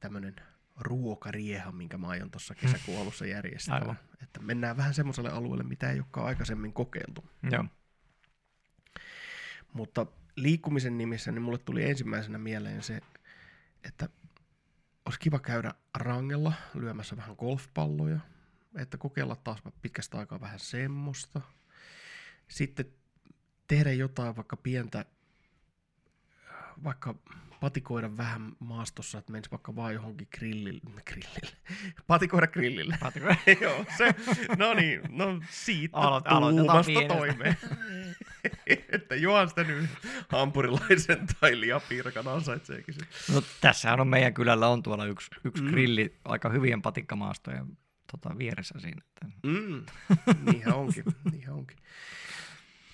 tämmöinen 0.00 0.36
ruokarieha, 0.80 1.72
minkä 1.72 1.98
mä 1.98 2.08
aion 2.08 2.30
tuossa 2.30 2.54
kesäkuun 2.54 3.00
alussa 3.00 3.26
järjestää. 3.26 3.74
Aivan. 3.74 3.98
Että 4.22 4.40
mennään 4.40 4.76
vähän 4.76 4.94
semmoiselle 4.94 5.30
alueelle, 5.30 5.64
mitä 5.64 5.90
ei 5.90 5.98
olekaan 5.98 6.26
aikaisemmin 6.26 6.72
kokeiltu. 6.72 7.30
Joo. 7.50 7.64
Mutta 9.72 10.06
liikkumisen 10.36 10.98
nimissä 10.98 11.32
niin 11.32 11.42
mulle 11.42 11.58
tuli 11.58 11.90
ensimmäisenä 11.90 12.38
mieleen 12.38 12.82
se, 12.82 13.00
että 13.84 14.08
olisi 15.04 15.20
kiva 15.20 15.38
käydä 15.38 15.74
rangella 15.94 16.52
lyömässä 16.74 17.16
vähän 17.16 17.36
golfpalloja, 17.38 18.20
että 18.76 18.96
kokeilla 18.96 19.36
taas 19.36 19.62
pitkästä 19.82 20.18
aikaa 20.18 20.40
vähän 20.40 20.58
semmoista. 20.58 21.40
Sitten 22.48 22.86
tehdä 23.68 23.92
jotain 23.92 24.36
vaikka 24.36 24.56
pientä 24.56 25.04
vaikka 26.84 27.14
patikoida 27.60 28.16
vähän 28.16 28.52
maastossa, 28.58 29.18
että 29.18 29.32
menisi 29.32 29.50
vaikka 29.50 29.76
vaan 29.76 29.94
johonkin 29.94 30.28
grillille, 30.38 30.80
grillille. 31.10 31.56
patikoida 32.06 32.46
grillille. 32.46 32.96
Patikoida. 33.00 33.36
Joo, 33.60 33.84
se, 33.98 34.14
no 34.58 34.74
niin, 34.74 35.00
no 35.08 35.40
siitä 35.50 35.96
Aloit- 35.96 36.28
tuumasta 36.56 36.92
toimeen. 37.08 37.56
että 38.92 39.14
johan 39.14 39.48
sitä 39.48 39.64
nyt 39.64 39.90
hampurilaisen 40.28 41.26
tai 41.40 41.60
liapiirakan 41.60 42.28
ansaitseekin 42.28 42.94
se. 42.94 43.32
No, 43.32 43.42
tässähän 43.60 44.00
on 44.00 44.08
meidän 44.08 44.34
kylällä 44.34 44.68
on 44.68 44.82
tuolla 44.82 45.06
yksi, 45.06 45.30
yksi 45.44 45.62
Mm. 45.62 45.68
grilli 45.70 46.16
aika 46.24 46.48
hyvien 46.48 46.82
patikkamaastojen 46.82 47.66
tota, 48.12 48.38
vieressä 48.38 48.74
siinä. 48.78 49.00
Että, 49.08 49.26
Mm, 49.42 49.86
niinhän 50.44 50.74
onkin, 50.74 51.04
niinhän 51.32 51.54
onkin. 51.54 51.76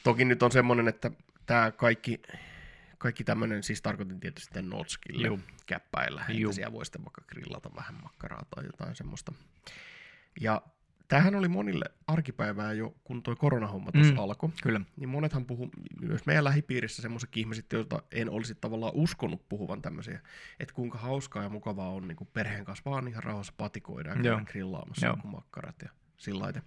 Toki 0.03 0.25
nyt 0.25 0.43
on 0.43 0.53
semmoinen, 0.53 0.89
että 0.89 1.11
tämä 1.47 1.71
kaikki, 1.71 2.23
kaikki 3.01 3.25
tämmöinen, 3.25 3.63
siis 3.63 3.83
tarkoitin 3.83 4.21
tietysti 4.21 4.45
sitten 4.45 4.69
notskille 4.69 5.27
Juu. 5.27 5.41
käppäillä, 5.67 6.25
että 6.29 6.53
siellä 6.53 6.73
voi 6.73 6.85
sitten 6.87 7.05
vaikka 7.05 7.23
grillata 7.29 7.71
vähän 7.77 7.95
makkaraa 8.03 8.45
tai 8.55 8.65
jotain 8.67 8.97
semmoista. 8.97 9.33
Ja 10.41 10.63
tämähän 11.09 11.35
oli 11.35 11.49
monille 11.49 11.85
arkipäivää 12.07 12.73
jo, 12.73 12.95
kun 13.05 13.23
toi 13.23 13.37
koronahomma 13.37 13.93
tuossa 13.93 14.13
Mm. 14.13 14.19
alkoi. 14.19 14.51
kyllä. 14.63 14.81
Niin 14.97 15.09
monethan 15.09 15.47
puhu 15.47 15.71
myös 16.01 16.27
meidän 16.27 16.45
lähipiirissä 16.45 17.03
semmoiset 17.03 17.37
ihmiset, 17.37 17.73
joita 17.73 18.03
en 18.13 18.31
olisi 18.31 18.55
tavallaan 18.55 18.93
uskonut 18.95 19.49
puhuvan 19.49 19.83
tämmöisiä, 19.83 20.21
että 20.61 20.75
kuinka 20.75 20.99
hauskaa 20.99 21.43
ja 21.43 21.49
mukavaa 21.49 21.89
on 21.89 22.09
niin 22.09 22.29
perheen 22.33 22.65
kanssa 22.65 22.91
vaan 22.91 23.09
ihan 23.09 23.23
rauhassa 23.23 23.53
patikoida 23.57 24.11
ja 24.11 24.23
Joo. 24.23 24.41
grillaamassa 24.45 25.07
Joo. 25.07 25.17
joku 25.17 25.29
makkarat 25.29 25.77
ja 25.83 25.89
sillä 26.17 26.43
lailla. 26.43 26.61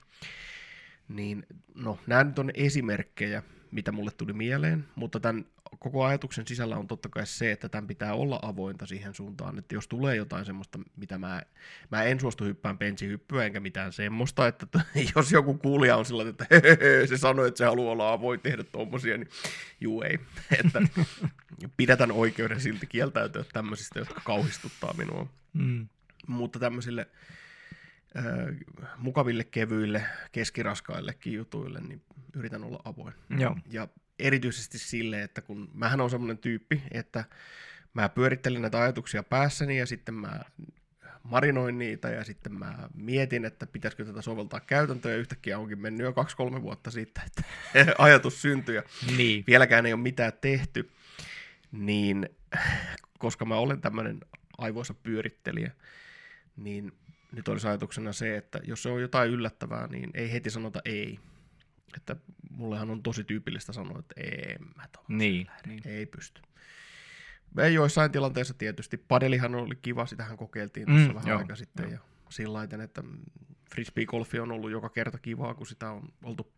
Niin, 1.07 1.45
no, 1.75 1.99
nämä 2.07 2.23
nyt 2.23 2.39
on 2.39 2.51
esimerkkejä, 2.53 3.43
mitä 3.73 3.91
mulle 3.91 4.11
tuli 4.11 4.33
mieleen, 4.33 4.85
mutta 4.95 5.19
tämän 5.19 5.45
koko 5.79 6.05
ajatuksen 6.05 6.47
sisällä 6.47 6.77
on 6.77 6.87
totta 6.87 7.09
kai 7.09 7.27
se, 7.27 7.51
että 7.51 7.69
tämän 7.69 7.87
pitää 7.87 8.13
olla 8.13 8.39
avointa 8.41 8.85
siihen 8.85 9.13
suuntaan, 9.13 9.59
että 9.59 9.75
jos 9.75 9.87
tulee 9.87 10.15
jotain 10.15 10.45
semmoista, 10.45 10.79
mitä 10.95 11.17
mä, 11.17 11.41
mä 11.91 12.03
en 12.03 12.19
suostu 12.19 12.43
hyppään 12.43 12.77
pensihyppyä 12.77 13.45
enkä 13.45 13.59
mitään 13.59 13.93
semmoista, 13.93 14.47
että 14.47 14.67
jos 15.15 15.31
joku 15.31 15.53
kuulija 15.53 15.97
on 15.97 16.05
sillä 16.05 16.29
että 16.29 16.45
se 17.09 17.17
sanoi, 17.17 17.47
että 17.47 17.57
se 17.57 17.65
haluaa 17.65 17.91
olla 17.91 18.13
avoin 18.13 18.39
tehdä 18.39 18.63
tommosia, 18.63 19.17
niin 19.17 19.29
juu 19.81 20.01
ei. 20.01 20.19
Että 20.65 20.81
pidätän 21.77 22.11
oikeuden 22.11 22.61
silti 22.61 22.87
kieltäytyä 22.87 23.45
tämmöisistä, 23.53 23.99
jotka 23.99 24.21
kauhistuttaa 24.25 24.93
minua 24.97 25.27
Mm. 25.53 25.87
mutta 26.27 26.59
tämmöisille 26.59 27.07
mukaville, 28.97 29.43
kevyille, 29.43 30.03
keskiraskaillekin 30.31 31.33
jutuille, 31.33 31.79
niin 31.81 32.01
yritän 32.35 32.63
olla 32.63 32.79
avoin. 32.85 33.13
Joo. 33.39 33.57
Ja 33.71 33.87
erityisesti 34.19 34.77
sille, 34.79 35.21
että 35.23 35.41
kun 35.41 35.69
mähän 35.73 36.01
on 36.01 36.09
semmoinen 36.09 36.37
tyyppi, 36.37 36.83
että 36.91 37.25
mä 37.93 38.09
pyörittelen 38.09 38.61
näitä 38.61 38.81
ajatuksia 38.81 39.23
päässäni 39.23 39.77
ja 39.77 39.85
sitten 39.85 40.13
mä 40.13 40.41
marinoin 41.23 41.77
niitä 41.77 42.09
ja 42.09 42.23
sitten 42.23 42.53
mä 42.53 42.89
mietin, 42.93 43.45
että 43.45 43.67
pitäisikö 43.67 44.05
tätä 44.05 44.21
soveltaa 44.21 44.59
käytäntöön 44.59 45.13
ja 45.13 45.19
yhtäkkiä 45.19 45.59
onkin 45.59 45.79
mennyt 45.81 46.05
jo 46.05 46.13
kaksi-kolme 46.13 46.61
vuotta 46.61 46.91
siitä, 46.91 47.21
että 47.27 47.43
ajatus 47.97 48.41
syntyi 48.41 48.75
ja 48.75 48.83
Niin. 49.17 49.43
vieläkään 49.47 49.85
ei 49.85 49.93
ole 49.93 50.01
mitään 50.01 50.33
tehty, 50.41 50.91
niin 51.71 52.29
koska 53.19 53.45
mä 53.45 53.55
olen 53.55 53.81
tämmöinen 53.81 54.19
aivoissa 54.57 54.93
pyörittelijä, 54.93 55.71
niin 56.57 56.91
nyt 57.35 57.47
olisi 57.47 57.67
ajatuksena 57.67 58.13
se, 58.13 58.37
että 58.37 58.59
jos 58.63 58.83
se 58.83 58.89
on 58.89 59.01
jotain 59.01 59.31
yllättävää, 59.31 59.87
niin 59.87 60.09
ei 60.13 60.31
heti 60.31 60.49
sanota 60.49 60.79
ei. 60.85 61.19
Että 61.95 62.15
mullehan 62.49 62.89
on 62.89 63.03
tosi 63.03 63.23
tyypillistä 63.23 63.73
sanoa, 63.73 63.99
että 63.99 64.13
ei 64.21 64.55
mä 64.75 64.83
Niin. 65.07 65.47
niin. 65.67 65.81
ei 65.85 66.05
pysty. 66.05 66.41
Ei 67.57 67.73
joissain 67.73 68.11
tilanteissa 68.11 68.53
tietysti. 68.53 68.97
Padelihan 68.97 69.55
oli 69.55 69.75
kiva, 69.75 70.05
sitähän 70.05 70.37
kokeiltiin 70.37 70.85
tuossa 70.87 71.07
Mm, 71.07 71.13
vähän 71.15 71.27
joo, 71.27 71.39
aika 71.39 71.55
sitten. 71.55 71.83
joo. 71.83 71.91
Ja 71.93 71.99
sillä 72.29 72.53
lailla, 72.53 72.83
että 72.83 73.03
frisbee-golfi 73.75 74.39
on 74.39 74.51
ollut 74.51 74.71
joka 74.71 74.89
kerta 74.89 75.17
kivaa, 75.19 75.53
kun 75.53 75.67
sitä 75.67 75.91
on 75.91 76.09
oltu 76.23 76.53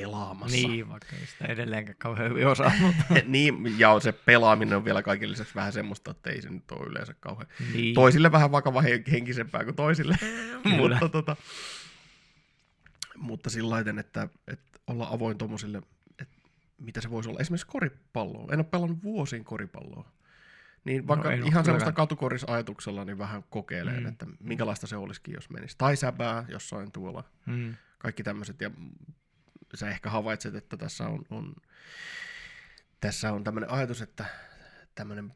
pelaamassa. 0.00 0.56
Niin, 0.56 0.88
vaikka 0.88 1.16
ei 1.20 1.26
sitä 1.26 1.44
edelleenkään 1.44 1.96
kauhean 1.98 2.30
hyvin 2.30 2.46
osaa, 2.46 2.72
mutta 2.80 3.04
niin, 3.26 3.78
ja 3.78 4.00
se 4.00 4.12
pelaaminen 4.12 4.76
on 4.76 4.84
vielä 4.84 5.02
kaiken 5.02 5.30
lisäksi 5.30 5.54
vähän 5.54 5.72
semmoista, 5.72 6.10
että 6.10 6.30
ei 6.30 6.42
se 6.42 6.50
nyt 6.50 6.70
ole 6.70 6.86
yleensä 6.86 7.14
kauhean. 7.20 7.48
niin. 7.72 7.94
Toisille 7.94 8.32
vähän 8.32 8.52
vakava 8.52 8.80
hen- 8.82 9.10
henkisempää 9.10 9.64
kuin 9.64 9.76
toisille, 9.76 10.16
mutta, 10.78 11.08
tota, 11.08 11.36
mutta 13.16 13.50
sillä 13.50 13.70
lailla, 13.70 14.00
että, 14.00 14.28
että 14.48 14.80
olla 14.86 15.08
avoin 15.10 15.38
tuommoisille, 15.38 15.82
että 16.18 16.34
mitä 16.78 17.00
se 17.00 17.10
voisi 17.10 17.28
olla. 17.28 17.40
Esimerkiksi 17.40 17.66
koripalloa. 17.66 18.48
En 18.52 18.58
ole 18.58 18.66
pelannut 18.70 19.02
vuosiin 19.02 19.44
koripalloa. 19.44 20.08
Niin 20.84 21.06
vaikka 21.08 21.28
No, 21.28 21.34
en 21.34 21.40
no, 21.40 21.46
ihan 21.46 21.64
semmoista 21.64 21.84
kylläkään. 21.84 21.94
katukorisajatuksella, 21.94 23.04
niin 23.04 23.18
vähän 23.18 23.44
kokeilen, 23.50 23.94
Mm, 23.96 24.00
mm. 24.00 24.06
että 24.08 24.26
minkälaista 24.40 24.86
se 24.86 24.96
olisikin, 24.96 25.34
jos 25.34 25.50
menisi. 25.50 25.74
Tai 25.78 25.96
säbää 25.96 26.44
jossain 26.48 26.92
tuolla. 26.92 27.24
Mm. 27.46 27.74
Kaikki 27.98 28.22
tämmöiset. 28.22 28.60
Ja 28.60 28.70
sä 29.74 29.90
ehkä 29.90 30.10
havaitset, 30.10 30.54
että 30.54 30.76
tässä 30.76 31.06
on, 31.06 31.24
on, 31.30 31.54
tässä 33.00 33.32
on 33.32 33.44
tämmöinen 33.44 33.70
ajatus, 33.70 34.02
että 34.02 34.24
tämmöinen 34.94 35.34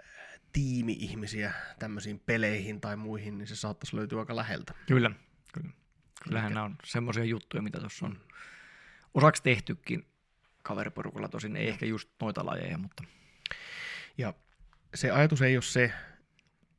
äh, 0.00 0.40
tiimi-ihmisiä 0.52 1.52
tämmöisiin 1.78 2.20
peleihin 2.26 2.80
tai 2.80 2.96
muihin, 2.96 3.38
niin 3.38 3.48
se 3.48 3.56
saattaisi 3.56 3.96
löytyä 3.96 4.20
aika 4.20 4.36
läheltä. 4.36 4.74
Kyllä, 4.86 5.10
kyllä. 5.52 5.70
Kyllähän 6.24 6.54
nämä 6.54 6.64
on 6.64 6.76
semmoisia 6.84 7.24
juttuja, 7.24 7.62
mitä 7.62 7.80
tuossa 7.80 8.06
on 8.06 8.20
osaksi 9.14 9.42
tehtykin 9.42 10.06
kaveriporukalla, 10.62 11.28
tosin 11.28 11.56
ei 11.56 11.68
ehkä 11.68 11.86
just 11.86 12.10
noita 12.20 12.46
lajeja, 12.46 12.78
mutta 12.78 13.04
Ja 14.18 14.34
se 14.94 15.10
ajatus 15.10 15.42
ei 15.42 15.56
ole 15.56 15.62
se, 15.62 15.92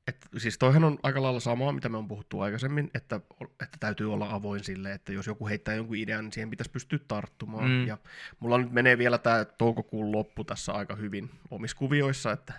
että 0.08 0.28
siis 0.38 0.58
toihan 0.58 0.84
on 0.84 1.00
aika 1.04 1.22
lailla 1.22 1.40
samaa, 1.40 1.72
mitä 1.72 1.90
me 1.90 1.98
on 1.98 2.08
puhuttu 2.08 2.40
aikaisemmin, 2.40 2.92
että, 2.94 3.16
että 3.42 3.78
täytyy 3.80 4.14
olla 4.14 4.30
avoin 4.30 4.64
sille, 4.64 4.92
että 4.92 5.14
jos 5.14 5.28
joku 5.28 5.48
heittää 5.48 5.76
jonkun 5.76 5.98
idean, 5.98 6.24
niin 6.24 6.34
siihen 6.34 6.50
pitäisi 6.50 6.72
pystyä 6.72 7.00
tarttumaan. 7.08 7.70
Mm. 7.70 7.76
Mm. 7.76 7.88
Ja 7.88 7.98
mulla 8.40 8.58
nyt 8.58 8.72
menee 8.72 8.98
vielä 8.98 9.18
tämä 9.18 9.46
toukokuun 9.46 10.12
loppu 10.12 10.44
tässä 10.44 10.72
aika 10.72 10.96
hyvin 10.96 11.30
omissa 11.52 11.78
kuvioissa, 11.78 12.32
että 12.32 12.54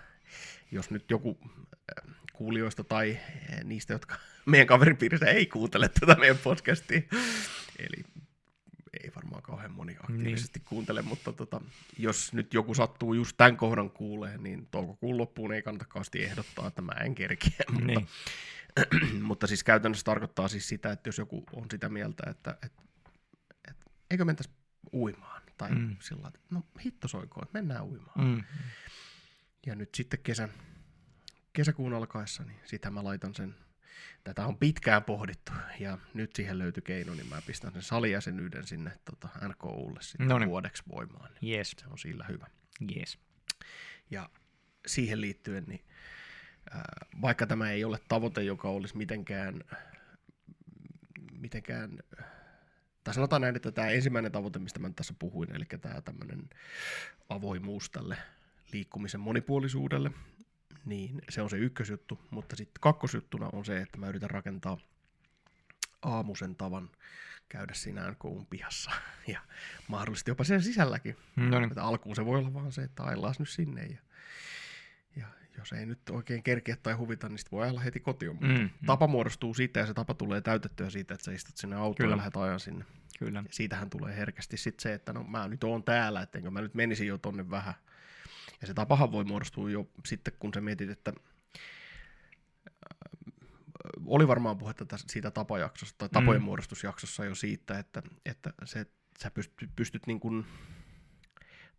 jos 0.73 0.91
nyt 0.91 1.11
joku 1.11 1.39
äh, 1.43 2.15
kuulijoista 2.33 2.85
tai 2.85 3.19
äh, 3.53 3.65
niistä, 3.65 3.93
jotka 3.93 4.17
meidän 4.47 4.67
kaveripiirissä 4.67 5.27
ei 5.27 5.47
kuuntele 5.47 5.89
tätä 5.89 6.15
meidän 6.15 6.39
podcastia, 6.39 7.03
eli 7.79 8.05
ei 9.03 9.13
varmaan 9.17 9.43
kauhean 9.43 9.73
moni 9.73 9.97
aktiivisesti 10.03 10.59
niin. 10.59 10.67
kuuntele, 10.69 11.03
mutta 11.03 11.33
tota, 11.33 11.61
jos 11.99 12.33
nyt 12.33 12.55
joku 12.55 12.75
sattuu 12.75 13.15
just 13.15 13.37
tämän 13.37 13.57
kohdan 13.57 13.91
kuuleen, 13.91 14.43
niin 14.43 14.67
toukokuun 14.71 15.19
loppuun 15.19 15.53
ei 15.53 15.63
kannata 15.63 15.85
kauheasti 15.85 16.25
ehdottaa, 16.25 16.67
että 16.67 16.83
mä 16.83 16.93
en 16.93 17.15
kerkiä. 17.15 17.53
Mutta, 17.73 17.87
niin. 17.87 18.09
mutta 19.29 19.47
siis 19.47 19.65
käytännössä 19.65 20.05
tarkoittaa 20.05 20.49
siis 20.49 20.69
sitä, 20.69 20.93
että 20.93 21.09
jos 21.09 21.19
joku 21.19 21.45
on 21.53 21.67
sitä 21.71 21.89
mieltä, 21.89 22.31
että, 22.31 22.57
että, 22.63 22.83
että 23.69 23.85
eikö 24.11 24.25
mentäisi 24.25 24.51
uimaan, 24.93 25.43
tai 25.59 25.71
Mm. 25.71 25.97
sillä 26.01 26.29
että 26.29 26.41
no 26.51 26.63
hitto 26.85 27.09
soikoon, 27.09 27.45
että 27.47 27.59
mennään 27.59 27.85
uimaan. 27.85 28.21
Mm. 28.21 28.45
Ja 29.67 29.75
nyt 29.75 29.95
sitten 29.95 30.21
kesän, 30.23 30.51
kesäkuun 31.53 31.95
alkaessa, 31.95 32.43
niin 32.45 32.61
sitä 32.65 32.91
mä 32.91 33.05
laitan 33.05 33.35
sen, 33.35 33.55
tätä 34.25 34.47
on 34.47 34.59
pitkään 34.59 35.05
pohdittu, 35.05 35.53
ja 35.81 35.99
nyt 36.15 36.35
siihen 36.37 36.59
löytyi 36.59 36.83
keino, 36.83 37.15
niin 37.15 37.29
mä 37.29 37.43
pistän 37.47 37.73
sen 37.73 37.83
salijäsenyyden 37.83 38.67
sinne 38.67 38.93
tota, 39.05 39.29
NKUlle 39.49 40.03
sitten 40.03 40.29
Noniin. 40.29 40.51
vuodeksi 40.51 40.83
voimaan. 40.95 41.31
Niin 41.41 41.59
Yes, 41.59 41.71
se 41.79 41.87
on 41.91 41.99
sillä 41.99 42.25
hyvä. 42.29 42.47
yes. 42.97 43.19
Ja 44.11 44.31
siihen 44.87 45.21
liittyen, 45.21 45.65
niin 45.67 45.85
ää, 46.71 46.83
vaikka 47.23 47.47
tämä 47.47 47.71
ei 47.71 47.85
ole 47.85 47.99
tavoite, 48.09 48.43
joka 48.43 48.69
olisi 48.69 48.97
mitenkään, 48.97 49.61
mitenkään 51.41 51.99
tai 53.05 53.15
sanotaan 53.15 53.43
näin, 53.43 53.57
että 53.57 53.73
tämä 53.73 53.89
ensimmäinen 53.89 54.33
tavoite, 54.33 54.59
mistä 54.59 54.79
mä 54.79 54.91
tässä 54.97 55.15
puhuin, 55.19 55.55
eli 55.57 55.65
tämä 55.81 56.01
tämmöinen 56.01 56.51
avoimuus 57.29 57.91
tälle 57.91 58.17
liikkumisen 58.73 59.21
monipuolisuudelle, 59.21 60.11
niin 60.85 61.23
se 61.29 61.43
on 61.43 61.51
se 61.51 61.57
ykkösjuttu, 61.57 62.21
mutta 62.31 62.57
sitten 62.57 62.81
kakkosjuttuna 62.81 63.51
on 63.53 63.65
se, 63.65 63.81
että 63.81 63.99
mä 63.99 64.09
yritän 64.09 64.31
rakentaa 64.31 64.79
aamusen 66.03 66.57
tavan 66.57 66.91
käydä 67.49 67.75
siinä 67.75 68.11
NKUn 68.11 68.47
pihassa 68.47 68.91
ja 69.33 69.41
mahdollisesti 69.89 70.31
jopa 70.31 70.45
sen 70.45 70.63
sisälläkin. 70.63 71.17
No 71.37 71.59
niin. 71.61 71.69
Että 71.71 71.85
alkuun 71.85 72.17
se 72.17 72.25
voi 72.25 72.39
olla 72.39 72.55
vaan 72.55 72.73
se, 72.73 72.83
että 72.83 73.03
aillaan 73.03 73.35
nyt 73.39 73.49
sinne 73.49 73.87
ja, 73.87 73.99
ja 75.17 75.27
jos 75.59 75.73
ei 75.73 75.87
nyt 75.87 75.99
oikein 76.11 76.43
kerkeä 76.43 76.77
tai 76.77 76.95
huvita, 76.95 77.29
niin 77.29 77.39
sit 77.39 77.53
voi 77.53 77.63
ajalla 77.63 77.81
heti 77.81 78.01
kotiin. 78.01 78.33
Mutta 78.33 78.47
Mm, 78.47 78.55
mm. 78.55 78.71
tapa 78.87 79.07
muodostuu 79.07 79.55
siitä 79.55 79.81
ja 79.81 79.87
se 79.87 79.95
tapa 79.95 80.15
tulee 80.15 80.41
täytettyä 80.41 80.91
siitä, 80.91 81.15
että 81.15 81.25
sä 81.25 81.33
istut 81.33 81.57
sinne 81.57 81.77
autoon 81.77 81.95
Kyllä. 81.95 82.13
ja 82.13 82.17
lähdet 82.17 82.37
ajan 82.37 82.61
sinne. 82.61 82.85
Kyllä. 83.19 83.39
Ja 83.39 83.45
siitähän 83.51 83.91
tulee 83.91 84.17
herkästi 84.17 84.57
sit 84.57 84.81
se, 84.81 84.95
että 84.95 85.13
no 85.13 85.25
mä 85.25 85.49
nyt 85.49 85.65
oon 85.65 85.85
täällä, 85.85 86.23
että 86.23 86.51
mä 86.51 86.61
nyt 86.61 86.75
menisin 86.75 87.09
jo 87.09 87.19
tonne 87.19 87.51
vähän. 87.51 87.75
Ja 88.61 88.67
se 88.67 88.75
tapahan 88.75 89.13
voi 89.13 89.25
muodostua 89.25 89.71
jo 89.71 89.91
sitten, 90.07 90.35
kun 90.39 90.55
sä 90.55 90.61
mietit, 90.61 90.91
että 90.91 91.13
äh, 91.57 91.65
oli 94.07 94.29
varmaan 94.29 94.59
puhetta 94.59 94.97
siitä 94.97 95.31
tapajaksosta 95.31 95.99
tai 95.99 96.09
tapojen 96.09 96.43
Mm. 96.43 96.45
muodostusjaksossa 96.45 97.25
jo 97.25 97.35
siitä, 97.35 97.79
että, 97.79 98.03
että 98.25 98.53
se, 98.65 98.87
sä 99.23 99.31
pystyt, 99.31 99.71
pystyt 99.77 100.07
niin 100.07 100.21
kuin 100.21 100.47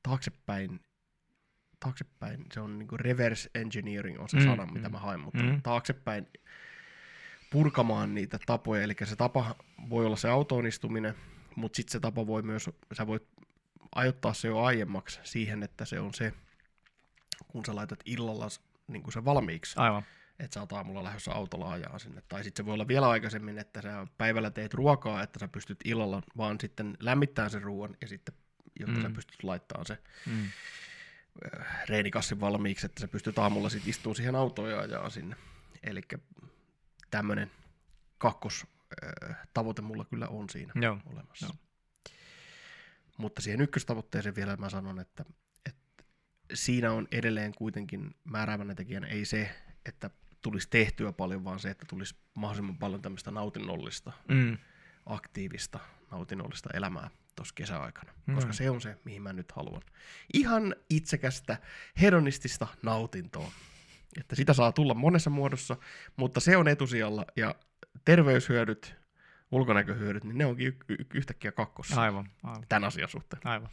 taaksepäin 0.03 0.80
taaksepäin, 1.80 2.45
se 2.53 2.59
on 2.59 2.80
niin 2.80 2.88
kuin 2.88 2.99
reverse 2.99 3.49
engineering 3.55 4.19
on 4.21 4.30
se 4.30 4.38
Mm, 4.38 4.43
sana, 4.43 4.65
mitä 4.65 4.89
mm, 4.89 4.91
mä 4.91 4.99
haen, 4.99 5.19
mutta 5.19 5.43
mm. 5.43 5.61
taaksepäin 5.61 6.28
purkamaan 7.51 8.15
niitä 8.15 8.39
tapoja, 8.45 8.82
eli 8.84 8.95
se 9.03 9.15
tapa 9.15 9.55
voi 9.89 10.05
olla 10.05 10.15
se 10.15 10.30
autoonnistuminen, 10.30 11.15
mutta 11.55 11.76
sitten 11.76 11.91
se 11.91 11.99
tapa 11.99 12.28
voi 12.28 12.41
myös, 12.41 12.69
sä 12.93 13.07
voit 13.07 13.28
ajoittaa 13.95 14.34
se 14.34 14.47
jo 14.47 14.59
aiemmaksi 14.59 15.19
siihen, 15.23 15.63
että 15.63 15.86
se 15.86 15.99
on 15.99 16.13
se, 16.13 16.34
kun 17.48 17.66
sä 17.66 17.76
laitat 17.76 18.00
illalla 18.06 18.48
niin 18.88 19.04
kuin 19.04 19.14
se 19.14 19.26
valmiiksi, 19.26 19.74
Aivan. 19.80 20.04
että 20.40 20.54
sä 20.54 20.60
oot 20.60 20.74
aamulla 20.74 21.04
lähdössä 21.04 21.32
autolla 21.32 21.72
ajaa 21.72 22.00
sinne. 22.00 22.22
Tai 22.30 22.44
sitten 22.44 22.64
se 22.64 22.66
voi 22.66 22.74
olla 22.74 22.88
vielä 22.88 23.10
aikaisemmin, 23.10 23.58
että 23.58 23.82
sä 23.82 24.08
päivällä 24.18 24.50
teet 24.52 24.74
ruokaa, 24.74 25.24
että 25.24 25.40
sä 25.40 25.48
pystyt 25.48 25.80
illalla 25.86 26.22
vaan 26.38 26.58
sitten 26.62 26.98
lämmittämään 27.00 27.50
sen 27.52 27.62
ruoan 27.62 27.98
ja 28.02 28.08
sitten, 28.08 28.36
jotta 28.80 28.96
mm. 28.96 29.02
sä 29.02 29.10
pystyt 29.10 29.44
laittamaan 29.44 29.86
se 29.86 29.98
Mm. 30.26 30.48
reenikassin 31.90 32.40
valmiiksi, 32.40 32.86
että 32.86 33.02
sä 33.02 33.08
pystyt 33.08 33.40
aamulla 33.40 33.70
sitten 33.70 33.90
istumaan 33.90 34.16
siihen 34.16 34.36
autoon 34.36 34.72
ja 34.72 34.80
ajaa 34.80 35.10
sinne. 35.10 35.36
Eli 35.84 36.02
tämmöinen 37.12 37.52
kakkos 38.18 38.66
äh, 39.04 39.38
tavoite 39.54 39.82
mulla 39.82 40.06
kyllä 40.06 40.28
on 40.28 40.50
siinä 40.50 40.74
Joo. 40.82 40.98
olemassa. 41.06 41.46
Joo. 41.46 41.56
Mutta 43.18 43.42
siihen 43.42 43.62
ykköstavoitteeseen 43.62 44.36
vielä 44.36 44.58
mä 44.58 44.70
sanon, 44.70 45.00
että 45.00 45.26
siinä 46.54 46.91
on 46.91 47.08
edelleen 47.12 47.54
kuitenkin 47.56 48.16
määräävänä 48.24 48.76
tekijänä 48.76 49.08
ei 49.08 49.26
se, 49.26 49.56
että 49.86 50.10
tulisi 50.41 50.68
tehtyä 50.70 51.12
paljon, 51.12 51.43
vaan 51.43 51.60
se, 51.60 51.70
että 51.70 51.86
tulisi 51.89 52.16
mahdollisimman 52.36 52.78
paljon 52.78 53.02
tämmöistä 53.02 53.32
nautinnollista, 53.32 54.12
Mm. 54.28 54.58
aktiivista, 55.06 55.80
nautinnollista 56.12 56.70
elämää 56.74 57.10
tuossa 57.36 57.54
kesäaikana. 57.56 58.14
Mm. 58.26 58.36
Koska 58.36 58.54
se 58.54 58.70
on 58.70 58.82
se, 58.82 58.98
mihin 59.06 59.22
mä 59.22 59.34
nyt 59.34 59.52
haluan. 59.52 59.82
Ihan 60.34 60.76
itsekästä, 60.89 61.58
hedonistista 62.02 62.68
nautintoa. 62.84 63.52
Että 64.20 64.36
sitä 64.36 64.54
saa 64.54 64.72
tulla 64.72 64.93
monessa 64.93 65.30
muodossa, 65.30 65.78
mutta 66.18 66.39
se 66.39 66.58
on 66.58 66.68
etusijalla 66.68 67.26
ja 67.36 67.56
terveyshyödyt, 68.06 68.96
ulkonäköhyödyt, 69.52 70.24
niin 70.24 70.38
ne 70.38 70.46
onkin 70.46 70.68
y- 70.68 70.76
y- 71.00 71.06
yhtäkkiä 71.14 71.52
kakkossa 71.52 72.02
Aivan. 72.02 72.30
Aivan. 72.43 72.64
tämän 72.70 72.84
asian 72.88 73.10
suhteen. 73.10 73.41
Aivan. 73.46 73.70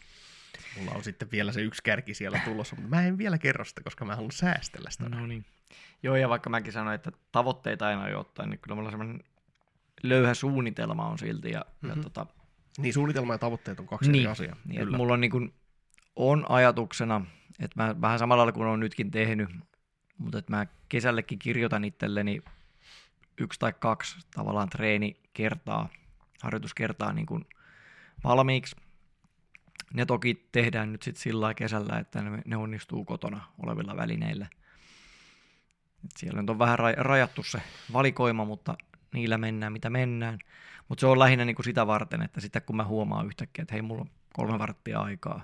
Mulla 0.78 0.92
on 0.92 1.04
sitten 1.04 1.30
vielä 1.30 1.52
se 1.52 1.60
yksi 1.60 1.82
kärki 1.82 2.14
siellä 2.14 2.40
tulossa, 2.44 2.76
mutta 2.76 2.96
mä 2.96 3.02
en 3.06 3.18
vielä 3.18 3.38
kerro 3.38 3.64
sitä, 3.64 3.82
koska 3.82 4.04
mä 4.04 4.14
haluan 4.16 4.32
säästellä 4.32 4.90
sitä. 4.90 5.08
No 5.08 5.26
niin. 5.26 5.44
Joo, 6.02 6.16
ja 6.16 6.28
vaikka 6.28 6.50
mäkin 6.50 6.72
sanoin, 6.72 6.94
että 6.94 7.12
tavoitteita 7.32 7.86
aina 7.86 8.08
ei 8.08 8.14
ottaa, 8.14 8.46
niin 8.46 8.58
kyllä 8.58 8.74
mulla 8.74 8.90
semmoinen 8.90 9.20
löyhä 10.02 10.34
suunnitelma 10.34 11.06
on 11.08 11.18
silti. 11.18 11.50
Ja, 11.50 11.60
mm-hmm. 11.60 11.88
ja 11.88 11.94
Mhm. 11.94 12.02
tota, 12.02 12.26
Niin 12.78 12.94
suunnitelma 12.94 13.34
ja 13.34 13.38
tavoitteet 13.38 13.80
on 13.80 13.86
kaksi 13.86 14.10
Niin, 14.12 14.22
eri 14.22 14.32
asiaa. 14.32 14.56
niin, 14.64 14.80
Kyllä. 14.80 14.96
mulla 14.96 15.12
on, 15.14 15.20
niin 15.20 15.30
kuin, 15.30 15.52
on 16.16 16.46
ajatuksena, 16.48 17.26
että 17.60 17.82
mä 17.82 18.00
vähän 18.00 18.18
samalla 18.18 18.40
lailla 18.40 18.52
kuin 18.52 18.66
olen 18.66 18.80
nytkin 18.80 19.10
tehnyt, 19.10 19.48
mutta 20.18 20.38
että 20.38 20.52
mä 20.56 20.66
kesällekin 20.88 21.38
kirjoitan 21.38 21.84
itselleni 21.84 22.40
yksi 23.38 23.58
tai 23.58 23.72
kaksi 23.78 24.16
tavallaan 24.34 24.68
treenikertaa, 24.68 25.88
harjoituskertaa 26.42 27.12
niin 27.12 27.26
kuin 27.26 27.46
valmiiksi. 28.24 28.76
Ne 29.94 30.06
toki 30.06 30.48
tehdään 30.52 30.92
nyt 30.92 31.02
sitten 31.02 31.22
sillä 31.22 31.54
kesällä, 31.54 31.98
että 31.98 32.22
ne, 32.22 32.42
ne 32.44 32.56
onnistuu 32.56 33.04
kotona 33.04 33.40
olevilla 33.58 33.96
välineillä. 33.96 34.46
Et 36.04 36.10
siellä 36.16 36.40
nyt 36.40 36.50
on 36.50 36.58
vähän 36.58 36.78
ra- 36.78 36.98
rajattu 36.98 37.42
se 37.42 37.62
valikoima, 37.92 38.44
mutta 38.44 38.76
niillä 39.14 39.38
mennään 39.38 39.72
mitä 39.72 39.90
mennään. 39.90 40.38
Mutta 40.88 41.00
se 41.00 41.06
on 41.06 41.18
lähinnä 41.18 41.44
niinku 41.44 41.62
sitä 41.62 41.86
varten, 41.86 42.22
että 42.22 42.40
sitten 42.40 42.62
kun 42.62 42.76
mä 42.76 42.84
huomaan 42.84 43.26
yhtäkkiä, 43.26 43.62
että 43.62 43.74
hei, 43.74 43.82
mulla 43.82 44.02
on 44.02 44.10
kolme 44.32 44.58
varttia 44.58 45.00
aikaa, 45.00 45.42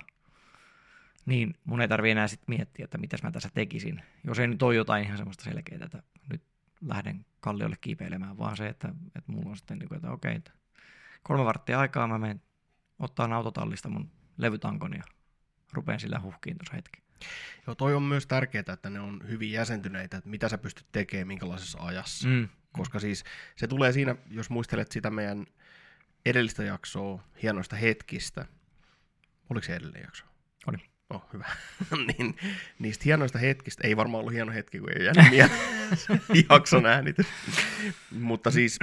niin 1.25 1.55
mun 1.65 1.81
ei 1.81 1.87
tarvi 1.87 2.11
enää 2.11 2.27
sitten 2.27 2.55
miettiä, 2.55 2.85
että 2.85 2.97
mitäs 2.97 3.23
mä 3.23 3.31
tässä 3.31 3.49
tekisin. 3.53 4.01
Jos 4.23 4.39
ei 4.39 4.47
nyt 4.47 4.63
ole 4.63 4.75
jotain 4.75 5.05
ihan 5.05 5.17
semmoista 5.17 5.43
selkeää, 5.43 5.85
että 5.85 6.03
nyt 6.31 6.41
lähden 6.81 7.25
kalliolle 7.39 7.77
kiipeilemään, 7.81 8.37
vaan 8.37 8.57
se, 8.57 8.67
että, 8.67 8.87
että 9.15 9.31
mulla 9.31 9.49
on 9.49 9.57
sitten, 9.57 9.79
niinku, 9.79 9.95
että 9.95 10.11
okei, 10.11 10.35
että 10.35 10.51
kolme 11.23 11.45
varttia 11.45 11.79
aikaa 11.79 12.07
mä 12.07 12.17
menen 12.17 12.41
ottaa 12.99 13.35
autotallista 13.35 13.89
mun 13.89 14.11
levytankon 14.39 14.93
ja 14.93 15.03
rupean 15.73 15.99
sillä 15.99 16.19
huhkiin 16.19 16.57
tuossa 16.57 16.75
hetki. 16.75 17.01
Joo, 17.67 17.75
toi 17.75 17.95
on 17.95 18.03
myös 18.03 18.27
tärkeää, 18.27 18.73
että 18.73 18.89
ne 18.89 18.99
on 18.99 19.21
hyvin 19.27 19.51
jäsentyneitä, 19.51 20.17
että 20.17 20.29
mitä 20.29 20.49
sä 20.49 20.57
pystyt 20.57 20.87
tekemään, 20.91 21.27
minkälaisessa 21.27 21.77
ajassa. 21.81 22.27
Mm. 22.27 22.49
Koska 22.71 22.99
siis 22.99 23.23
se 23.55 23.67
tulee 23.67 23.91
siinä, 23.91 24.15
jos 24.31 24.49
muistelet 24.49 24.91
sitä 24.91 25.09
meidän 25.09 25.45
edellistä 26.25 26.63
jaksoa 26.63 27.23
hienoista 27.43 27.75
hetkistä. 27.75 28.45
Oliko 29.49 29.65
se 29.65 29.75
edellinen 29.75 30.01
jakso? 30.01 30.25
Oli. 30.67 30.77
Oh, 31.09 31.29
hyvä. 31.33 31.45
niin, 32.07 32.35
niistä 32.79 33.03
hienoista 33.05 33.39
hetkistä, 33.39 33.87
ei 33.87 33.97
varmaan 33.97 34.19
ollut 34.19 34.33
hieno 34.33 34.51
hetki, 34.51 34.79
kun 34.79 34.89
ei 34.91 35.05
jäänyt 35.05 35.29
mieleen 35.31 35.59
jakson 36.49 36.85
äänitys. 36.85 37.27
Mutta 38.11 38.51
siis 38.51 38.79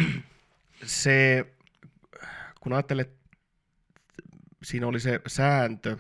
se, 0.85 1.47
kun 2.61 2.73
ajattelet, 2.73 3.11
siinä 4.67 4.87
oli 4.87 5.01
se 5.01 5.21
sääntö, 5.27 5.97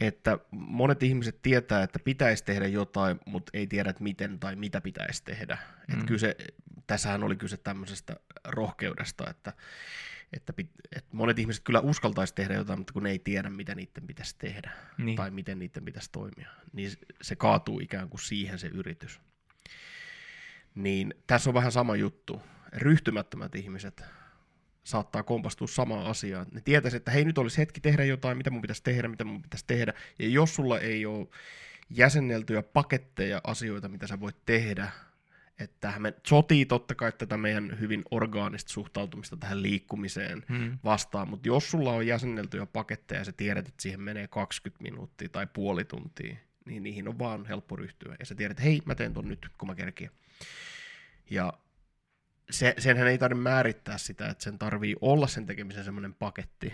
että 0.00 0.38
monet 0.50 1.02
ihmiset 1.02 1.42
tietää, 1.42 1.82
että 1.82 1.98
pitäisi 1.98 2.44
tehdä 2.44 2.66
jotain, 2.66 3.20
mutta 3.26 3.50
ei 3.54 3.66
tiedä, 3.66 3.90
että 3.90 4.02
miten 4.02 4.40
tai 4.40 4.56
mitä 4.56 4.80
pitäisi 4.80 5.24
tehdä. 5.24 5.58
Mm. 5.88 5.94
Mm. 5.94 6.00
Et 6.00 6.06
kyse, 6.06 6.36
tässähän 6.86 7.22
oli 7.22 7.36
kyse 7.36 7.56
tämmöisestä 7.56 8.16
rohkeudesta, 8.44 9.30
että, 9.30 9.52
että, 10.32 10.52
pit, 10.52 10.70
että 10.96 11.16
monet 11.16 11.38
ihmiset 11.38 11.64
kyllä 11.64 11.80
uskaltaisi 11.80 12.34
tehdä 12.34 12.54
jotain, 12.54 12.78
mutta 12.78 12.92
kun 12.92 13.02
ne 13.02 13.10
ei 13.10 13.18
tiedä, 13.18 13.50
mitä 13.50 13.74
niiden 13.74 14.06
pitäisi 14.06 14.36
tehdä 14.38 14.70
Niin. 14.98 15.16
tai 15.16 15.30
miten 15.30 15.58
niiden 15.58 15.84
pitäisi 15.84 16.12
toimia, 16.12 16.50
niin 16.72 16.90
se 17.22 17.36
kaatuu 17.36 17.80
ikään 17.80 18.08
kuin 18.08 18.20
siihen 18.20 18.58
se 18.58 18.66
yritys. 18.66 19.20
Niin 20.74 21.14
tässä 21.26 21.50
on 21.50 21.54
vähän 21.54 21.72
sama 21.72 21.96
juttu. 21.96 22.42
Ryhtymättömät 22.72 23.54
ihmiset 23.54 24.04
saattaa 24.84 25.22
kompastua 25.22 25.66
samaan 25.66 26.06
asiaan. 26.06 26.46
Ne 26.52 26.60
tietäisi, 26.60 26.96
että 26.96 27.10
hei 27.10 27.24
nyt 27.24 27.38
olisi 27.38 27.58
hetki 27.58 27.80
tehdä 27.80 28.04
jotain, 28.04 28.36
mitä 28.36 28.50
mun 28.50 28.62
pitäisi 28.62 28.82
tehdä, 28.82 29.08
mitä 29.08 29.24
mun 29.24 29.42
pitäisi 29.42 29.64
tehdä. 29.66 29.92
Ja 30.18 30.28
jos 30.28 30.54
sulla 30.54 30.78
ei 30.78 31.06
ole 31.06 31.26
jäsenneltyjä 31.90 32.62
paketteja 32.62 33.40
asioita, 33.44 33.88
mitä 33.88 34.06
sä 34.06 34.20
voit 34.20 34.36
tehdä, 34.46 34.88
että 35.58 35.92
me 35.98 36.14
sotii 36.26 36.66
totta 36.66 36.94
kai 36.94 37.12
tätä 37.12 37.36
meidän 37.36 37.80
hyvin 37.80 38.02
orgaanista 38.10 38.72
suhtautumista 38.72 39.36
tähän 39.36 39.62
liikkumiseen 39.62 40.44
Mm. 40.48 40.78
vastaan, 40.84 41.28
mutta 41.28 41.48
jos 41.48 41.70
sulla 41.70 41.92
on 41.92 42.06
jäsenneltyjä 42.06 42.66
paketteja 42.66 43.20
ja 43.20 43.24
sä 43.24 43.32
tiedät, 43.32 43.68
että 43.68 43.82
siihen 43.82 44.00
menee 44.00 44.28
20 44.28 44.82
minuuttia 44.82 45.28
tai 45.28 45.46
puoli 45.52 45.84
tuntia, 45.84 46.36
niin 46.66 46.82
niihin 46.82 47.08
on 47.08 47.18
vaan 47.18 47.46
helppo 47.46 47.76
ryhtyä. 47.76 48.16
Ja 48.18 48.26
sä 48.26 48.34
tiedät, 48.34 48.50
että 48.50 48.62
hei, 48.62 48.82
mä 48.84 48.94
teen 48.94 49.12
ton 49.14 49.28
nyt, 49.28 49.48
kun 49.58 49.68
mä 49.68 49.74
kerkiän. 49.74 50.10
Ja 51.30 51.52
se, 52.50 52.74
senhän 52.78 53.08
ei 53.08 53.18
tarvitse 53.18 53.42
määrittää 53.42 53.98
sitä, 53.98 54.28
että 54.28 54.44
sen 54.44 54.58
tarvii 54.58 54.96
olla 55.00 55.26
sen 55.26 55.46
tekemisen 55.46 55.84
semmoinen 55.84 56.14
paketti, 56.14 56.72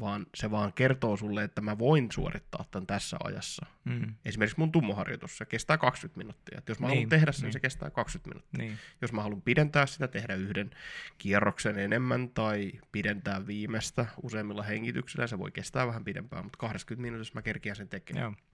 vaan 0.00 0.26
se 0.34 0.50
vaan 0.50 0.72
kertoo 0.72 1.16
sulle, 1.16 1.44
että 1.44 1.60
mä 1.60 1.78
voin 1.78 2.08
suorittaa 2.12 2.64
tämän 2.70 2.86
tässä 2.86 3.16
ajassa. 3.24 3.66
Mm. 3.84 4.14
Esimerkiksi 4.24 4.58
mun 4.58 4.72
tummoharjoitus, 4.72 5.38
se 5.38 5.44
kestää 5.44 5.78
20 5.78 6.18
minuuttia. 6.18 6.58
Et 6.58 6.68
jos 6.68 6.80
mä 6.80 6.86
niin, 6.86 6.96
haluan 6.96 7.08
tehdä 7.08 7.32
sen, 7.32 7.42
niin. 7.42 7.52
se 7.52 7.60
kestää 7.60 7.90
20 7.90 8.28
minuuttia. 8.28 8.58
Niin. 8.58 8.78
Jos 9.02 9.12
mä 9.12 9.22
haluan 9.22 9.42
pidentää 9.42 9.86
sitä, 9.86 10.08
tehdä 10.08 10.34
yhden 10.34 10.70
kierroksen 11.18 11.78
enemmän 11.78 12.28
tai 12.28 12.72
pidentää 12.92 13.46
viimeistä 13.46 14.06
useimmilla 14.22 14.62
hengityksillä, 14.62 15.26
se 15.26 15.38
voi 15.38 15.50
kestää 15.50 15.86
vähän 15.86 16.04
pidempään, 16.04 16.44
mutta 16.44 16.58
20 16.58 17.02
minuutissa 17.02 17.34
mä 17.34 17.42
kerkiän 17.42 17.76
sen 17.76 17.88
tekemään. 17.88 18.22
Joo. 18.22 18.49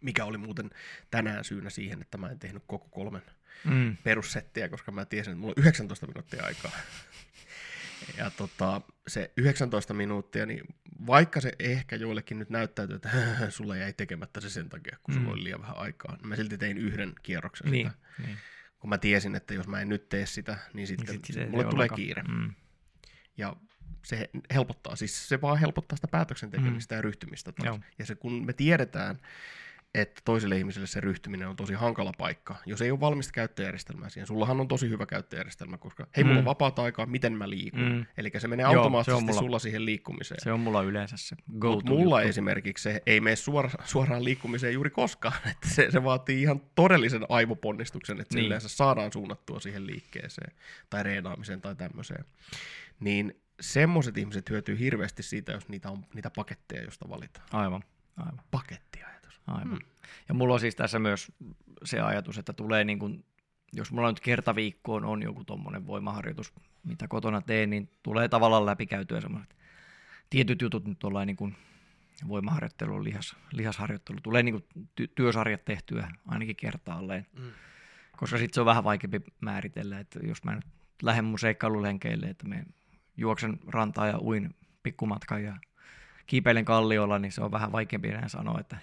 Mikä 0.00 0.24
oli 0.24 0.38
muuten 0.38 0.70
tänään 1.10 1.44
syynä 1.44 1.70
siihen, 1.70 2.00
että 2.00 2.18
mä 2.18 2.28
en 2.30 2.38
tehnyt 2.38 2.62
koko 2.66 2.88
kolmen 2.88 3.22
Mm. 3.64 3.96
perussettiä, 4.04 4.68
koska 4.68 4.92
mä 4.92 5.04
tiesin, 5.04 5.30
että 5.32 5.40
mulla 5.40 5.54
on 5.56 5.62
19 5.62 6.06
minuuttia 6.06 6.44
aikaa. 6.44 6.72
Ja 8.18 8.30
tota, 8.30 8.80
se 9.08 9.30
19 9.36 9.94
minuuttia, 9.94 10.46
niin 10.46 10.64
vaikka 11.06 11.40
se 11.40 11.52
ehkä 11.58 11.96
joillekin 11.96 12.38
nyt 12.38 12.50
näyttäytyy, 12.50 12.96
että 12.96 13.10
sulla 13.50 13.76
jäi 13.76 13.92
tekemättä 13.92 14.40
se 14.40 14.50
sen 14.50 14.68
takia, 14.68 14.96
kun 15.02 15.14
sulla 15.14 15.26
Mm. 15.26 15.32
oli 15.32 15.44
liian 15.44 15.60
vähän 15.60 15.76
aikaa, 15.76 16.16
niin 16.16 16.28
mä 16.28 16.36
silti 16.36 16.58
tein 16.58 16.78
yhden 16.78 17.12
kierroksen 17.22 17.70
Niin. 17.70 17.90
sitä. 17.90 18.00
niin. 18.26 18.36
Kun 18.78 18.90
mä 18.90 18.98
tiesin, 18.98 19.34
että 19.34 19.54
jos 19.54 19.68
mä 19.68 19.80
en 19.80 19.88
nyt 19.88 20.08
tee 20.08 20.26
sitä, 20.26 20.58
niin 20.72 20.86
sitten 20.86 21.06
Niin 21.14 21.24
sit 21.26 21.34
se 21.34 21.46
mulle 21.46 21.64
ole 21.64 21.70
tulee 21.70 21.74
ollenkaan- 21.74 21.96
kiire. 21.96 22.22
Mm. 22.22 22.54
Ja 23.36 23.56
se 24.04 24.30
helpottaa, 24.54 24.96
siis 24.96 25.28
se 25.28 25.40
vaan 25.40 25.58
helpottaa 25.58 25.96
sitä 25.96 26.08
päätöksen 26.08 26.50
tekemistä 26.50 26.94
mm. 26.94 26.98
ja 26.98 27.02
ryhtymistä 27.02 27.52
taas. 27.52 27.66
Joo. 27.66 27.80
Ja 27.98 28.06
se 28.06 28.14
kun 28.14 28.46
me 28.46 28.52
tiedetään, 28.52 29.18
että 29.94 30.20
toiselle 30.24 30.58
ihmiselle 30.58 30.86
se 30.86 31.00
ryhtyminen 31.00 31.48
on 31.48 31.56
tosi 31.56 31.74
hankala 31.74 32.12
paikka, 32.18 32.56
jos 32.66 32.82
ei 32.82 32.90
ole 32.90 33.00
valmista 33.00 33.32
käyttöjärjestelmää 33.32 34.08
siihen. 34.08 34.26
Sullahan 34.26 34.60
on 34.60 34.68
tosi 34.68 34.88
hyvä 34.88 35.06
käyttöjärjestelmä, 35.06 35.78
koska 35.78 36.06
hei, 36.16 36.24
mulla 36.24 36.34
Mm. 36.36 36.38
on 36.38 36.44
vapaata 36.44 36.82
aikaa, 36.82 37.06
miten 37.06 37.32
mä 37.32 37.50
liikun. 37.50 37.80
Mm. 37.92 38.06
Eli 38.16 38.30
se 38.38 38.48
menee 38.48 38.64
Joo, 38.64 38.72
se 38.72 38.76
automaattisesti 38.78 39.24
mulla- 39.24 39.40
sulla 39.40 39.58
siihen 39.58 39.84
liikkumiseen. 39.86 40.40
Se 40.42 40.52
on 40.52 40.60
mulla 40.60 40.82
yleensä 40.82 41.16
se 41.16 41.36
go 41.58 41.70
Mut 41.74 41.84
mulla 41.84 42.22
esimerkiksi 42.22 42.82
se 42.82 43.02
ei 43.06 43.20
mene 43.20 43.36
suora, 43.36 43.70
suoraan 43.84 44.24
liikkumiseen 44.24 44.74
juuri 44.74 44.90
koskaan. 44.90 45.34
Että 45.50 45.68
se, 45.68 45.90
se 45.90 46.04
vaatii 46.04 46.42
ihan 46.42 46.60
todellisen 46.74 47.26
aivoponnistuksen, 47.28 48.20
että 48.20 48.32
se 48.34 48.38
Niin. 48.38 48.46
yleensä 48.46 48.68
saadaan 48.68 49.12
suunnattua 49.12 49.60
siihen 49.60 49.86
liikkeeseen 49.86 50.52
tai 50.90 51.02
reenaamiseen 51.02 51.60
tai 51.60 51.76
tämmöiseen. 51.76 52.24
Niin 53.00 53.40
semmoiset 53.60 54.18
ihmiset 54.18 54.50
hyötyy 54.50 54.78
hirveästi 54.78 55.22
siitä, 55.22 55.52
jos 55.52 55.68
niitä 55.68 55.90
on 55.90 56.04
niitä 56.14 56.30
paketteja, 56.36 56.82
josta 56.82 57.08
valitaan. 57.08 57.46
Aivan, 57.52 57.82
aivan. 58.16 58.40
Pakettiajatus. 58.50 59.19
Aivan. 59.46 59.68
Mm. 59.68 59.78
Ja 60.28 60.34
mulla 60.34 60.54
on 60.54 60.60
siis 60.60 60.76
tässä 60.76 60.98
myös 60.98 61.32
se 61.84 62.00
ajatus, 62.00 62.38
että 62.38 62.52
tulee 62.52 62.84
niin 62.84 62.98
kuin, 62.98 63.24
jos 63.72 63.92
mulla 63.92 64.08
nyt 64.08 64.20
kerta 64.20 64.54
viikkoon 64.54 65.04
on 65.04 65.22
joku 65.22 65.44
tommonen 65.44 65.86
voimaharjoitus, 65.86 66.52
mitä 66.84 67.08
kotona 67.08 67.40
teen, 67.40 67.70
niin 67.70 67.90
tulee 68.02 68.28
tavallaan 68.28 68.66
läpikäytyä 68.66 69.20
semmoiset 69.20 69.56
tietyt 70.30 70.62
jutut 70.62 70.84
nyt 70.84 71.04
ollaan 71.04 71.26
niin 71.26 71.36
kuin 71.36 71.56
voimaharjoittelu, 72.28 73.04
lihas, 73.04 73.36
lihasharjoittelu, 73.52 74.18
tulee 74.22 74.42
niin 74.42 74.54
kuin 74.54 74.88
ty- 75.00 75.12
työsarjat 75.14 75.64
tehtyä 75.64 76.10
ainakin 76.26 76.56
kertaalleen. 76.56 77.26
Mm. 77.38 77.50
Koska 78.16 78.38
sitten 78.38 78.54
se 78.54 78.60
on 78.60 78.66
vähän 78.66 78.84
vaikeampi 78.84 79.20
määritellä, 79.40 80.00
että 80.00 80.18
jos 80.22 80.44
mä 80.44 80.54
nyt 80.54 80.66
lähden 81.02 81.24
mun 81.24 81.38
seikkailulenkeille, 81.38 82.26
että 82.26 82.48
me 82.48 82.64
juoksen 83.16 83.60
rantaa 83.66 84.06
ja 84.06 84.18
uin 84.18 84.54
pikkumatkan 84.82 85.44
ja 85.44 85.56
kiipeilen 86.26 86.64
kalliolla, 86.64 87.18
niin 87.18 87.32
se 87.32 87.42
on 87.42 87.52
vähän 87.52 87.72
vaikeampi 87.72 88.08
enää 88.08 88.28
sanoa, 88.28 88.60
että 88.60 88.76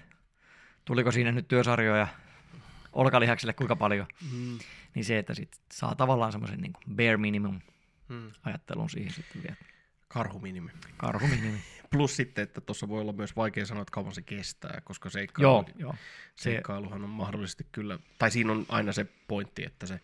tuliko 0.88 1.12
siinä 1.12 1.32
nyt 1.32 1.48
työsarjoja 1.48 2.08
olkalihakselle 2.94 3.54
kuinka 3.54 3.76
paljon. 3.76 4.08
Mm. 4.32 4.60
Niin 4.94 5.06
se, 5.06 5.18
että 5.18 5.34
sit 5.34 5.60
saa 5.72 5.96
tavallaan 5.96 6.32
semmoisen 6.32 6.62
niin 6.62 6.74
bare 6.96 7.18
minimum 7.18 7.60
mm. 8.10 8.32
ajattelun 8.44 8.90
siihen 8.90 9.14
sitten 9.14 9.44
vielä. 9.44 9.56
Karhuminimi. 10.08 10.72
Karhuminimi. 10.98 11.58
Plus 11.92 12.16
sitten, 12.16 12.44
että 12.44 12.62
tuossa 12.62 12.88
voi 12.88 13.02
olla 13.02 13.14
myös 13.14 13.36
vaikea 13.36 13.66
sanoa, 13.66 13.82
että 13.82 13.92
kauan 13.92 14.14
se 14.14 14.22
kestää, 14.22 14.82
koska 14.84 15.10
seikkailu, 15.10 15.52
joo, 15.52 15.66
joo. 15.78 15.96
seikkailuhan 16.36 17.04
on 17.04 17.10
mahdollisesti 17.10 17.68
kyllä, 17.72 18.00
tai 18.20 18.32
siinä 18.32 18.52
on 18.52 18.66
aina 18.70 18.92
se 18.92 19.06
pointti, 19.28 19.66
että 19.66 19.86
se, 19.86 20.00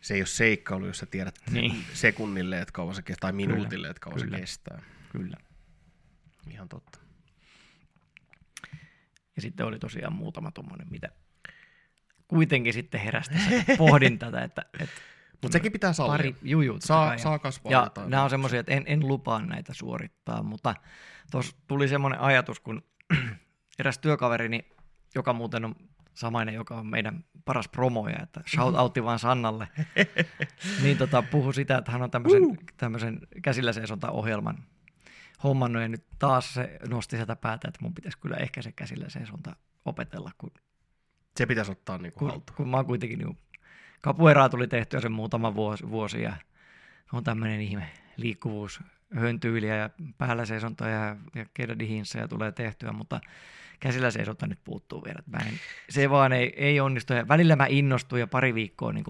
se 0.00 0.14
ei 0.14 0.20
ole 0.20 0.26
seikkailu, 0.26 0.86
jos 0.86 0.98
sä 0.98 1.06
tiedät 1.06 1.40
niin. 1.50 1.84
sekunnille, 1.92 2.60
että 2.60 2.72
kauan 2.72 2.94
se 2.94 3.02
kestää, 3.02 3.20
tai 3.20 3.32
minuutille, 3.32 3.68
kyllä, 3.68 3.90
että 3.90 4.00
kauan 4.00 4.20
kyllä. 4.20 4.36
se 4.36 4.40
kestää. 4.40 4.82
Kyllä. 5.12 5.36
Ihan 6.50 6.68
totta. 6.68 7.05
Ja 9.36 9.42
sitten 9.42 9.66
oli 9.66 9.78
tosiaan 9.78 10.12
muutama 10.12 10.50
tuommoinen, 10.50 10.86
mitä 10.90 11.08
kuitenkin 12.28 12.72
sitten 12.72 13.00
heräsi 13.00 13.30
pohdin 13.78 14.18
tätä, 14.22 14.42
että, 14.44 14.62
että 14.80 15.00
mutta 15.42 15.52
sekin 15.52 15.72
pitää 15.72 15.92
sallia. 15.92 16.16
Pari, 16.16 16.36
juu, 16.42 16.62
juu, 16.62 16.76
saa, 16.80 17.18
saa 17.18 17.38
kasvaa 17.38 17.72
Ja 17.72 17.90
nämä 18.06 18.22
on 18.22 18.30
semmoisia, 18.30 18.60
että 18.60 18.72
en, 18.72 18.84
en 18.86 19.08
lupaa 19.08 19.42
näitä 19.42 19.74
suorittaa, 19.74 20.42
mutta 20.42 20.74
tuossa 21.30 21.56
tuli 21.68 21.88
semmoinen 21.88 22.20
ajatus, 22.20 22.60
kun 22.60 22.82
eräs 23.78 23.98
työkaverini, 23.98 24.68
joka 25.14 25.32
muuten 25.32 25.64
on 25.64 25.74
samainen, 26.14 26.54
joka 26.54 26.76
on 26.76 26.86
meidän 26.86 27.24
paras 27.44 27.68
promoja, 27.68 28.18
että 28.22 28.40
shout 28.54 28.76
outti 28.76 29.04
vaan 29.04 29.18
Sannalle, 29.18 29.68
niin 30.82 30.98
tota, 30.98 31.22
puhu 31.22 31.52
sitä, 31.52 31.78
että 31.78 31.92
hän 31.92 32.02
on 32.02 32.10
tämmöisen, 32.10 32.58
tämmöisen 32.76 33.18
käsillä 33.42 33.72
seisonta-ohjelman 33.72 34.58
hommannut, 35.44 35.82
ja 35.82 35.88
nyt 35.88 36.04
taas 36.18 36.54
se 36.54 36.78
nosti 36.88 37.16
sitä 37.16 37.36
päätä, 37.36 37.68
että 37.68 37.82
mun 37.82 37.94
pitäisi 37.94 38.18
kyllä 38.18 38.36
ehkä 38.36 38.62
se 38.62 38.72
käsillä 38.72 39.08
seisonta 39.08 39.56
opetella, 39.84 40.30
kun 40.38 40.50
se 41.36 41.46
pitäisi 41.46 41.72
ottaa 41.72 41.98
niin 41.98 42.12
kun, 42.12 42.30
haltuun. 42.30 42.56
Kun 42.56 42.68
mä 42.68 42.76
oon 42.76 42.86
kuitenkin 42.86 43.18
niin 43.18 43.38
Kapueraa 44.00 44.48
tuli 44.48 44.68
tehtyä 44.68 45.00
sen 45.00 45.12
muutama 45.12 45.54
vuosi, 45.54 45.90
vuosi 45.90 46.22
ja 46.22 46.36
on 47.12 47.24
tämmöinen 47.24 47.60
ihme 47.60 47.88
liikkuvuus, 48.16 48.80
höntyyliä 49.14 49.76
ja 49.76 49.90
päällä 50.18 50.44
seisonta 50.44 50.88
ja, 50.88 51.16
ja 51.34 51.46
ja 52.20 52.28
tulee 52.28 52.52
tehtyä, 52.52 52.92
mutta 52.92 53.20
käsillä 53.80 54.10
seisonta 54.10 54.46
nyt 54.46 54.58
puuttuu 54.64 55.04
vielä. 55.04 55.22
Mä 55.26 55.38
en, 55.38 55.54
se 55.88 56.10
vaan 56.10 56.32
ei, 56.32 56.52
ei 56.56 56.80
onnistu 56.80 57.12
ja 57.12 57.28
välillä 57.28 57.56
mä 57.56 57.66
innostun 57.66 58.20
ja 58.20 58.26
pari 58.26 58.54
viikkoa 58.54 58.92
niin 58.92 59.04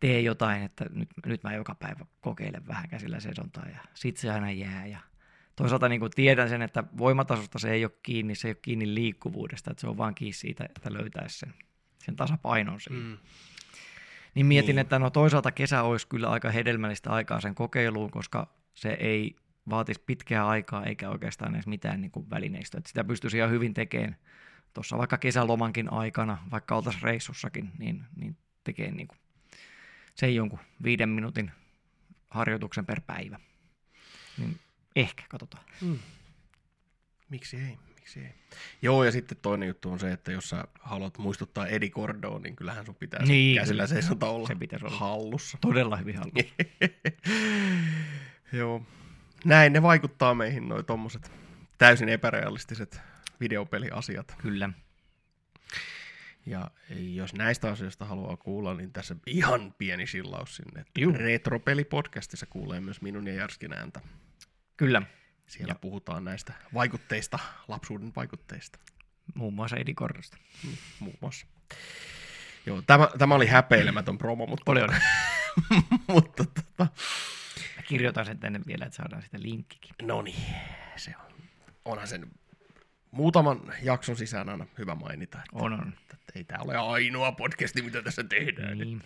teen 0.00 0.24
jotain, 0.24 0.62
että 0.62 0.84
nyt, 0.90 1.08
nyt 1.26 1.42
mä 1.42 1.54
joka 1.54 1.74
päivä 1.74 2.06
kokeilen 2.20 2.66
vähän 2.66 2.88
käsillä 2.88 3.20
seisontaa 3.20 3.66
ja 3.68 3.78
sit 3.94 4.16
se 4.16 4.30
aina 4.30 4.50
jää 4.50 4.86
ja 4.86 4.98
toisaalta 5.56 5.88
niin 5.88 6.00
kuin 6.00 6.12
tiedän 6.14 6.48
sen, 6.48 6.62
että 6.62 6.84
voimatasosta 6.98 7.58
se 7.58 7.70
ei 7.70 7.84
ole 7.84 7.92
kiinni, 8.02 8.34
se 8.34 8.48
ei 8.48 8.52
ole 8.52 8.58
kiinni 8.62 8.94
liikkuvuudesta, 8.94 9.70
että 9.70 9.80
se 9.80 9.86
on 9.86 9.98
vaan 9.98 10.14
kiinni 10.14 10.32
siitä, 10.32 10.64
että 10.64 10.92
löytäisi 10.92 11.38
sen, 11.38 11.54
sen 12.04 12.16
tasapainon 12.16 12.80
siinä. 12.80 12.98
Mm. 12.98 13.18
Niin 14.34 14.46
mietin, 14.46 14.68
niin. 14.68 14.78
että 14.78 14.98
no 14.98 15.10
toisaalta 15.10 15.52
kesä 15.52 15.82
olisi 15.82 16.08
kyllä 16.08 16.30
aika 16.30 16.50
hedelmällistä 16.50 17.10
aikaa 17.10 17.40
sen 17.40 17.54
kokeiluun, 17.54 18.10
koska 18.10 18.54
se 18.74 18.96
ei 19.00 19.36
vaatisi 19.70 20.02
pitkää 20.06 20.48
aikaa 20.48 20.84
eikä 20.84 21.10
oikeastaan 21.10 21.54
edes 21.54 21.66
mitään 21.66 22.00
niin 22.00 22.10
kuin 22.10 22.30
välineistöä. 22.30 22.78
Että 22.78 22.88
sitä 22.88 23.04
pystyisi 23.04 23.36
ihan 23.36 23.50
hyvin 23.50 23.74
tekemään 23.74 24.16
tuossa 24.74 24.98
vaikka 24.98 25.18
kesälomankin 25.18 25.92
aikana, 25.92 26.38
vaikka 26.50 26.76
oltaisiin 26.76 27.02
reissussakin, 27.02 27.70
niin, 27.78 28.04
niin 28.16 28.36
tekee 28.64 28.90
niin 28.90 29.08
kuin 29.08 29.18
sen 30.14 30.34
jonkun 30.34 30.58
viiden 30.82 31.08
minuutin 31.08 31.50
harjoituksen 32.30 32.86
per 32.86 33.00
päivä. 33.00 33.40
Niin 34.38 34.60
ehkä, 34.96 35.24
katsotaan. 35.28 35.64
Mm. 35.80 35.98
Miksi 37.30 37.56
ei? 37.56 37.78
miksi 38.02 38.20
ei. 38.20 38.34
Joo, 38.82 39.04
ja 39.04 39.12
sitten 39.12 39.38
toinen 39.42 39.68
juttu 39.68 39.92
on 39.92 39.98
se, 39.98 40.12
että 40.12 40.32
jos 40.32 40.48
sä 40.48 40.64
haluat 40.80 41.18
muistuttaa 41.18 41.66
Edi 41.66 41.90
Cordoa, 41.90 42.38
niin 42.38 42.56
kyllähän 42.56 42.86
sun 42.86 42.94
pitää 42.94 43.22
niin, 43.26 43.56
käsillä 43.56 43.86
seisonta 43.86 44.26
olla 44.28 44.48
se 44.48 44.54
pitäisi 44.54 44.86
olla 44.86 44.96
hallussa. 44.96 45.58
Todella 45.60 45.96
hyvin 45.96 46.16
hallussa. 46.16 46.54
Joo. 48.58 48.82
Näin 49.44 49.72
ne 49.72 49.82
vaikuttaa 49.82 50.34
meihin, 50.34 50.68
noi 50.68 50.84
tommoset 50.84 51.32
täysin 51.78 52.08
epärealistiset 52.08 53.00
videopeliasiat. 53.40 54.34
Kyllä. 54.38 54.70
Ja 56.46 56.70
jos 56.90 57.34
näistä 57.34 57.68
asioista 57.70 58.04
haluaa 58.04 58.36
kuulla, 58.36 58.74
niin 58.74 58.92
tässä 58.92 59.16
ihan 59.26 59.74
pieni 59.78 60.06
sillaus 60.06 60.56
sinne. 60.56 60.84
Retropeli-podcastissa 61.18 62.46
kuulee 62.50 62.80
myös 62.80 63.02
minun 63.02 63.26
ja 63.26 63.34
Jarskin 63.34 63.72
ääntä. 63.72 64.00
Kyllä. 64.76 65.02
Siellä 65.46 65.70
ja. 65.70 65.78
puhutaan 65.80 66.24
näistä 66.24 66.52
vaikutteista, 66.74 67.38
lapsuuden 67.68 68.12
vaikutteista. 68.16 68.78
Muun 69.34 69.54
muassa 69.54 69.76
Edi 69.76 69.94
Korrosta. 69.94 70.36
Mm, 70.64 70.76
muun 71.00 71.16
muassa. 71.20 71.46
Joo, 72.66 72.82
tämä, 72.82 73.08
tämä 73.18 73.34
oli 73.34 73.46
häpeilemätön 73.46 74.18
promo, 74.18 74.46
mutta... 74.46 74.72
Oli, 74.72 74.82
oli. 74.82 74.92
mutta 76.14 76.44
tota... 76.44 76.86
Mä 77.76 77.82
kirjoitan 77.82 78.26
sen 78.26 78.38
tänne 78.38 78.60
vielä, 78.66 78.84
että 78.84 78.96
saadaan 78.96 79.22
sitä 79.22 79.42
linkkikin. 79.42 79.94
No 80.02 80.22
niin, 80.22 80.54
se 80.96 81.14
on. 81.18 81.32
Onhan 81.84 82.08
sen 82.08 82.30
muutaman 83.10 83.60
jakson 83.82 84.16
sisään 84.16 84.48
aina 84.48 84.66
hyvä 84.78 84.94
mainita. 84.94 85.38
Että, 85.38 85.64
on, 85.64 85.72
on. 85.72 85.88
Että, 85.88 86.14
että 86.14 86.32
ei 86.36 86.44
tämä 86.44 86.62
ole 86.62 86.76
ainoa 86.76 87.32
podcasti, 87.32 87.82
mitä 87.82 88.02
tässä 88.02 88.24
tehdään. 88.24 88.78
Niin. 88.78 89.02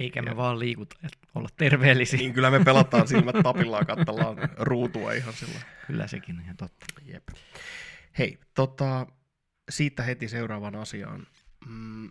Eikä 0.00 0.22
me 0.22 0.30
ja. 0.30 0.36
vaan 0.36 0.58
liikuta, 0.58 0.96
että 1.04 1.18
olla 1.34 1.48
terveellisiä. 1.56 2.18
Niin, 2.18 2.32
kyllä 2.32 2.50
me 2.50 2.64
pelataan 2.64 3.08
silmät 3.08 3.36
tapillaan, 3.42 3.86
katsellaan 3.86 4.36
ruutua 4.56 5.12
ihan 5.12 5.34
sillä. 5.34 5.60
Kyllä 5.86 6.06
sekin 6.06 6.36
on 6.36 6.42
ihan 6.44 6.56
totta. 6.56 6.86
Jep. 7.04 7.28
Hei, 8.18 8.38
tota, 8.54 9.06
siitä 9.70 10.02
heti 10.02 10.28
seuraavaan 10.28 10.76
asiaan. 10.76 11.26
Mm, 11.68 12.10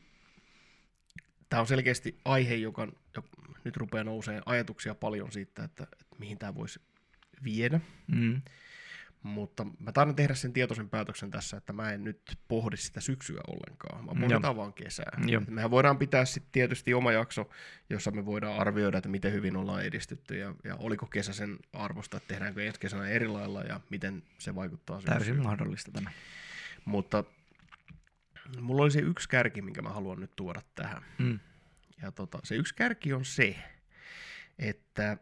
tämä 1.49 1.59
on 1.59 1.67
selkeästi 1.67 2.19
aihe, 2.25 2.55
joka, 2.55 2.87
joka 3.15 3.29
nyt 3.63 3.77
rupeaa 3.77 4.03
nousee 4.03 4.41
ajatuksia 4.45 4.95
paljon 4.95 5.31
siitä, 5.31 5.63
että, 5.63 5.83
että 5.83 6.15
mihin 6.19 6.37
tämä 6.37 6.55
voisi 6.55 6.79
viedä. 7.43 7.79
Mm. 8.07 8.41
Mutta 9.23 9.65
mä 9.79 9.91
taidan 9.91 10.15
tehdä 10.15 10.35
sen 10.35 10.53
tietoisen 10.53 10.89
päätöksen 10.89 11.31
tässä, 11.31 11.57
että 11.57 11.73
mä 11.73 11.91
en 11.91 12.03
nyt 12.03 12.37
pohdi 12.47 12.77
sitä 12.77 13.01
syksyä 13.01 13.41
ollenkaan, 13.47 14.05
vaan 14.05 14.19
pohditaan 14.19 14.55
vaan 14.55 14.73
kesää. 14.73 15.19
Joo. 15.25 15.41
Mehän 15.47 15.71
voidaan 15.71 15.97
pitää 15.97 16.25
sitten 16.25 16.51
tietysti 16.51 16.93
oma 16.93 17.11
jakso, 17.11 17.49
jossa 17.89 18.11
me 18.11 18.25
voidaan 18.25 18.59
arvioida, 18.59 18.97
että 18.97 19.09
miten 19.09 19.33
hyvin 19.33 19.57
ollaan 19.57 19.83
edistytty 19.85 20.37
ja, 20.37 20.55
ja 20.63 20.75
oliko 20.75 21.05
kesä 21.05 21.33
sen 21.33 21.59
arvosta, 21.73 22.17
että 22.17 22.27
tehdäänkö 22.27 22.65
ensi 22.65 22.79
kesänä 22.79 23.07
eri 23.07 23.27
lailla 23.27 23.61
ja 23.61 23.79
miten 23.89 24.23
se 24.37 24.55
vaikuttaa 24.55 25.01
syksyyn. 25.01 25.17
Täysin 25.17 25.43
mahdollista 25.43 25.91
tämä. 25.91 26.11
Mutta 26.85 27.23
mulla 28.59 28.83
oli 28.83 28.91
se 28.91 28.99
yksi 28.99 29.29
kärki, 29.29 29.61
minkä 29.61 29.81
mä 29.81 29.89
haluan 29.89 30.19
nyt 30.19 30.35
tuoda 30.35 30.61
tähän. 30.75 31.03
Mm. 31.17 31.39
Ja 32.01 32.11
tota, 32.11 32.39
se 32.43 32.55
yksi 32.55 32.75
kärki 32.75 33.13
on 33.13 33.25
se, 33.25 33.55
että 34.59 35.17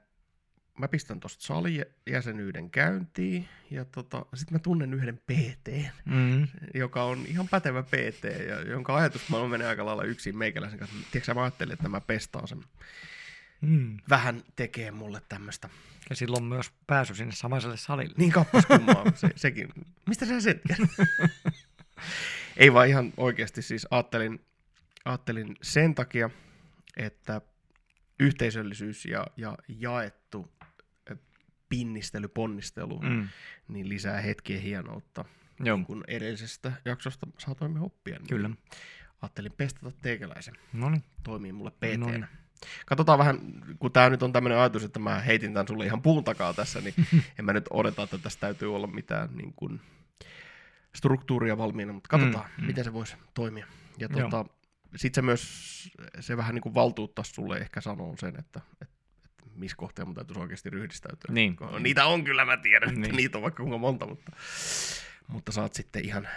mä 0.80 0.88
pistän 0.88 1.19
tuosta 1.19 1.45
salijäsenyyden 1.45 2.69
käyntiin 2.69 3.47
ja 3.71 3.86
tota, 3.86 4.25
sitten 4.34 4.55
mä 4.55 4.59
tunnen 4.59 4.93
yhden 4.93 5.17
PT, 5.17 5.67
mm. 6.05 6.47
joka 6.73 7.03
on 7.03 7.25
ihan 7.28 7.47
pätevä 7.47 7.84
PT 7.84 8.23
ja 8.47 8.61
jonka 8.61 8.95
ajatus 8.95 9.30
mä 9.30 9.47
menee 9.47 9.67
aika 9.67 9.86
lailla 9.86 10.03
yksin 10.03 10.38
meikäläisen 10.38 10.80
kanssa. 10.80 10.95
Tiedätkö 11.11 11.34
mä 11.34 11.43
ajattelin, 11.43 11.73
että 11.73 11.89
mä 11.89 12.01
pestaan 12.01 12.47
sen. 12.47 12.63
Mm. 13.61 13.97
Vähän 14.09 14.43
tekee 14.55 14.91
mulle 14.91 15.21
tämmöistä. 15.30 15.69
Ja 16.09 16.15
silloin 16.15 16.43
myös 16.43 16.71
pääsy 16.88 17.15
sinne 17.15 17.34
samaiselle 17.34 17.78
salille. 17.78 18.13
Niin 18.17 18.32
kappas 18.32 18.65
kummaa, 18.65 19.05
se, 19.15 19.30
sekin. 19.36 19.69
Mistä 20.07 20.25
sä 20.25 20.41
sen 20.41 20.61
Ei 22.57 22.73
vaan 22.73 22.88
ihan 22.88 23.13
oikeasti 23.17 23.61
siis 23.61 23.88
ajattelin, 23.91 24.45
ajattelin 25.05 25.55
sen 25.61 25.95
takia, 25.95 26.30
että 26.97 27.41
yhteisöllisyys 28.19 29.05
ja, 29.05 29.28
ja 29.38 29.57
jaettu 29.67 30.51
pinnistely, 31.70 32.28
ponnistelu, 32.28 32.99
mm. 32.99 33.28
niin 33.68 33.89
lisää 33.89 34.22
hetkien 34.22 34.61
hienoutta. 34.61 35.26
Joo. 35.59 35.78
Niin 35.78 35.86
kun 35.86 36.03
edellisestä 36.07 36.72
jaksosta 36.86 37.28
saatoimme 37.38 37.80
oppia. 37.80 38.18
Niin 38.18 38.28
Kyllä. 38.28 38.49
Ajattelin 39.22 39.51
pestata 39.57 39.91
teikäläisen. 40.01 40.53
Noniin. 40.74 41.03
Toimii 41.24 41.51
mulle 41.51 41.72
pt 41.72 42.28
Katsotaan 42.86 43.20
vähän, 43.20 43.39
kun 43.80 43.91
tämä 43.91 44.09
nyt 44.09 44.24
on 44.24 44.34
tämmöinen 44.34 44.57
ajatus, 44.57 44.84
että 44.84 44.99
mä 44.99 45.20
heitin 45.20 45.53
tämän 45.53 45.68
sulle 45.68 45.86
ihan 45.86 46.01
puun 46.01 46.24
takaa 46.24 46.53
tässä, 46.53 46.82
niin 46.82 46.93
en 47.39 47.45
mä 47.45 47.53
nyt 47.53 47.65
odota, 47.70 48.03
että 48.03 48.18
tässä 48.18 48.39
täytyy 48.39 48.76
olla 48.76 48.88
mitään 48.88 49.30
niin 49.36 49.53
kuin, 49.55 49.82
struktuuria 50.95 51.57
valmiina, 51.57 51.93
mutta 51.93 52.09
katsotaan, 52.09 52.45
Mm, 52.57 52.61
mm, 52.61 52.68
miten 52.68 52.84
se 52.84 52.93
voisi 52.93 53.15
toimia. 53.34 53.68
Ja 53.97 54.09
tota, 54.09 54.45
sitten 54.95 55.15
se 55.15 55.26
myös, 55.26 55.91
se 56.20 56.38
vähän 56.38 56.55
niin 56.55 56.61
kuin 56.63 56.76
valtuuttaisi 56.76 57.34
sulle 57.34 57.57
ehkä 57.57 57.82
sanoa 57.82 58.15
sen, 58.18 58.39
että, 58.39 58.61
että 58.82 58.96
missä 59.57 59.77
kohtaa 59.77 60.05
mun 60.05 60.15
täytyisi 60.15 60.39
oikeasti 60.39 60.69
ryhdistäytyä. 60.69 61.33
Niin. 61.33 61.57
Niitä 61.79 62.05
on 62.05 62.23
kyllä, 62.23 62.45
mä 62.45 62.57
tiedän, 62.57 62.89
että 62.89 63.01
Niin. 63.01 63.15
niitä 63.15 63.37
on 63.37 63.41
vaikka 63.41 63.63
kuinka 63.63 63.77
monta, 63.77 64.05
mutta, 64.07 64.31
mutta 65.27 65.51
saat 65.51 65.73
sitten 65.73 66.05
ihan 66.05 66.27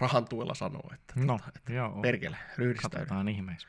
rahan 0.00 0.28
tuella 0.28 0.54
sanoa, 0.54 0.90
että, 0.94 1.14
No, 1.16 1.38
tota, 1.38 1.52
että 1.56 1.72
joo. 1.72 2.02
perkele, 2.02 2.36
ryhdistäydy. 2.58 2.96
Katsotaan 2.96 3.28
ihmeessä. 3.28 3.68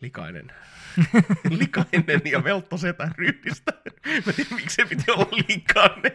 Likainen. 0.00 0.52
likainen 1.58 2.22
ja 2.24 2.44
veltto 2.44 2.76
setä 2.76 3.10
ryhdistä. 3.18 3.72
Mä 4.26 4.32
tiedän, 4.32 4.54
miksi 4.54 4.74
se 4.76 4.84
piti 4.84 5.10
olla 5.10 5.28
likainen. 5.48 6.12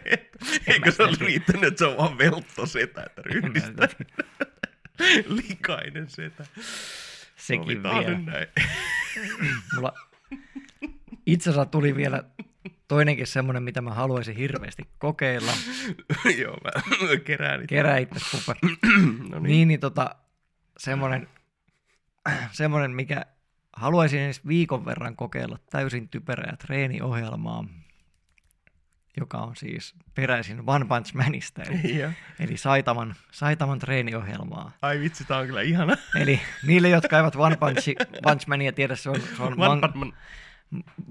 Eikö 0.66 0.92
se 0.92 1.02
ole 1.02 1.16
riittänyt, 1.20 1.64
että 1.64 1.78
se 1.78 1.84
on 1.86 1.96
vaan 1.96 2.18
veltto 2.18 2.66
setä, 2.66 3.02
että 3.02 3.22
ryhdistä. 3.22 3.88
likainen 5.48 6.08
setä. 6.10 6.46
Sekin 7.36 7.62
Sovitaan 7.62 8.04
vielä. 8.04 8.18
näin. 8.18 8.46
Mulla 9.74 9.92
itse 11.26 11.50
asiassa 11.50 11.70
tuli 11.70 11.96
vielä 11.96 12.24
toinenkin 12.88 13.26
semmoinen, 13.26 13.62
mitä 13.62 13.80
mä 13.80 13.90
haluaisin 13.94 14.36
hirveästi 14.36 14.82
kokeilla. 14.98 15.52
Joo, 16.42 16.56
mä 16.64 16.70
kerään 17.24 17.60
niitä. 17.60 17.74
Kerää 17.74 17.98
itse. 17.98 18.20
No 19.30 19.38
niin. 19.38 19.42
niin, 19.42 19.68
niin 19.68 19.80
tota, 19.80 20.14
semmoinen, 20.78 21.28
semmoinen, 22.52 22.90
mikä 22.90 23.26
haluaisin 23.72 24.20
edes 24.20 24.46
viikon 24.46 24.84
verran 24.84 25.16
kokeilla 25.16 25.58
täysin 25.70 26.08
typerää 26.08 26.56
treeniohjelmaa, 26.56 27.64
joka 29.16 29.38
on 29.38 29.56
siis 29.56 29.94
peräisin 30.14 30.62
One 30.66 30.84
Punch 30.84 31.14
Manista, 31.14 31.62
eli, 31.62 31.98
Ja. 31.98 32.12
eli 32.40 32.56
Saitaman, 32.56 33.14
Saitaman 33.32 33.78
treeniohjelmaa. 33.78 34.72
Ai 34.82 35.00
vitsi, 35.00 35.24
tää 35.24 35.38
on 35.38 35.46
kyllä 35.46 35.62
ihana. 35.62 35.96
Eli 36.20 36.40
niille, 36.66 36.88
jotka 36.88 37.16
eivät 37.18 37.36
One 37.36 37.56
Punch, 37.56 37.88
Punch 38.22 38.46
Mania 38.46 38.72
tiedä, 38.72 38.96
se 38.96 39.10
on, 39.10 39.20
se 39.36 39.42
on 39.42 39.46
One 39.52 39.56
man, 39.56 39.80
Batman. 39.80 40.12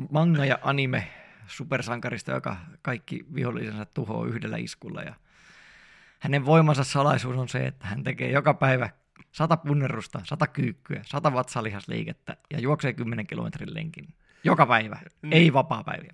Manga 0.10 0.46
ja 0.46 0.58
anime 0.64 1.08
supersankarista, 1.48 2.32
joka 2.32 2.58
kaikki 2.82 3.26
vihollisensa 3.36 3.86
tuhoaa 3.86 4.28
yhdellä 4.28 4.58
iskulla. 4.58 5.02
Ja 5.02 5.14
hänen 6.20 6.46
voimansa 6.46 6.84
salaisuus 6.84 7.38
on 7.38 7.50
se, 7.50 7.68
että 7.68 7.88
hän 7.88 8.04
tekee 8.04 8.32
joka 8.32 8.54
päivä 8.54 8.90
sata 9.32 9.58
punnerusta, 9.58 10.22
sata 10.24 10.48
kyykkyä, 10.48 11.02
sata 11.06 11.34
vatsalihasliikettä 11.34 12.38
ja 12.52 12.60
juoksee 12.60 12.94
10 12.94 13.28
kilometrin 13.28 13.74
lenkin. 13.74 14.08
Joka 14.44 14.66
päivä, 14.66 15.00
Niin. 15.22 15.34
ei 15.34 15.54
vapaa-päiviä. 15.54 16.14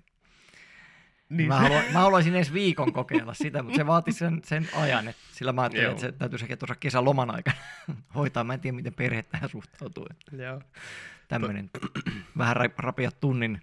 Niin 1.28 1.48
mä, 1.48 1.56
haluan, 1.58 1.84
mä 1.92 1.98
haluaisin 1.98 2.34
edes 2.36 2.52
viikon 2.52 2.92
kokeilla 2.92 3.34
sitä, 3.34 3.62
mutta 3.62 3.76
se 3.76 3.86
vaati 3.86 4.12
sen, 4.12 4.40
sen 4.44 4.68
ajan, 4.76 5.08
että 5.08 5.22
sillä 5.32 5.52
mä 5.52 5.60
ajattelin, 5.62 5.84
Joo. 5.84 5.90
että 5.90 6.00
se 6.00 6.12
täytyisi 6.12 6.44
ehkä 6.44 6.56
tuossa 6.56 6.74
kesäloman 6.74 7.30
aikana 7.34 7.56
hoitaa. 8.14 8.44
Mä 8.44 8.54
en 8.54 8.60
tiedä, 8.60 8.76
miten 8.76 8.94
perhe 8.94 9.22
tähän 9.22 9.48
suhtautuu. 9.50 10.06
Joo. 10.32 10.62
Tämmöinen 11.30 11.70
vähän 12.38 12.56
ra- 12.56 12.74
rapia 12.78 13.10
tunnin 13.10 13.62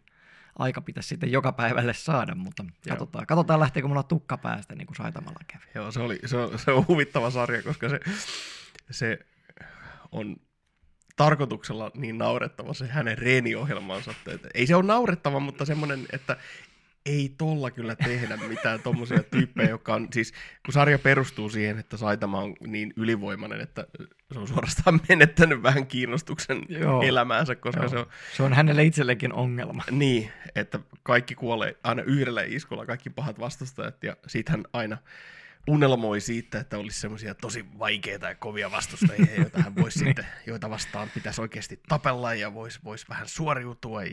aika 0.59 0.81
pitäisi 0.81 1.09
sitten 1.09 1.31
joka 1.31 1.51
päivälle 1.51 1.93
saada, 1.93 2.35
mutta 2.35 2.65
katsotaan, 2.89 3.27
katsotaan 3.27 3.59
lähteekö 3.59 3.87
mulla 3.87 4.03
tukka 4.03 4.37
päästä, 4.37 4.75
niin 4.75 4.87
kuin 4.87 4.95
Saitamalla 4.95 5.39
kävi. 5.47 5.63
Joo, 5.75 5.91
se, 5.91 5.99
oli, 5.99 6.19
se, 6.25 6.37
on, 6.37 6.59
se 6.59 6.71
on 6.71 6.87
huvittava 6.87 7.29
sarja, 7.29 7.63
koska 7.63 7.89
se, 7.89 7.99
se 8.91 9.19
on 10.11 10.35
tarkoituksella 11.15 11.91
niin 11.95 12.17
naurettava 12.17 12.73
se 12.73 12.87
hänen 12.87 13.17
reeniohjelmansa. 13.17 14.13
Että 14.27 14.49
ei 14.53 14.67
se 14.67 14.75
ole 14.75 14.85
naurettava, 14.85 15.39
mutta 15.39 15.65
semmoinen, 15.65 16.05
että 16.11 16.37
ei 17.07 17.33
tolla 17.37 17.71
kyllä 17.71 17.95
tehdä 17.95 18.37
mitään 18.37 18.79
tommosia 18.81 19.23
tyyppejä, 19.23 19.69
jotka 19.69 19.93
on, 19.93 20.07
siis 20.13 20.33
kun 20.65 20.73
sarja 20.73 20.99
perustuu 20.99 21.49
siihen, 21.49 21.79
että 21.79 21.97
Saitama 21.97 22.39
on 22.39 22.55
niin 22.67 22.93
ylivoimainen, 22.95 23.61
että 23.61 23.87
se 24.33 24.39
on 24.39 24.47
suorastaan 24.47 24.99
menettänyt 25.09 25.63
vähän 25.63 25.87
kiinnostuksen 25.87 26.61
Joo. 26.69 27.01
elämäänsä, 27.01 27.55
koska 27.55 27.81
Joo. 27.81 27.89
se 27.89 27.97
on 27.97 28.05
se 28.37 28.43
on 28.43 28.53
hänelle 28.53 28.83
itsellekin 28.83 29.33
ongelma. 29.33 29.83
niin, 29.91 30.31
että 30.55 30.79
kaikki 31.03 31.35
kuolee 31.35 31.77
aina 31.83 32.01
yhdellä 32.01 32.43
iskulla, 32.43 32.85
kaikki 32.85 33.09
pahat 33.09 33.39
vastustajat, 33.39 34.03
ja 34.03 34.17
siitä 34.27 34.51
hän 34.51 34.63
aina 34.73 34.97
unelmoi 35.67 36.21
siitä, 36.21 36.59
että 36.59 36.77
olisi 36.77 36.99
semmoisia 36.99 37.35
tosi 37.35 37.65
vaikeita 37.79 38.27
ja 38.27 38.35
kovia 38.35 38.71
vastustajia, 38.71 39.35
joita 39.41 39.61
hän 39.61 39.75
voisi 39.75 39.99
sitten, 39.99 40.25
joita 40.45 40.69
vastaan 40.69 41.09
pitäisi 41.09 41.41
oikeasti 41.41 41.79
tapella 41.87 42.33
ja 42.33 42.53
voisi 42.53 42.79
vois 42.83 43.09
vähän 43.09 43.27
suoriutua 43.27 44.03
ja, 44.03 44.11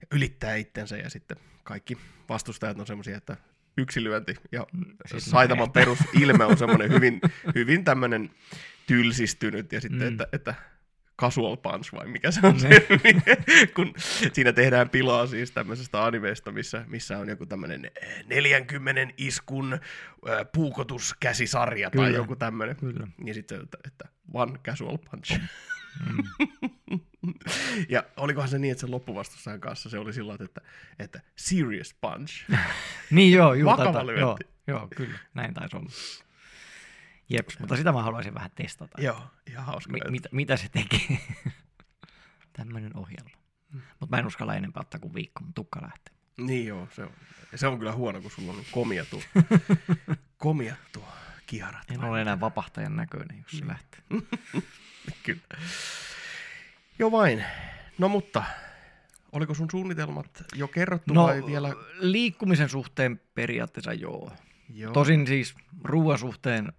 ja 0.00 0.06
ylittää 0.10 0.56
itsensä, 0.56 0.96
ja 0.96 1.10
sitten 1.10 1.36
kaikki 1.62 1.98
vastustajat 2.28 2.80
on 2.80 2.86
semmoisia, 2.86 3.16
että 3.16 3.36
yksi 3.76 4.04
lyönti, 4.04 4.34
ja 4.52 4.66
Siis 5.06 5.24
Saitaman 5.24 5.66
ne- 5.66 5.72
perusilme 5.72 6.44
on 6.44 6.58
semmoinen 6.58 6.90
hyvin, 6.90 7.20
hyvin 7.54 7.84
tämmöinen 7.84 8.30
tylsistynyt, 8.86 9.72
ja 9.72 9.80
sitten, 9.80 10.00
Mm. 10.00 10.04
mm. 10.04 10.12
että, 10.12 10.26
että 10.32 10.54
casual 11.20 11.56
punch 11.56 11.92
vai 11.92 12.06
mikä 12.06 12.30
se 12.30 12.40
on 12.46 12.60
se, 12.60 12.68
kun 13.76 13.94
siinä 14.32 14.52
tehdään 14.52 14.90
pilaa 14.90 15.26
siis 15.26 15.50
tämmöisestä 15.50 16.04
animeesta, 16.04 16.52
missä, 16.52 16.84
missä 16.88 17.18
on 17.18 17.28
joku 17.28 17.46
tämmöinen 17.46 17.90
40 18.26 19.14
iskun 19.16 19.72
äh, 19.72 19.80
puukotuskäsisarja 20.54 21.90
tai 21.90 22.04
Kyllä. 22.06 22.16
joku 22.18 22.36
tämmöinen. 22.36 22.76
Kyllä. 22.76 23.06
Ja 23.24 23.34
sitten 23.34 23.62
että, 23.62 23.78
että 23.86 24.04
one 24.32 24.58
casual 24.58 24.98
punch. 24.98 25.40
Mm. 26.06 27.00
ja 27.88 28.04
olikohan 28.16 28.48
se 28.48 28.58
niin, 28.58 28.72
että 28.72 28.80
sen 28.80 28.90
loppuvastustajan 28.90 29.60
kanssa 29.60 29.90
se 29.90 29.98
oli 29.98 30.12
sillä 30.12 30.36
että, 30.40 30.60
että 30.98 31.20
serious 31.36 31.94
punch. 32.00 32.50
Niin 33.10 33.32
joo, 33.32 33.54
juu, 33.54 33.70
Vakava 33.70 34.06
lyönti. 34.06 34.20
joo, 34.20 34.38
joo, 34.66 34.88
kyllä, 34.96 35.18
näin 35.34 35.54
taisi 35.54 35.76
olla. 35.76 35.90
Jeps, 37.28 37.58
mutta 37.58 37.76
sitä 37.76 37.92
mä 37.92 38.02
haluaisin 38.02 38.34
vähän 38.34 38.50
testata. 38.54 39.02
Joo, 39.02 39.22
ihan 39.50 39.66
hauska. 39.66 39.92
Mi- 39.92 39.98
löytö. 40.00 40.10
mitä, 40.10 40.28
mitä 40.32 40.56
se 40.56 40.68
teki? 40.68 41.20
Tämmöinen 42.58 42.96
ohjelma. 42.96 43.30
Mutta 44.00 44.16
mä 44.16 44.18
en 44.20 44.26
uskalla 44.26 44.54
enempää 44.54 44.80
ottaa 44.80 45.00
kuin 45.00 45.14
viikko, 45.14 45.40
mun 45.44 45.54
tukka 45.54 45.82
lähtee. 45.82 46.14
Niin 46.38 46.66
joo, 46.66 46.88
se 46.90 47.02
on, 47.02 47.10
se 47.54 47.66
on 47.66 47.78
kyllä 47.78 47.92
huono, 47.92 48.20
kun 48.20 48.30
sulla 48.30 48.52
on 48.52 48.64
komia 48.70 49.04
tuo, 49.04 49.22
komia 50.36 50.76
tuo 50.92 51.08
kiharat. 51.46 51.90
En 51.90 52.04
ole 52.04 52.20
enää 52.20 52.40
vapahtajan 52.40 52.96
näköinen, 52.96 53.38
jos 53.38 53.58
se 53.58 53.66
lähtee. 53.66 54.00
Kyllä. 55.22 55.40
Joo 56.98 57.12
vain. 57.12 57.44
No 57.98 58.08
mutta, 58.08 58.44
oliko 59.32 59.54
sun 59.54 59.68
suunnitelmat 59.70 60.44
jo 60.54 60.68
kerrottu 60.68 61.14
No, 61.14 61.24
vai 61.24 61.46
vielä? 61.46 61.72
liikkumisen 62.00 62.68
suhteen 62.68 63.20
periaatteessa 63.34 63.92
joo. 63.92 64.32
Joo. 64.74 64.92
Tosin 64.92 65.26
siis 65.26 65.54
ruoan 65.84 66.18
suhteen 66.18 66.72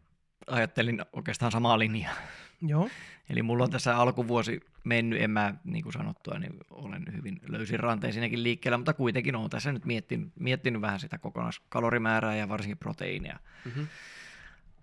ajattelin 0.47 1.05
oikeastaan 1.13 1.51
samaa 1.51 1.79
linjaa. 1.79 2.15
Joo. 2.61 2.89
Eli 3.29 3.41
mulla 3.41 3.63
on 3.63 3.71
tässä 3.71 3.97
alkuvuosi 3.97 4.59
mennyt, 4.83 5.21
en 5.21 5.29
mä, 5.31 5.53
niin 5.63 5.83
kuin 5.83 5.93
sanottua, 5.93 6.39
niin 6.39 6.53
olen 6.69 7.05
hyvin 7.17 7.39
löysin 7.47 7.79
ranteen 7.79 8.13
siinäkin 8.13 8.43
liikkeellä, 8.43 8.77
mutta 8.77 8.93
kuitenkin 8.93 9.35
olen 9.35 9.49
tässä 9.49 9.71
nyt 9.71 9.85
miettinyt, 9.85 10.31
miettinyt 10.39 10.81
vähän 10.81 10.99
sitä 10.99 11.17
kokonaiskalorimäärää 11.17 12.35
ja 12.35 12.49
varsinkin 12.49 12.77
proteiinia. 12.77 13.39
Mm-hmm. 13.65 13.87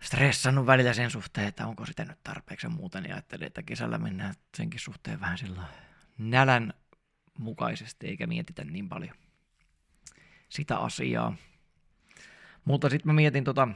Stressannut 0.03 0.67
välillä 0.67 0.93
sen 0.93 1.11
suhteen, 1.11 1.47
että 1.47 1.67
onko 1.67 1.87
sitä 1.87 2.05
nyt 2.05 2.23
tarpeeksi 2.23 2.67
ja 2.67 2.71
muuta, 2.71 3.01
niin 3.01 3.15
ajattelin, 3.15 3.47
että 3.47 3.63
kesällä 3.63 3.99
mennään 3.99 4.35
senkin 4.57 4.81
suhteen 4.81 5.21
vähän 5.21 5.39
sillä 5.39 5.63
nälän 6.19 6.75
mukaisesti, 7.39 8.07
eikä 8.07 8.27
mietitä 8.27 8.65
niin 8.65 8.89
paljon 8.89 9.15
sitä 10.49 10.79
asiaa. 10.79 11.37
Mutta 12.65 12.91
sitten 12.91 13.07
mä 13.09 13.13
mietin 13.13 13.45
tota, 13.45 13.69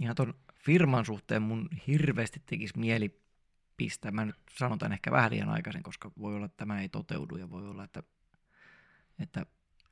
ihan 0.00 0.16
ton 0.16 0.34
firman 0.54 1.04
suhteen 1.04 1.42
mun 1.42 1.68
hirveästi 1.86 2.42
tekisi 2.46 2.78
mieli 2.78 3.20
pistää. 3.76 4.10
Mä 4.10 4.24
nyt 4.24 4.36
sanon 4.50 4.78
tämän 4.78 4.92
ehkä 4.92 5.10
vähän 5.10 5.30
liian 5.30 5.48
aikaisin, 5.48 5.82
koska 5.82 6.10
voi 6.18 6.36
olla, 6.36 6.46
että 6.46 6.56
tämä 6.56 6.80
ei 6.80 6.88
toteudu 6.88 7.36
ja 7.36 7.50
voi 7.50 7.68
olla, 7.68 7.84
että, 7.84 8.02
että 9.18 9.46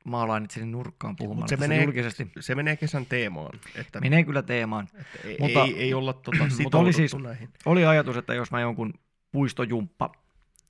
maalaan 0.05 0.44
itseni 0.44 0.66
nurkkaan 0.66 1.16
puhumaan 1.16 1.48
se 1.48 1.57
menee- 1.57 1.84
julkisesti. 1.84 2.30
Se 2.40 2.55
menee 2.55 2.76
kesän 2.76 3.07
teemaan. 3.07 3.59
Että, 3.74 4.00
Menee 4.00 4.24
kyllä 4.24 4.42
teemaan. 4.42 4.88
että 4.94 5.18
ei, 5.28 5.36
mutta- 5.40 5.64
ei, 5.64 5.76
ei 5.82 5.94
olla 5.94 6.12
tota 6.12 6.38
mutta 6.62 6.78
oli 6.78 6.92
siis- 6.92 7.14
näihin. 7.22 7.48
Oli 7.66 7.84
ajatus, 7.86 8.16
että 8.16 8.34
jos 8.34 8.50
mä 8.50 8.61
jonkun 8.61 8.94
puistojumppa 9.32 10.12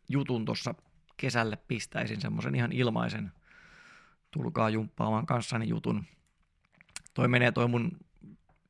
jutun 0.08 0.44
tuossa 0.44 0.74
kesälle 1.16 1.56
pistäisin 1.68 2.20
semmoisen 2.20 2.54
ihan 2.54 2.72
ilmaisen 2.72 3.32
tulkaa 4.30 4.70
jumppaamaan 4.70 5.26
kanssani 5.26 5.68
jutun. 5.68 6.04
Toi 7.14 7.28
menee 7.28 7.52
toi 7.52 7.68
mun 7.68 7.90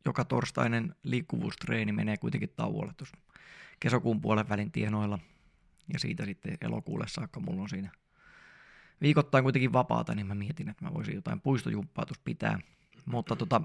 joka 0.05 0.25
torstainen 0.25 0.95
liikkuvuustreeni 1.03 1.93
menee 1.93 2.17
kuitenkin 2.17 2.53
tauolle 2.57 2.93
tuossa 2.97 3.17
kesäkuun 3.81 4.21
puolen 4.21 4.49
välin 4.49 4.73
tienoilla. 4.73 5.19
Ja 5.93 5.99
siitä 5.99 6.25
sitten 6.25 6.59
elokuulle 6.61 7.05
saakka 7.09 7.41
mulla 7.41 7.63
on 7.63 7.69
siinä 7.69 7.91
viikoittain 9.01 9.45
kuitenkin 9.45 9.73
vapaata, 9.73 10.15
niin 10.15 10.27
mä 10.27 10.35
mietin, 10.35 10.69
että 10.69 10.85
mä 10.85 10.95
voisin 10.95 11.15
jotain 11.15 11.41
puistojumppaa 11.41 12.07
tuossa 12.07 12.23
pitää. 12.25 12.59
Mutta 13.07 13.37
tota, 13.37 13.63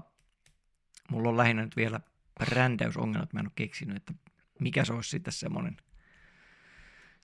mulla 1.10 1.28
on 1.28 1.36
lähinnä 1.36 1.62
nyt 1.62 1.76
vielä 1.76 2.00
brändäysongelmat, 2.38 3.32
mä 3.32 3.40
en 3.40 3.46
ole 3.46 3.52
keksinyt, 3.54 3.96
että 3.96 4.14
mikä 4.60 4.84
se 4.84 4.92
olisi 4.92 5.10
sitten 5.10 5.32
semmoinen, 5.32 5.76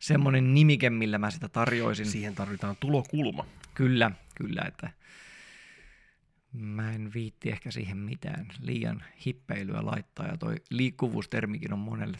semmoinen 0.01 0.55
nimike, 0.55 0.91
millä 0.91 1.19
mä 1.19 1.31
sitä 1.31 1.49
tarjoisin. 1.49 2.07
Siihen 2.07 2.35
tarvitaan 2.35 2.77
tulokulma. 2.81 3.47
Kyllä, 3.75 4.11
kyllä, 4.35 4.63
että 4.69 4.91
Mä 6.55 6.93
en 6.93 7.13
viitti 7.15 7.51
ehkä 7.51 7.71
siihen 7.71 7.97
mitään 7.97 8.47
liian 8.61 9.05
hippeilyä 9.27 9.85
laittaa, 9.85 10.27
ja 10.27 10.37
toi 10.37 10.55
liikkuvuustermikin 10.71 11.73
on 11.73 11.79
monelle, 11.79 12.19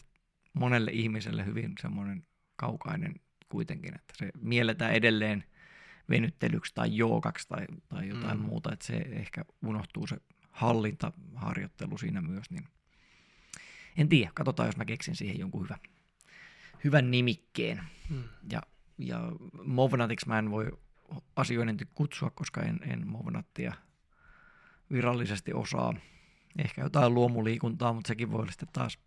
monelle 0.53 0.91
ihmiselle 0.91 1.45
hyvin 1.45 1.73
semmoinen 1.81 2.23
kaukainen 2.55 3.15
kuitenkin, 3.49 3.95
että 3.95 4.13
se 4.17 4.29
mielletään 4.41 4.93
edelleen 4.93 5.43
venyttelyksi 6.09 6.73
tai 6.75 6.97
joogaksi 6.97 7.47
tai, 7.47 7.65
tai 7.89 8.09
jotain 8.09 8.39
mm. 8.39 8.45
muuta, 8.45 8.73
että 8.73 8.85
se 8.85 8.93
ehkä 8.93 9.45
unohtuu 9.65 10.07
se 10.07 10.17
hallintaharjoittelu 10.51 11.97
siinä 11.97 12.21
myös, 12.21 12.49
niin 12.49 12.67
en 13.97 14.09
tiedä, 14.09 14.31
katsotaan 14.33 14.67
jos 14.67 14.77
mä 14.77 14.85
keksin 14.85 15.15
siihen 15.15 15.39
jonkun 15.39 15.63
hyvän, 15.63 15.79
hyvän 16.83 17.11
nimikkeen. 17.11 17.81
Mm. 18.09 18.23
Ja, 18.51 18.61
ja 18.97 19.31
Movnatiksi 19.63 20.27
mä 20.27 20.39
en 20.39 20.51
voi 20.51 20.71
asioinnin 21.35 21.77
kutsua, 21.93 22.29
koska 22.29 22.61
en, 22.61 22.79
en 22.83 23.07
Movnattia 23.07 23.73
virallisesti 24.91 25.53
osaa. 25.53 25.93
Ehkä 26.57 26.81
jotain 26.81 27.13
luomuliikuntaa, 27.13 27.93
mutta 27.93 28.07
sekin 28.07 28.31
voi 28.31 28.47
sitten 28.47 28.69
taas 28.73 28.97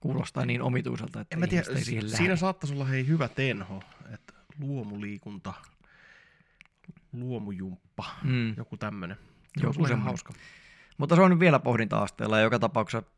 kuulostaa 0.00 0.46
niin 0.46 0.62
omituiselta, 0.62 1.20
että 1.20 1.36
en 1.36 1.40
mä 1.40 1.46
tiedä, 1.46 1.64
ei 1.70 1.84
siihen 1.84 2.10
Siinä 2.10 2.22
lähde. 2.24 2.36
saattaisi 2.36 2.74
olla 2.74 2.84
hei 2.84 3.06
hyvä 3.06 3.28
tenho, 3.28 3.82
että 4.14 4.32
luomuliikunta, 4.58 5.54
luomujumppa, 7.12 8.04
mm. 8.22 8.54
joku 8.56 8.76
tämmöinen. 8.76 9.16
Joku 9.56 9.72
semmoinen 9.72 10.00
hauska. 10.00 10.32
Mutta 10.98 11.14
se 11.14 11.22
on 11.22 11.30
nyt 11.30 11.40
vielä 11.40 11.58
pohdinta-asteella 11.58 12.38
ja 12.38 12.42
joka 12.42 12.58
tapauksessa 12.58 13.10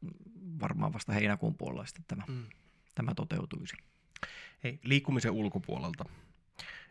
varmaan 0.61 0.93
vasta 0.93 1.12
heinäkuun 1.12 1.55
puolella 1.55 1.86
sitten 1.86 2.05
tämä, 2.09 2.22
mm. 2.28 2.47
tämä 2.95 3.14
toteutuisi. 3.14 3.76
Hei, 4.64 4.80
liikkumisen 4.84 5.30
ulkopuolelta. 5.30 6.05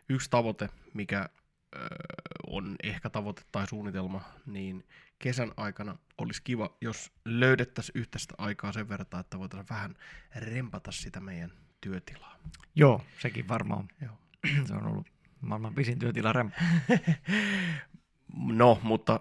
Yksi 0.08 0.30
tavoite, 0.30 0.68
mikä 0.94 1.28
ö, 1.76 1.78
on 2.46 2.76
ehkä 2.82 3.10
tavoite 3.10 3.42
tai 3.52 3.66
suunnitelma, 3.66 4.22
niin 4.46 4.86
kesän 5.18 5.52
aikana 5.56 5.96
olisi 6.18 6.42
kiva, 6.42 6.76
jos 6.80 7.12
löydettäisiin 7.24 8.00
yhteistä 8.00 8.34
aikaa 8.38 8.72
sen 8.72 8.88
verran, 8.88 9.06
että 9.20 9.38
voitaisiin 9.38 9.68
vähän 9.70 9.94
rempata 10.36 10.92
sitä 10.92 11.20
meidän 11.20 11.52
työtilaa. 11.80 12.36
Joo, 12.74 13.04
sekin 13.18 13.48
varmaan. 13.48 13.88
Joo. 14.00 14.18
se 14.66 14.74
on 14.74 14.86
ollut 14.86 15.06
maailman 15.40 15.74
pisin 15.74 15.98
työtila 15.98 16.32
rempa. 16.32 16.56
no, 18.52 18.80
mutta 18.82 19.20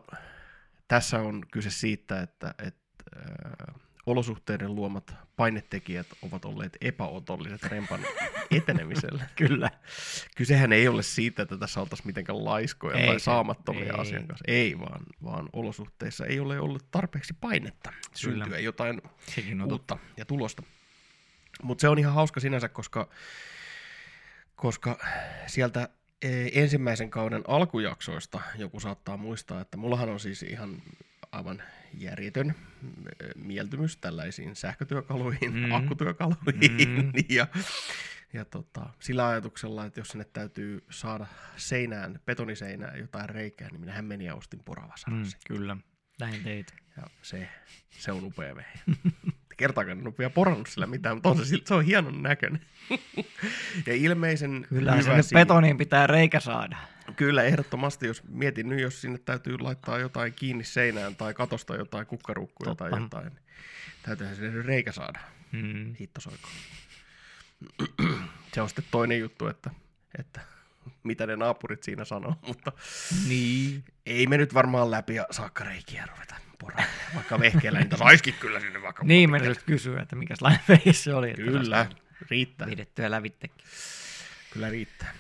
tässä 0.88 1.22
on 1.22 1.46
kyse 1.52 1.70
siitä, 1.70 2.22
että, 2.22 2.56
että 2.58 3.04
äh, 3.18 3.76
olosuhteiden 4.06 4.76
luomat 4.76 5.14
painetekijät 5.36 6.08
ovat 6.22 6.46
olleet 6.46 6.78
epäotolliset 6.82 7.64
rempan 7.64 8.00
etenemiselle. 8.52 9.24
Kyllä. 9.36 9.72
Kysehän 10.36 10.74
ei 10.74 10.88
ole 10.88 11.04
siitä, 11.04 11.44
että 11.44 11.58
tässä 11.58 11.82
oltaisiin 11.82 12.08
mitenkään 12.08 12.46
laiskoja 12.46 12.98
ei, 12.98 13.08
tai 13.08 13.20
saamattomia 13.20 13.84
ei, 13.84 14.00
asian 14.00 14.28
kanssa. 14.28 14.46
Ei, 14.48 14.80
vaan, 14.80 15.02
vaan 15.24 15.50
olosuhteissa 15.54 16.26
ei 16.26 16.40
ole 16.40 16.60
ollut 16.60 16.92
tarpeeksi 16.92 17.34
painetta 17.42 17.94
syntyä 18.16 18.44
Kyllä. 18.44 18.60
jotain 18.60 19.02
Sekin 19.36 19.62
uutta 19.62 19.98
ja 20.18 20.26
tulosta. 20.26 20.64
Mutta 21.64 21.82
se 21.82 21.90
on 21.90 22.00
ihan 22.00 22.14
hauska 22.14 22.40
sinänsä, 22.40 22.70
koska, 22.70 23.10
koska 24.56 25.00
sieltä 25.48 25.90
ensimmäisen 26.54 27.10
kauden 27.10 27.44
alkujaksoista 27.48 28.42
joku 28.58 28.80
saattaa 28.80 29.18
muistaa, 29.18 29.62
että 29.62 29.78
mullahan 29.78 30.10
on 30.10 30.20
siis 30.20 30.44
ihan 30.44 30.82
aivan 31.32 31.64
järjetön 31.94 32.56
mieltymys 33.36 33.98
tällaisiin 33.98 34.56
sähkötyökaluihin, 34.56 35.54
mm. 35.54 35.72
akkutyökaluihin 35.72 36.72
mm. 36.88 37.12
ja, 37.30 37.48
ja 38.34 38.46
tota, 38.46 38.90
sillä 39.00 39.28
ajatuksella, 39.28 39.86
että 39.86 40.00
jos 40.00 40.08
sinne 40.08 40.26
täytyy 40.34 40.84
saada 40.90 41.26
seinään, 41.58 42.20
betoniseinään 42.26 43.00
jotain 43.00 43.30
reikää, 43.30 43.70
niin 43.70 43.80
minähän 43.80 44.06
menin 44.06 44.28
ja 44.28 44.36
ostin 44.36 44.64
poravasaran. 44.66 45.20
Mm, 45.20 45.26
kyllä, 45.48 45.78
näin 46.20 46.44
teit. 46.44 46.74
Ja 46.98 47.04
se, 47.22 47.50
se 47.90 48.12
on 48.12 48.24
upea 48.24 48.56
vehje. 48.56 48.80
Kertaakaan 49.60 50.00
en 50.00 50.08
ole 50.08 50.14
vielä 50.18 50.30
porannut 50.30 50.68
sillä 50.68 50.88
mitään, 50.88 51.16
mutta 51.16 51.30
on 51.30 51.46
se, 51.46 51.58
se 51.66 51.74
on 51.74 51.86
hienon 51.86 52.24
näköinen. 52.24 52.62
ja 53.88 53.94
ilmeisen 53.94 54.66
Kyllä 54.70 54.92
hyvä 54.92 55.04
sinne 55.04 55.24
siinä. 55.24 55.40
betoniin 55.40 55.78
pitää 55.78 56.08
reikä 56.08 56.40
saada. 56.40 56.78
Kyllä, 57.16 57.44
ehdottomasti. 57.44 58.08
Jos 58.08 58.24
mietin 58.24 58.70
nyt, 58.70 58.80
jos 58.80 59.02
sinne 59.02 59.18
täytyy 59.18 59.58
laittaa 59.60 60.00
jotain 60.00 60.34
kiinni 60.34 60.64
seinään 60.64 61.16
tai 61.16 61.34
katosta 61.34 61.76
jotain 61.76 62.06
kukkarukkuja 62.06 62.70
Totta. 62.70 62.90
tai 62.90 63.02
jotain, 63.02 63.26
niin 63.26 63.44
täytyyhän 64.04 64.36
sinne 64.36 64.62
reikä 64.62 64.92
saada. 64.92 65.20
Hmm. 65.52 65.96
Hittosoiko. 66.00 66.50
se 68.54 68.62
on 68.62 68.70
sitten 68.70 68.86
toinen 68.92 69.20
juttu, 69.20 69.48
että, 69.48 69.70
että 70.20 70.42
mitä 71.04 71.28
ne 71.28 71.36
naapurit 71.36 71.84
siinä 71.84 72.06
sanoo, 72.06 72.36
mutta 72.48 72.72
niin. 73.28 73.84
ei 74.06 74.28
me 74.28 74.38
nyt 74.38 74.54
varmaan 74.54 74.92
läpi 74.92 75.16
ja 75.16 75.26
saakka 75.32 75.64
reikiä 75.64 76.06
ruveta 76.06 76.36
poraan. 76.60 76.88
Vaikka 77.16 77.40
vehkeellä 77.40 77.80
niitä 77.80 77.98
saisikin 77.98 78.34
kyllä 78.40 78.60
sinne 78.60 78.82
vaikka. 78.82 79.04
niin, 79.04 79.30
mä 79.30 79.38
just 79.38 79.64
kysyä, 79.64 80.02
että 80.02 80.16
mikä 80.16 80.36
vehi 80.70 80.94
se 80.94 81.14
oli. 81.14 81.34
Kyllä, 81.34 81.88
riittää. 82.30 82.68
Pidettyä 82.68 83.12
lävittekin. 83.12 83.66
Kyllä 84.54 84.70
riittää. 84.70 85.14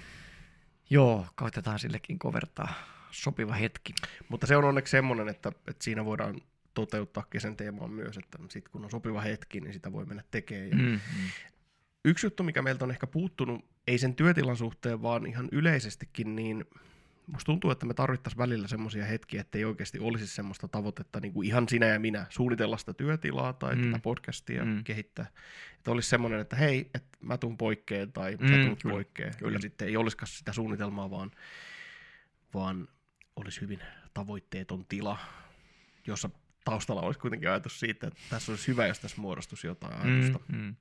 Joo, 0.89 1.25
koitetaan 1.35 1.79
sillekin 1.79 2.19
kovertaa 2.19 2.73
sopiva 3.11 3.53
hetki. 3.53 3.93
Mutta 4.29 4.47
se 4.47 4.57
on 4.57 4.63
onneksi 4.63 4.91
semmoinen, 4.91 5.29
että, 5.29 5.49
että 5.67 5.83
siinä 5.83 6.05
voidaan 6.05 6.41
toteuttaa 6.73 7.25
kesän 7.29 7.55
teemaan 7.55 7.91
myös, 7.91 8.17
että 8.17 8.37
sit 8.49 8.69
kun 8.69 8.83
on 8.83 8.91
sopiva 8.91 9.21
hetki, 9.21 9.61
niin 9.61 9.73
sitä 9.73 9.91
voi 9.91 10.05
mennä 10.05 10.23
tekemään. 10.31 10.69
Ja 10.69 10.75
mm-hmm. 10.75 11.29
Yksi 12.05 12.25
juttu, 12.25 12.43
mikä 12.43 12.61
meiltä 12.61 12.85
on 12.85 12.91
ehkä 12.91 13.07
puuttunut, 13.07 13.65
ei 13.87 13.97
sen 13.97 14.15
työtilan 14.15 14.57
suhteen, 14.57 15.01
vaan 15.01 15.25
ihan 15.25 15.49
yleisestikin, 15.51 16.35
niin 16.35 16.65
musta 17.31 17.45
tuntuu, 17.45 17.71
että 17.71 17.85
me 17.85 17.93
tarvittaisiin 17.93 18.37
välillä 18.37 18.67
semmoisia 18.67 19.05
hetkiä, 19.05 19.41
että 19.41 19.57
ei 19.57 19.65
oikeasti 19.65 19.99
olisi 19.99 20.27
semmoista 20.27 20.67
tavoitetta, 20.67 21.19
niin 21.19 21.33
kuin 21.33 21.47
ihan 21.47 21.69
sinä 21.69 21.85
ja 21.85 21.99
minä, 21.99 22.25
suunnitella 22.29 22.77
sitä 22.77 22.93
työtilaa 22.93 23.53
tai 23.53 23.75
mm. 23.75 23.85
tätä 23.85 23.99
podcastia 23.99 24.65
mm. 24.65 24.83
kehittää. 24.83 25.25
Että 25.77 25.91
olisi 25.91 26.09
semmoinen, 26.09 26.39
että 26.39 26.55
hei, 26.55 26.89
että 26.93 27.17
mä 27.21 27.37
tuun 27.37 27.57
poikkeen 27.57 28.11
tai 28.11 28.37
mm, 28.39 28.47
sä 28.47 28.65
tuut 28.65 28.93
poikkeen. 28.93 29.33
Kyllä. 29.37 29.53
Ja 29.53 29.59
sitten 29.59 29.87
ei 29.87 29.97
olisikaan 29.97 30.27
sitä 30.27 30.53
suunnitelmaa, 30.53 31.09
vaan, 31.09 31.31
vaan 32.53 32.87
olisi 33.35 33.61
hyvin 33.61 33.79
tavoitteeton 34.13 34.85
tila, 34.85 35.17
jossa 36.07 36.29
taustalla 36.65 37.01
olisi 37.01 37.19
kuitenkin 37.19 37.49
ajatus 37.49 37.79
siitä, 37.79 38.07
että 38.07 38.19
tässä 38.29 38.51
olisi 38.51 38.67
hyvä, 38.67 38.87
jos 38.87 38.99
tässä 38.99 39.21
muodostuisi 39.21 39.67
jotain 39.67 39.93
ajatusta. 39.93 40.39
Mm, 40.47 40.57
mm. 40.57 40.75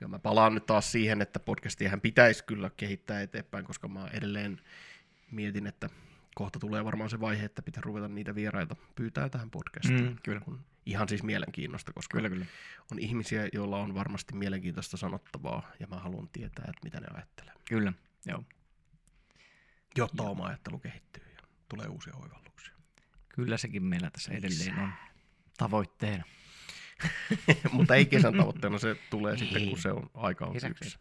Ja 0.00 0.08
mä 0.08 0.18
palaan 0.18 0.54
nyt 0.54 0.66
taas 0.66 0.92
siihen, 0.92 1.22
että 1.22 1.40
podcastia 1.40 1.98
pitäisi 2.02 2.44
kyllä 2.44 2.70
kehittää 2.76 3.22
eteenpäin, 3.22 3.64
koska 3.64 3.88
mä 3.88 4.08
edelleen 4.12 4.60
mietin, 5.30 5.66
että 5.66 5.88
kohta 6.34 6.58
tulee 6.58 6.84
varmaan 6.84 7.10
se 7.10 7.20
vaihe, 7.20 7.44
että 7.44 7.62
pitää 7.62 7.82
ruveta 7.84 8.08
niitä 8.08 8.34
vieraita 8.34 8.76
pyytää 8.94 9.28
tähän 9.28 9.50
podcastiin. 9.50 10.04
Mm, 10.04 10.16
kyllä. 10.22 10.40
Kun 10.40 10.60
ihan 10.86 11.08
siis 11.08 11.22
mielenkiinnosta, 11.22 11.92
koska 11.92 12.16
kyllä, 12.18 12.28
kyllä. 12.28 12.46
on 12.92 12.98
ihmisiä, 12.98 13.48
joilla 13.52 13.78
on 13.78 13.94
varmasti 13.94 14.34
mielenkiintoista 14.34 14.96
sanottavaa, 14.96 15.70
ja 15.80 15.86
mä 15.86 15.96
haluan 15.96 16.28
tietää, 16.28 16.64
että 16.68 16.80
mitä 16.84 17.00
ne 17.00 17.06
ajattelee. 17.14 17.54
Kyllä, 17.68 17.92
joo. 18.26 18.44
Jotta 19.96 20.22
joo. 20.22 20.32
oma 20.32 20.46
ajattelu 20.46 20.78
kehittyy 20.78 21.24
ja 21.34 21.40
tulee 21.68 21.86
uusia 21.86 22.16
oivalluksia. 22.16 22.74
Kyllä 23.28 23.56
sekin 23.56 23.84
meillä 23.84 24.10
tässä 24.10 24.32
edelleen 24.32 24.78
on 24.78 24.92
tavoitteena. 25.58 26.24
mutta 27.72 27.94
ei 27.94 28.06
kesän 28.06 28.36
tavoitteena, 28.38 28.78
se 28.78 28.96
tulee 29.10 29.36
sitten, 29.36 29.68
kun 29.68 29.78
se 29.78 29.92
on 29.92 30.10
aika 30.14 30.46
on 30.46 30.56
yksi. 30.56 30.98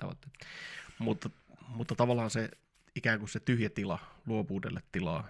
Mutta, 1.00 1.30
mutta 1.68 1.96
tavallaan 1.96 2.30
se 2.30 2.50
ikään 2.96 3.20
kuin 3.20 3.30
se 3.30 3.40
tyhjä 3.40 3.70
tila, 3.70 4.00
luovuudelle 4.26 4.84
tilaa, 4.92 5.28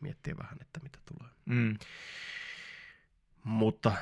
miettiä 0.00 0.36
vähän, 0.38 0.58
että 0.60 0.80
mitä 0.82 0.98
tulee. 1.06 1.32
Mm. 1.44 1.78
Mutta 3.44 3.92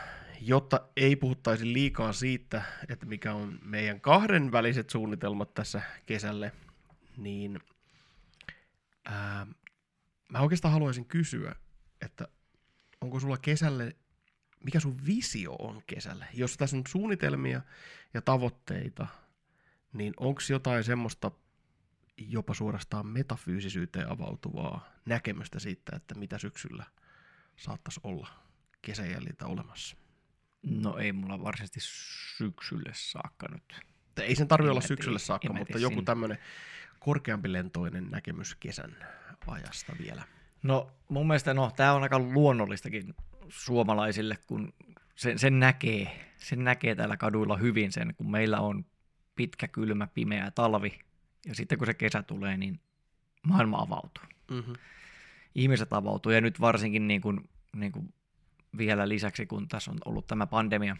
jotta 0.40 0.88
ei 0.96 1.16
puhuttaisi 1.16 1.72
liikaa 1.72 2.12
siitä, 2.12 2.62
että 2.88 3.06
mikä 3.06 3.34
on 3.34 3.58
meidän 3.62 4.00
kahden 4.00 4.52
väliset 4.52 4.90
suunnitelmat 4.90 5.54
tässä 5.54 5.82
kesälle, 6.06 6.52
niin 7.16 7.60
ää, 9.04 9.46
mä 10.28 10.40
oikeastaan 10.40 10.72
haluaisin 10.72 11.06
kysyä, 11.06 11.54
että 12.00 12.28
onko 13.00 13.20
sulla 13.20 13.38
kesälle, 13.38 13.96
mikä 14.64 14.80
sun 14.80 15.06
visio 15.06 15.52
on 15.52 15.82
kesälle? 15.86 16.26
Jos 16.34 16.56
tässä 16.56 16.76
on 16.76 16.82
suunnitelmia 16.88 17.60
ja 18.14 18.22
tavoitteita, 18.22 19.06
niin 19.92 20.14
onko 20.16 20.40
jotain 20.50 20.84
semmoista 20.84 21.30
jopa 22.18 22.54
suorastaan 22.54 23.06
metafyysisyyteen 23.06 24.08
avautuvaa 24.08 24.88
näkemystä 25.06 25.58
siitä, 25.58 25.96
että 25.96 26.14
mitä 26.14 26.38
syksyllä 26.38 26.84
saattaisi 27.56 28.00
olla 28.04 28.28
kesäjäljiltä 28.82 29.46
olemassa? 29.46 29.96
No 30.62 30.98
ei 30.98 31.12
mulla 31.12 31.42
varsinaisesti 31.42 31.80
syksylle 32.36 32.90
saakka 32.94 33.48
nyt. 33.52 33.80
Ei 34.20 34.34
sen 34.34 34.48
tarvitse 34.48 34.70
olla 34.70 34.80
syksylle 34.80 35.18
saakka, 35.18 35.52
mutta 35.52 35.78
joku 35.78 36.02
tämmöinen 36.02 36.38
korkeampi 37.00 37.52
lentoinen 37.52 38.10
näkemys 38.10 38.54
kesän 38.54 38.96
ajasta 39.46 39.92
vielä. 40.02 40.22
No 40.62 40.92
mun 41.08 41.26
mielestä 41.26 41.54
no, 41.54 41.70
tämä 41.76 41.92
on 41.92 42.02
aika 42.02 42.18
luonnollistakin 42.18 43.14
suomalaisille, 43.48 44.38
kun 44.46 44.72
sen, 45.14 45.38
sen, 45.38 45.60
näkee, 45.60 46.32
sen 46.36 46.64
näkee 46.64 46.94
täällä 46.94 47.16
kaduilla 47.16 47.56
hyvin 47.56 47.92
sen, 47.92 48.14
kun 48.14 48.30
meillä 48.30 48.60
on 48.60 48.84
pitkä, 49.36 49.68
kylmä, 49.68 50.06
pimeä 50.06 50.50
talvi, 50.50 50.98
ja 51.46 51.54
sitten 51.54 51.78
kun 51.78 51.86
se 51.86 51.94
kesä 51.94 52.22
tulee, 52.22 52.56
niin 52.56 52.80
maailma 53.46 53.78
avautuu. 53.78 54.24
Mm-hmm. 54.50 54.74
ihmiset 55.54 55.92
avautuu. 55.92 56.32
Ja 56.32 56.40
nyt 56.40 56.60
varsinkin 56.60 57.08
niin 57.08 57.20
kuin, 57.20 57.48
niin 57.76 57.92
kuin 57.92 58.14
vielä 58.78 59.08
lisäksi, 59.08 59.46
kun 59.46 59.68
tässä 59.68 59.90
on 59.90 59.98
ollut 60.04 60.26
tämä 60.26 60.46
pandemia, 60.46 60.96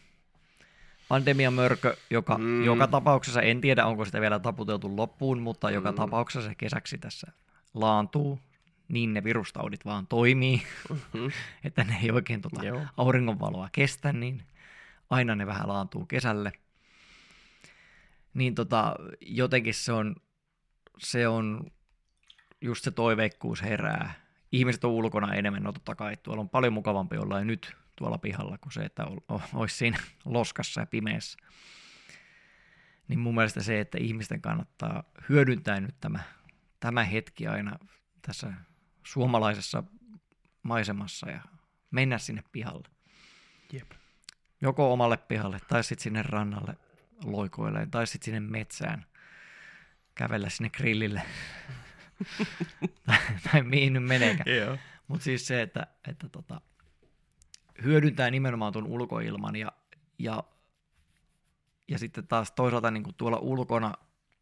pandemiamörkö, 1.08 1.96
joka 2.10 2.38
mm. 2.38 2.64
joka 2.64 2.86
tapauksessa, 2.86 3.42
en 3.42 3.60
tiedä 3.60 3.86
onko 3.86 4.04
sitä 4.04 4.20
vielä 4.20 4.38
taputeltu 4.38 4.96
loppuun, 4.96 5.42
mutta 5.42 5.68
mm. 5.68 5.74
joka 5.74 5.92
tapauksessa 5.92 6.48
se 6.48 6.54
kesäksi 6.54 6.98
tässä 6.98 7.32
laantuu, 7.74 8.40
niin 8.88 9.14
ne 9.14 9.24
virustaudit 9.24 9.84
vaan 9.84 10.06
toimii, 10.06 10.62
mm-hmm. 10.90 11.30
että 11.64 11.84
ne 11.84 11.98
ei 12.02 12.10
oikein 12.10 12.40
tuota 12.42 12.60
auringonvaloa 12.96 13.68
kestä, 13.72 14.12
niin 14.12 14.42
aina 15.10 15.34
ne 15.34 15.46
vähän 15.46 15.68
laantuu 15.68 16.06
kesälle. 16.06 16.52
Niin 18.34 18.54
tota, 18.54 18.96
jotenkin 19.20 19.74
se 19.74 19.92
on, 19.92 20.16
se 21.04 21.28
on 21.28 21.70
just 22.60 22.84
se 22.84 22.90
toiveikkuus 22.90 23.62
herää. 23.62 24.12
Ihmiset 24.52 24.84
on 24.84 24.90
ulkona 24.90 25.34
enemmän, 25.34 25.62
no 25.62 25.72
totta 25.72 25.94
kai 25.94 26.16
tuolla 26.16 26.40
on 26.40 26.48
paljon 26.48 26.72
mukavampi 26.72 27.16
olla 27.16 27.44
nyt 27.44 27.76
tuolla 27.96 28.18
pihalla 28.18 28.58
kuin 28.58 28.72
se, 28.72 28.80
että 28.80 29.06
olisi 29.54 29.76
siinä 29.76 29.98
loskassa 30.24 30.80
ja 30.80 30.86
pimeässä. 30.86 31.38
Niin 33.08 33.18
mun 33.18 33.34
mielestä 33.34 33.62
se, 33.62 33.80
että 33.80 33.98
ihmisten 34.00 34.40
kannattaa 34.42 35.04
hyödyntää 35.28 35.80
nyt 35.80 35.94
tämä, 36.00 36.18
tämä 36.80 37.04
hetki 37.04 37.46
aina 37.46 37.78
tässä 38.22 38.52
suomalaisessa 39.04 39.84
maisemassa 40.62 41.30
ja 41.30 41.40
mennä 41.90 42.18
sinne 42.18 42.42
pihalle. 42.52 42.88
Jep. 43.72 43.90
Joko 44.60 44.92
omalle 44.92 45.16
pihalle 45.16 45.60
tai 45.68 45.84
sitten 45.84 46.02
sinne 46.02 46.22
rannalle 46.22 46.76
loikoilleen 47.24 47.90
tai 47.90 48.06
sitten 48.06 48.24
sinne 48.24 48.40
metsään 48.40 49.06
kävellä 50.14 50.48
sinne 50.48 50.70
grillille 50.70 51.22
tai, 53.06 53.18
tai 53.52 53.62
mihin 53.62 53.92
nyt 53.92 54.04
meneekään. 54.04 54.78
Mutta 55.08 55.24
siis 55.24 55.46
se, 55.46 55.62
että, 55.62 55.86
että 56.08 56.28
tota, 56.28 56.60
hyödyntää 57.82 58.30
nimenomaan 58.30 58.72
tuon 58.72 58.86
ulkoilman 58.86 59.56
ja, 59.56 59.72
ja, 60.18 60.44
ja 61.88 61.98
sitten 61.98 62.26
taas 62.26 62.52
toisaalta 62.52 62.90
niin 62.90 63.02
kuin 63.02 63.14
tuolla 63.14 63.38
ulkona, 63.38 63.94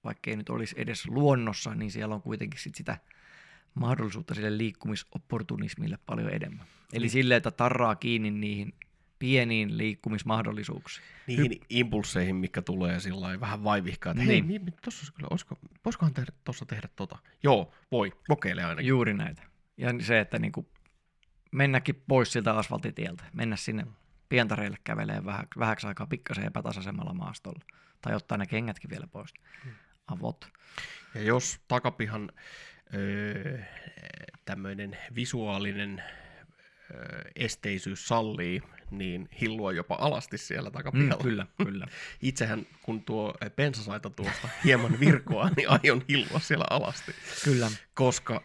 vaikka 0.05 0.31
ei 0.31 0.37
nyt 0.37 0.51
olisi 0.51 0.75
edes 0.79 1.09
luonnossa, 1.09 1.75
niin 1.75 1.91
siellä 1.91 2.15
on 2.15 2.23
kuitenkin 2.23 2.61
sit 2.61 2.75
sitä 2.75 2.99
mahdollisuutta 3.75 4.35
sille 4.35 4.59
liikkumisopportunismille 4.59 5.99
paljon 6.07 6.35
enemmän. 6.35 6.67
Eli 6.93 7.05
niin. 7.05 7.11
sille, 7.11 7.37
että 7.37 7.51
tarraa 7.51 7.97
kiinni 7.97 8.31
niihin 8.31 8.75
pieniin 9.21 9.79
liikkumismahdollisuuksiin. 9.79 11.07
Niihin 11.27 11.53
Hy- 11.53 11.67
impulseihin, 11.69 12.37
mikä 12.37 12.63
tulee 12.63 13.01
sillä 13.01 13.41
vähän 13.41 13.65
vaivihkaa, 13.65 14.11
että 14.11 14.25
niin. 14.25 14.49
hei, 14.49 14.59
mi, 14.59 14.71
tossa 14.85 15.13
kyllä, 15.13 15.29
olisiko, 15.31 15.59
voisikohan 15.85 16.15
tuossa 16.45 16.67
tehdä 16.67 16.89
tota? 16.97 17.19
Joo, 17.43 17.75
voi, 17.93 18.13
kokeile 18.29 18.65
ainakin. 18.65 18.89
Juuri 18.89 19.15
näitä. 19.15 19.43
Ja 19.77 19.89
se, 20.01 20.21
että 20.21 20.39
niin 20.39 20.53
kuin 20.53 20.67
mennäkin 21.53 22.03
pois 22.09 22.33
siltä 22.33 22.57
asfaltitieltä, 22.57 23.25
mennä 23.33 23.57
sinne 23.57 23.87
pientareille 24.29 24.79
kävelee 24.85 25.25
vähän, 25.25 25.47
vähäksi 25.59 25.87
aikaa 25.87 26.07
pikkasen 26.07 26.47
epätasaisemmalla 26.47 27.15
maastolla. 27.15 27.61
Tai 28.03 28.15
ottaa 28.15 28.39
ne 28.39 28.47
kengätkin 28.47 28.91
vielä 28.91 29.07
pois. 29.07 29.35
Hmm. 29.65 29.73
Avot. 30.07 30.49
Ja 31.15 31.23
jos 31.23 31.61
takapihan 31.69 32.33
öö, 32.95 33.59
tämmöinen 34.45 34.99
visuaalinen 35.15 36.03
esteisyys 37.37 38.09
sallii, 38.09 38.63
niin 38.91 39.29
hillua 39.41 39.73
jopa 39.73 39.97
alasti 40.01 40.39
siellä 40.39 40.71
takapihalla. 40.71 41.17
Mm, 41.17 41.23
kyllä, 41.23 41.47
kyllä. 41.65 41.87
Itsehän 42.23 42.67
kun 42.83 43.03
tuo 43.03 43.35
pensasaita 43.57 44.11
tuosta 44.11 44.49
hieman 44.65 45.01
virkoa, 45.01 45.51
niin 45.57 45.69
aion 45.69 46.03
hillua 46.09 46.41
siellä 46.41 46.65
alasti. 46.71 47.13
Kyllä. 47.45 47.71
Koska 47.95 48.43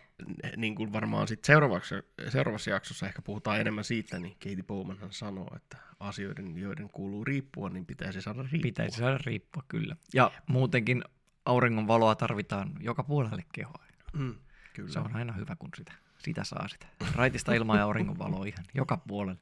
niin 0.58 0.76
kuin 0.76 0.94
varmaan 0.94 1.28
sit 1.28 1.44
seuraavaksi, 1.44 1.96
seuraavassa 2.30 2.70
jaksossa 2.70 3.08
ehkä 3.08 3.22
puhutaan 3.22 3.60
enemmän 3.60 3.84
siitä, 3.84 4.20
niin 4.20 4.34
Katie 4.34 4.64
Bowmanhan 4.64 5.12
sanoo, 5.12 5.56
että 5.56 5.78
asioiden, 6.00 6.58
joiden 6.58 6.90
kuuluu 6.90 7.26
riippua, 7.26 7.70
niin 7.70 7.86
pitäisi 7.86 8.22
saada 8.22 8.42
riippua. 8.42 8.62
Pitäisi 8.62 8.98
saada 8.98 9.20
riippua, 9.26 9.64
kyllä. 9.68 9.96
Ja 10.14 10.32
muutenkin 10.48 11.04
auringon 11.46 11.88
valoa 11.88 12.16
tarvitaan 12.16 12.72
joka 12.80 13.04
puolelle 13.04 13.46
kehoa. 13.54 13.86
Mm, 14.14 14.36
kyllä. 14.74 14.90
Se 14.90 15.00
on 15.00 15.16
aina 15.16 15.34
hyvä, 15.34 15.56
kun 15.56 15.70
sitä 15.78 15.94
sitä 16.18 16.44
saa 16.44 16.68
sitä. 16.68 16.86
Raitista 17.16 17.54
ilmaa 17.54 17.78
ja 17.78 17.84
auringonvaloa 17.84 18.46
ihan 18.46 18.66
joka 18.74 18.98
puolelle. 19.08 19.42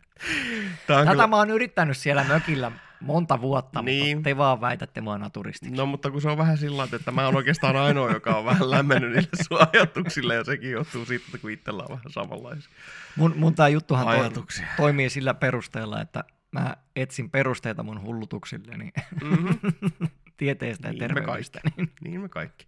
Tätä 0.87 1.11
kyllä... 1.11 1.27
mä 1.27 1.35
oon 1.35 1.49
yrittänyt 1.49 1.97
siellä 1.97 2.23
mökillä 2.23 2.71
monta 3.03 3.41
vuotta, 3.41 3.81
niin. 3.81 4.17
mutta 4.17 4.29
te 4.29 4.37
vaan 4.37 4.61
väitätte 4.61 5.01
mua 5.01 5.17
naturistiksi. 5.17 5.75
No 5.75 5.85
mutta 5.85 6.11
kun 6.11 6.21
se 6.21 6.29
on 6.29 6.37
vähän 6.37 6.57
sillä 6.57 6.87
että 6.93 7.11
mä 7.11 7.25
oon 7.25 7.35
oikeastaan 7.35 7.75
ainoa, 7.75 8.11
joka 8.11 8.35
on 8.35 8.45
vähän 8.45 8.71
lämmennyt 8.71 9.11
niille 9.11 9.43
sun 9.47 9.67
ajatuksille, 9.73 10.35
ja 10.35 10.43
sekin 10.43 10.71
johtuu 10.71 11.05
siitä, 11.05 11.25
että 11.27 11.37
kun 11.37 11.51
itsellä 11.51 11.83
on 11.83 11.89
vähän 11.89 12.11
samanlaisia 12.11 12.71
Mun, 13.15 13.33
mun 13.37 13.55
tää 13.55 13.69
juttuhan 13.69 14.07
Ajatuksia. 14.07 14.67
toimii 14.77 15.09
sillä 15.09 15.33
perusteella, 15.33 16.01
että 16.01 16.23
mä 16.51 16.77
etsin 16.95 17.29
perusteita 17.29 17.83
mun 17.83 18.01
hullutuksille, 18.01 18.77
niin 18.77 18.93
mm-hmm. 19.21 19.57
tieteestä 20.37 20.87
ja 20.87 20.91
niin 20.91 20.99
terveydestä. 20.99 21.59
Me 21.63 21.71
niin. 21.77 21.89
niin 22.03 22.21
me 22.21 22.29
kaikki. 22.29 22.67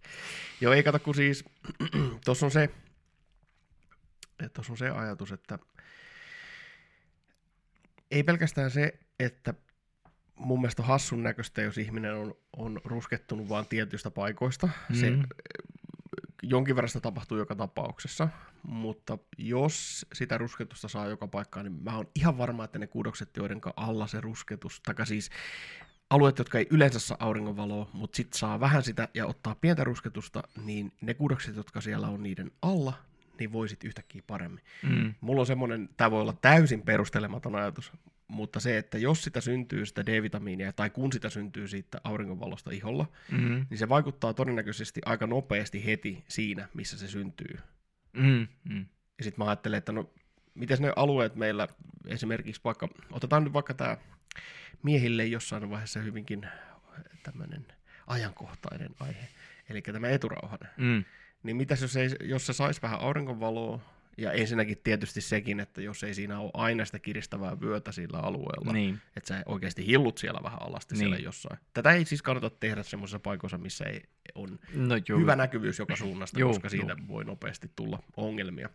Joo, 0.60 0.72
ei 0.72 0.82
kato, 0.82 0.98
kun 0.98 1.14
siis, 1.14 1.44
tuossa 2.24 2.46
on 2.46 2.50
se, 2.50 2.70
tuossa 4.54 4.72
on 4.72 4.76
se 4.76 4.90
ajatus, 4.90 5.32
että 5.32 5.58
ei 8.10 8.22
pelkästään 8.22 8.70
se, 8.70 8.98
että 9.20 9.54
mun 10.34 10.60
mielestä 10.60 10.82
on 10.82 10.88
hassun 10.88 11.22
näköistä, 11.22 11.62
jos 11.62 11.78
ihminen 11.78 12.14
on, 12.14 12.34
on 12.56 12.80
ruskettunut 12.84 13.48
vain 13.48 13.66
tietyistä 13.66 14.10
paikoista. 14.10 14.68
Mm. 14.88 14.94
Se 14.96 15.12
jonkin 16.42 16.76
verran 16.76 16.88
sitä 16.88 17.00
tapahtuu 17.00 17.38
joka 17.38 17.54
tapauksessa, 17.54 18.28
mutta 18.62 19.18
jos 19.38 20.06
sitä 20.12 20.38
rusketusta 20.38 20.88
saa 20.88 21.06
joka 21.06 21.28
paikkaan, 21.28 21.64
niin 21.64 21.82
mä 21.84 21.96
oon 21.96 22.10
ihan 22.14 22.38
varma, 22.38 22.64
että 22.64 22.78
ne 22.78 22.86
kudokset, 22.86 23.36
joiden 23.36 23.60
alla 23.76 24.06
se 24.06 24.20
rusketus, 24.20 24.80
tai 24.80 25.06
siis 25.06 25.30
alueet, 26.10 26.38
jotka 26.38 26.58
ei 26.58 26.66
yleensä 26.70 26.98
saa 26.98 27.16
auringonvaloa, 27.20 27.90
mutta 27.92 28.16
sitten 28.16 28.38
saa 28.38 28.60
vähän 28.60 28.82
sitä 28.82 29.08
ja 29.14 29.26
ottaa 29.26 29.54
pientä 29.54 29.84
rusketusta, 29.84 30.42
niin 30.64 30.92
ne 31.00 31.14
kudokset, 31.14 31.56
jotka 31.56 31.80
siellä 31.80 32.08
on 32.08 32.22
niiden 32.22 32.50
alla, 32.62 32.92
niin 33.38 33.52
voisit 33.52 33.84
yhtäkkiä 33.84 34.22
paremmin. 34.26 34.64
Mm. 34.82 35.14
Mulla 35.20 35.40
on 35.40 35.46
semmoinen, 35.46 35.88
tämä 35.96 36.10
voi 36.10 36.20
olla 36.20 36.36
täysin 36.40 36.82
perustelematon 36.82 37.54
ajatus, 37.54 37.92
mutta 38.28 38.60
se, 38.60 38.78
että 38.78 38.98
jos 38.98 39.24
sitä 39.24 39.40
syntyy 39.40 39.86
sitä 39.86 40.06
D-vitamiinia, 40.06 40.72
tai 40.72 40.90
kun 40.90 41.12
sitä 41.12 41.30
syntyy 41.30 41.68
siitä 41.68 42.00
auringonvalosta 42.04 42.70
iholla, 42.70 43.06
mm. 43.30 43.66
niin 43.70 43.78
se 43.78 43.88
vaikuttaa 43.88 44.34
todennäköisesti 44.34 45.00
aika 45.04 45.26
nopeasti 45.26 45.84
heti 45.86 46.24
siinä, 46.28 46.68
missä 46.74 46.98
se 46.98 47.08
syntyy. 47.08 47.58
Mm. 48.12 48.46
Mm. 48.64 48.86
Ja 49.18 49.24
sitten 49.24 49.44
mä 49.44 49.50
ajattelen, 49.50 49.78
että 49.78 49.92
no, 49.92 50.10
miten 50.54 50.78
ne 50.80 50.92
alueet 50.96 51.34
meillä, 51.34 51.68
esimerkiksi 52.06 52.60
vaikka, 52.64 52.88
otetaan 53.10 53.44
nyt 53.44 53.52
vaikka 53.52 53.74
tämä 53.74 53.96
miehille 54.82 55.26
jossain 55.26 55.70
vaiheessa 55.70 56.00
hyvinkin 56.00 56.46
tämmöinen 57.22 57.66
ajankohtainen 58.06 58.90
aihe, 59.00 59.28
eli 59.68 59.82
tämä 59.82 60.08
eturauhanen. 60.08 60.70
Mm 60.76 61.04
niin 61.42 61.56
mitäs 61.56 61.82
jos, 61.82 61.96
ei, 61.96 62.10
jos 62.24 62.46
se 62.46 62.52
saisi 62.52 62.82
vähän 62.82 63.00
auringonvaloa, 63.00 63.80
ja 64.18 64.32
ensinnäkin 64.32 64.78
tietysti 64.84 65.20
sekin, 65.20 65.60
että 65.60 65.82
jos 65.82 66.02
ei 66.02 66.14
siinä 66.14 66.40
ole 66.40 66.50
aina 66.54 66.84
sitä 66.84 66.98
kiristävää 66.98 67.60
vyötä 67.60 67.92
sillä 67.92 68.18
alueella, 68.18 68.72
niin. 68.72 69.00
että 69.16 69.28
sä 69.28 69.42
oikeasti 69.46 69.86
hillut 69.86 70.18
siellä 70.18 70.40
vähän 70.42 70.62
alasti 70.62 70.94
niin. 70.94 70.98
siellä 70.98 71.16
jossain. 71.16 71.58
Tätä 71.72 71.92
ei 71.92 72.04
siis 72.04 72.22
kannata 72.22 72.50
tehdä 72.50 72.82
semmoisessa 72.82 73.18
paikoissa, 73.18 73.58
missä 73.58 73.84
ei 73.84 74.02
on 74.34 74.58
no, 74.74 74.94
hyvä 75.18 75.36
näkyvyys 75.36 75.78
joka 75.78 75.96
suunnasta, 75.96 76.40
joo, 76.40 76.48
koska 76.48 76.68
siitä 76.68 76.96
voi 77.08 77.24
nopeasti 77.24 77.70
tulla 77.76 78.02
ongelmia. 78.16 78.68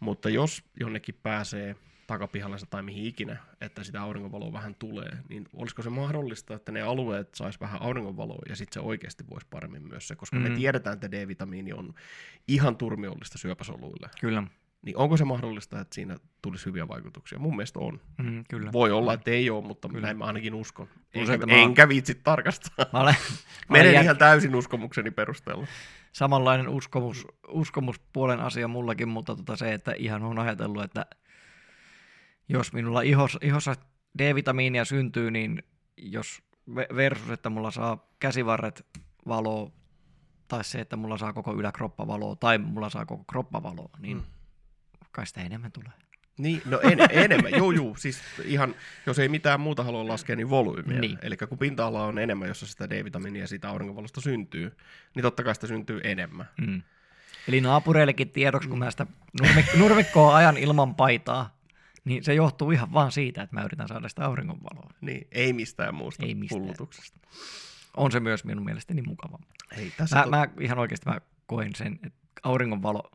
Mutta 0.00 0.30
jos 0.30 0.62
jonnekin 0.80 1.14
pääsee 1.22 1.76
takapihallensa 2.08 2.66
tai 2.70 2.82
mihin 2.82 3.04
ikinä, 3.04 3.36
että 3.60 3.84
sitä 3.84 4.02
auringonvaloa 4.02 4.52
vähän 4.52 4.74
tulee, 4.74 5.10
niin 5.28 5.48
olisiko 5.54 5.82
se 5.82 5.90
mahdollista, 5.90 6.54
että 6.54 6.72
ne 6.72 6.82
alueet 6.82 7.34
sais 7.34 7.60
vähän 7.60 7.82
auringonvaloa 7.82 8.42
ja 8.48 8.56
sitten 8.56 8.74
se 8.74 8.80
oikeasti 8.80 9.24
voisi 9.30 9.46
paremmin 9.50 9.88
myös 9.88 10.08
se, 10.08 10.16
koska 10.16 10.36
mm. 10.36 10.42
me 10.42 10.50
tiedetään, 10.50 10.94
että 10.94 11.10
D-vitamiini 11.10 11.72
on 11.72 11.94
ihan 12.48 12.76
turmiollista 12.76 13.38
syöpäsoluille. 13.38 14.10
Kyllä. 14.20 14.42
Niin 14.82 14.96
onko 14.96 15.16
se 15.16 15.24
mahdollista, 15.24 15.80
että 15.80 15.94
siinä 15.94 16.16
tulisi 16.42 16.66
hyviä 16.66 16.88
vaikutuksia? 16.88 17.38
Mun 17.38 17.56
mielestä 17.56 17.78
on. 17.78 18.00
Mm, 18.18 18.44
kyllä. 18.50 18.72
Voi 18.72 18.92
olla, 18.92 19.14
että 19.14 19.30
ei 19.30 19.50
ole, 19.50 19.64
mutta 19.64 19.88
kyllä. 19.88 20.00
näin 20.00 20.18
mä 20.18 20.24
ainakin 20.24 20.54
uskon. 20.54 20.88
Enkä, 21.14 21.46
mä... 21.46 21.52
enkä 21.52 21.88
viitsi 21.88 22.14
tarkastaa. 22.14 22.86
Mä 22.92 23.00
olen, 23.00 23.16
Menen 23.68 23.92
jät... 23.92 24.02
ihan 24.02 24.18
täysin 24.18 24.54
uskomukseni 24.54 25.10
perusteella. 25.10 25.66
Samanlainen 26.12 26.68
uskomus, 26.68 27.26
uskomuspuolen 27.48 28.40
asia 28.40 28.68
mullakin, 28.68 29.08
mutta 29.08 29.36
tota 29.36 29.56
se, 29.56 29.72
että 29.72 29.92
ihan 29.98 30.22
on 30.22 30.38
ajatellut, 30.38 30.82
että 30.82 31.06
jos 32.48 32.72
minulla 32.72 33.02
ihos, 33.02 33.38
ihossa 33.42 33.74
D-vitamiinia 34.18 34.84
syntyy, 34.84 35.30
niin 35.30 35.62
jos 35.96 36.42
versus, 36.96 37.30
että 37.30 37.50
mulla 37.50 37.70
saa 37.70 38.08
käsivarret 38.18 38.86
valoa, 39.28 39.70
tai 40.48 40.64
se, 40.64 40.80
että 40.80 40.96
mulla 40.96 41.18
saa 41.18 41.32
koko 41.32 41.54
yläkroppa 41.54 42.06
valoa, 42.06 42.36
tai 42.36 42.58
mulla 42.58 42.90
saa 42.90 43.06
koko 43.06 43.24
kroppa 43.24 43.62
valoa, 43.62 43.90
niin 43.98 44.16
mm. 44.16 44.22
kai 45.12 45.26
sitä 45.26 45.40
enemmän 45.40 45.72
tulee. 45.72 45.92
Niin, 46.38 46.62
no 46.64 46.80
en, 46.80 46.98
enemmän, 47.24 47.52
joo 47.52 47.72
joo, 47.72 47.94
siis 47.96 48.20
ihan, 48.44 48.74
jos 49.06 49.18
ei 49.18 49.28
mitään 49.28 49.60
muuta 49.60 49.84
halua 49.84 50.08
laskea, 50.08 50.36
niin 50.36 50.50
volyymiä. 50.50 51.00
Niin. 51.00 51.18
Eli 51.22 51.36
kun 51.36 51.58
pinta-ala 51.58 52.04
on 52.04 52.18
enemmän, 52.18 52.48
jossa 52.48 52.66
sitä 52.66 52.90
D-vitamiinia 52.90 53.46
siitä 53.46 53.68
auringonvalosta 53.68 54.20
syntyy, 54.20 54.76
niin 55.14 55.22
totta 55.22 55.44
kai 55.44 55.54
sitä 55.54 55.66
syntyy 55.66 56.00
enemmän. 56.04 56.48
Mm. 56.60 56.82
Eli 57.48 57.60
naapureillekin 57.60 58.30
tiedoksi, 58.30 58.68
kun 58.68 58.78
mä 58.78 58.90
sitä 58.90 59.06
nurmik- 59.42 59.78
nurmikkoa 59.78 60.36
ajan 60.36 60.56
ilman 60.56 60.94
paitaa, 60.94 61.57
niin 62.04 62.24
se 62.24 62.34
johtuu 62.34 62.70
ihan 62.70 62.92
vaan 62.92 63.12
siitä, 63.12 63.42
että 63.42 63.56
mä 63.56 63.62
yritän 63.64 63.88
saada 63.88 64.08
sitä 64.08 64.24
auringonvaloa. 64.24 64.90
Niin, 65.00 65.28
ei 65.32 65.52
mistään 65.52 65.94
muusta 65.94 66.26
Ei 66.26 66.34
mistään. 66.34 66.62
hullutuksesta. 66.62 67.18
On 67.96 68.12
se 68.12 68.20
myös 68.20 68.44
minun 68.44 68.64
mielestäni 68.64 69.02
mukava. 69.02 69.38
Ei, 69.76 69.92
tässä 69.96 70.16
Mä, 70.16 70.22
to... 70.22 70.30
mä 70.30 70.48
ihan 70.60 70.78
oikeasti 70.78 71.06
mä 71.10 71.20
koen 71.46 71.74
sen, 71.74 71.98
että 72.06 72.18
auringonvalo 72.42 73.10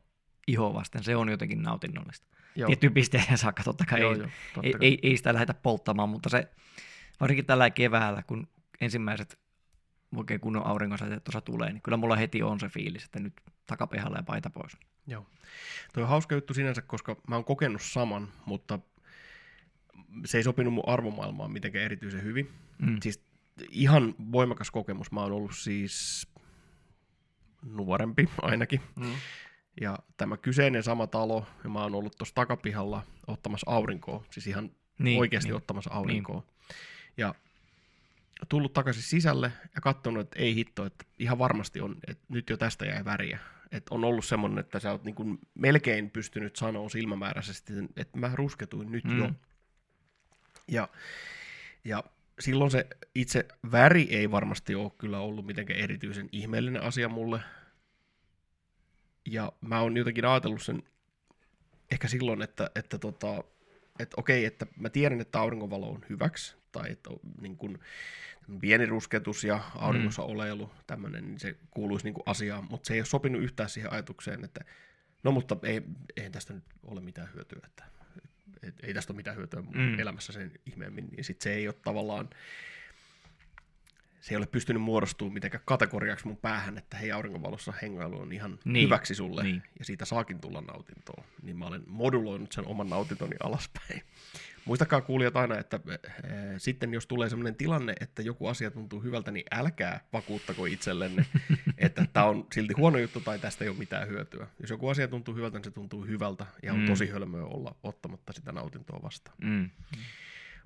ihoa 0.47 0.73
vasten, 0.73 1.03
se 1.03 1.15
on 1.15 1.29
jotenkin 1.29 1.61
nautinnollista. 1.61 2.27
joo, 2.55 2.67
Tiettyyn 2.67 2.93
pisteen 2.93 3.37
saakka 3.37 3.63
totta 3.63 3.85
kai 3.85 4.01
joo, 4.01 4.11
ei, 4.13 4.17
joo, 4.19 4.27
totta 4.53 4.67
ei, 4.67 4.71
kai. 4.73 4.87
ei, 4.87 4.99
ei 5.03 5.17
sitä 5.17 5.33
lähdetä 5.33 5.53
polttamaan, 5.53 6.09
mutta 6.09 6.29
se 6.29 6.47
varsinkin 7.19 7.45
tällä 7.45 7.69
keväällä, 7.69 8.23
kun 8.23 8.47
ensimmäiset 8.81 9.39
oikein 10.15 10.39
kunnon 10.39 10.65
auringonsäteet 10.67 11.23
tuossa 11.23 11.41
tulee, 11.41 11.73
niin 11.73 11.81
kyllä 11.81 11.97
mulla 11.97 12.15
heti 12.15 12.43
on 12.43 12.59
se 12.59 12.69
fiilis, 12.69 13.05
että 13.05 13.19
nyt 13.19 13.33
takapihalla 13.67 14.17
ja 14.17 14.23
paita 14.23 14.49
pois. 14.49 14.77
Joo. 15.07 15.25
Tuo 15.93 16.03
on 16.03 16.09
hauska 16.09 16.35
juttu 16.35 16.53
sinänsä, 16.53 16.81
koska 16.81 17.15
mä 17.27 17.35
oon 17.35 17.45
kokenut 17.45 17.81
saman, 17.81 18.27
mutta 18.45 18.79
se 20.25 20.37
ei 20.37 20.43
sopinut 20.43 20.73
mun 20.73 20.89
arvomaailmaan 20.89 21.51
mitenkään 21.51 21.85
erityisen 21.85 22.23
hyvin. 22.23 22.51
Mm. 22.79 22.97
Siis 23.01 23.21
ihan 23.69 24.15
voimakas 24.31 24.71
kokemus. 24.71 25.11
Mä 25.11 25.21
oon 25.21 25.31
ollut 25.31 25.55
siis 25.55 26.27
nuorempi 27.61 28.29
ainakin. 28.41 28.81
Mm. 28.95 29.13
Ja 29.81 29.99
tämä 30.17 30.37
kyseinen 30.37 30.83
sama 30.83 31.07
talo, 31.07 31.47
ja 31.63 31.69
mä 31.69 31.81
oon 31.81 31.95
ollut 31.95 32.17
tuossa 32.17 32.35
takapihalla 32.35 33.03
ottamassa 33.27 33.71
aurinkoa, 33.71 34.23
siis 34.31 34.47
ihan 34.47 34.71
niin, 34.99 35.19
oikeasti 35.19 35.49
niin. 35.49 35.55
ottamassa 35.55 35.91
aurinkoa. 35.93 36.39
Niin. 36.39 36.53
Ja 37.17 37.35
tullut 38.49 38.73
takaisin 38.73 39.03
sisälle 39.03 39.51
ja 39.75 39.81
katsonut, 39.81 40.21
että 40.21 40.39
ei 40.39 40.55
hitto, 40.55 40.85
että 40.85 41.05
ihan 41.19 41.39
varmasti 41.39 41.81
on, 41.81 41.95
että 42.07 42.23
nyt 42.29 42.49
jo 42.49 42.57
tästä 42.57 42.85
jäi 42.85 43.05
väriä. 43.05 43.39
Että 43.73 43.95
on 43.95 44.03
ollut 44.03 44.25
semmoinen, 44.25 44.59
että 44.59 44.79
sä 44.79 44.91
oot 44.91 45.03
niin 45.03 45.15
kuin 45.15 45.39
melkein 45.53 46.11
pystynyt 46.11 46.55
sanoa 46.55 46.89
silmämääräisesti, 46.89 47.73
että 47.97 48.19
mä 48.19 48.31
rusketuin 48.35 48.91
nyt 48.91 49.03
mm. 49.03 49.19
jo. 49.19 49.31
Ja, 50.67 50.89
ja 51.83 52.03
silloin 52.39 52.71
se 52.71 52.87
itse 53.15 53.47
väri 53.71 54.07
ei 54.09 54.31
varmasti 54.31 54.75
ole 54.75 54.91
kyllä 54.97 55.19
ollut 55.19 55.45
mitenkään 55.45 55.79
erityisen 55.79 56.29
ihmeellinen 56.31 56.83
asia 56.83 57.09
mulle. 57.09 57.39
Ja 59.25 59.51
mä 59.61 59.81
oon 59.81 59.97
jotenkin 59.97 60.25
ajatellut 60.25 60.61
sen 60.61 60.83
ehkä 61.91 62.07
silloin, 62.07 62.41
että, 62.41 62.71
että, 62.75 62.97
tota, 62.97 63.43
että 63.99 64.15
okei, 64.17 64.45
että 64.45 64.65
mä 64.79 64.89
tiedän, 64.89 65.21
että 65.21 65.39
aurinkovalo 65.39 65.89
on 65.89 66.05
hyväksi, 66.09 66.55
tai 66.71 66.91
että 66.91 67.09
niin 67.41 67.57
kuin, 67.57 67.79
pieni 68.61 68.85
rusketus 68.85 69.43
ja 69.43 69.59
auringossa 69.75 70.21
mm. 70.21 70.27
oleilu, 70.27 70.71
tämmöinen, 70.87 71.25
niin 71.25 71.39
se 71.39 71.55
kuuluisi 71.71 72.05
niin 72.05 72.13
kuin 72.13 72.23
asiaan, 72.25 72.63
mutta 72.69 72.87
se 72.87 72.93
ei 72.93 72.99
ole 72.99 73.05
sopinut 73.05 73.41
yhtään 73.41 73.69
siihen 73.69 73.91
ajatukseen, 73.93 74.43
että 74.43 74.61
no 75.23 75.31
mutta 75.31 75.57
ei, 75.63 75.81
ei 76.17 76.29
tästä 76.29 76.53
nyt 76.53 76.63
ole 76.83 77.01
mitään 77.01 77.29
hyötyä, 77.33 77.59
että 77.65 77.83
et, 78.63 78.75
ei 78.83 78.93
tästä 78.93 79.13
ole 79.13 79.17
mitään 79.17 79.37
hyötyä 79.37 79.61
Mm. 79.61 79.99
elämässä 79.99 80.33
sen 80.33 80.51
ihmeemmin, 80.65 81.07
niin 81.11 81.23
sitten 81.23 81.43
se 81.43 81.53
ei 81.53 81.67
ole 81.67 81.75
tavallaan, 81.83 82.29
se 84.23 84.33
ei 84.33 84.37
ole 84.37 84.45
pystynyt 84.45 84.81
muodostumaan 84.81 85.33
mitenkään 85.33 85.63
kategoriaksi 85.65 86.27
mun 86.27 86.37
päähän, 86.37 86.77
että 86.77 86.97
hei 86.97 87.11
aurinkovalossa 87.11 87.73
hengailu 87.81 88.19
on 88.19 88.31
ihan 88.31 88.59
niin. 88.65 88.85
hyväksi 88.85 89.15
sulle 89.15 89.43
niin. 89.43 89.63
ja 89.79 89.85
siitä 89.85 90.05
saakin 90.05 90.39
tulla 90.39 90.61
nautintoa, 90.61 91.23
niin 91.41 91.57
mä 91.57 91.65
olen 91.65 91.83
moduloinut 91.87 92.51
sen 92.51 92.67
oman 92.67 92.89
nautintoni 92.89 93.35
alaspäin. 93.43 94.01
Muistakaa 94.65 95.01
kuulijat 95.01 95.35
aina, 95.35 95.57
että 95.57 95.79
äh, 95.89 95.99
sitten 96.57 96.93
jos 96.93 97.07
tulee 97.07 97.29
sellainen 97.29 97.55
tilanne, 97.55 97.93
että 97.99 98.21
joku 98.21 98.47
asia 98.47 98.71
tuntuu 98.71 99.03
hyvältä, 99.03 99.31
niin 99.31 99.45
älkää 99.51 99.99
vakuuttako 100.13 100.65
itsellenne, 100.65 101.25
että 101.77 102.05
tämä 102.13 102.25
on 102.25 102.47
silti 102.53 102.73
huono 102.77 102.97
juttu 102.97 103.19
tai 103.19 103.39
tästä 103.39 103.63
ei 103.63 103.69
ole 103.69 103.77
mitään 103.77 104.07
hyötyä. 104.07 104.47
Jos 104.59 104.69
joku 104.69 104.89
asia 104.89 105.07
tuntuu 105.07 105.35
hyvältä, 105.35 105.57
niin 105.57 105.65
se 105.65 105.71
tuntuu 105.71 106.05
hyvältä 106.05 106.45
ja 106.63 106.73
on 106.73 106.79
Mm. 106.79 106.85
tosi 106.85 107.07
hölmöä 107.07 107.43
olla 107.43 107.75
ottamatta 107.83 108.33
sitä 108.33 108.51
nautintoa 108.51 108.99
vastaan. 109.03 109.37
Mm. 109.41 109.69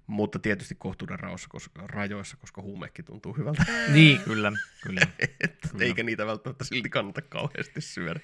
Mutta 0.08 0.40
tietysti 0.40 0.76
kohtuuden 0.76 1.20
raossa, 1.20 1.50
koska, 1.50 1.88
rajoissa, 1.88 2.38
koska 2.38 2.62
huumekin 2.62 3.06
tuntuu 3.06 3.34
hyvältä, 3.34 3.66
Niin, 3.94 4.20
kyllä, 4.20 4.52
kyllä, 4.84 5.02
että 5.44 5.70
eikä 5.80 6.04
niitä 6.04 6.26
välttämättä 6.26 6.64
silti 6.64 6.90
kannata 6.90 7.22
kauheasti 7.22 7.82
syödä 7.82 8.20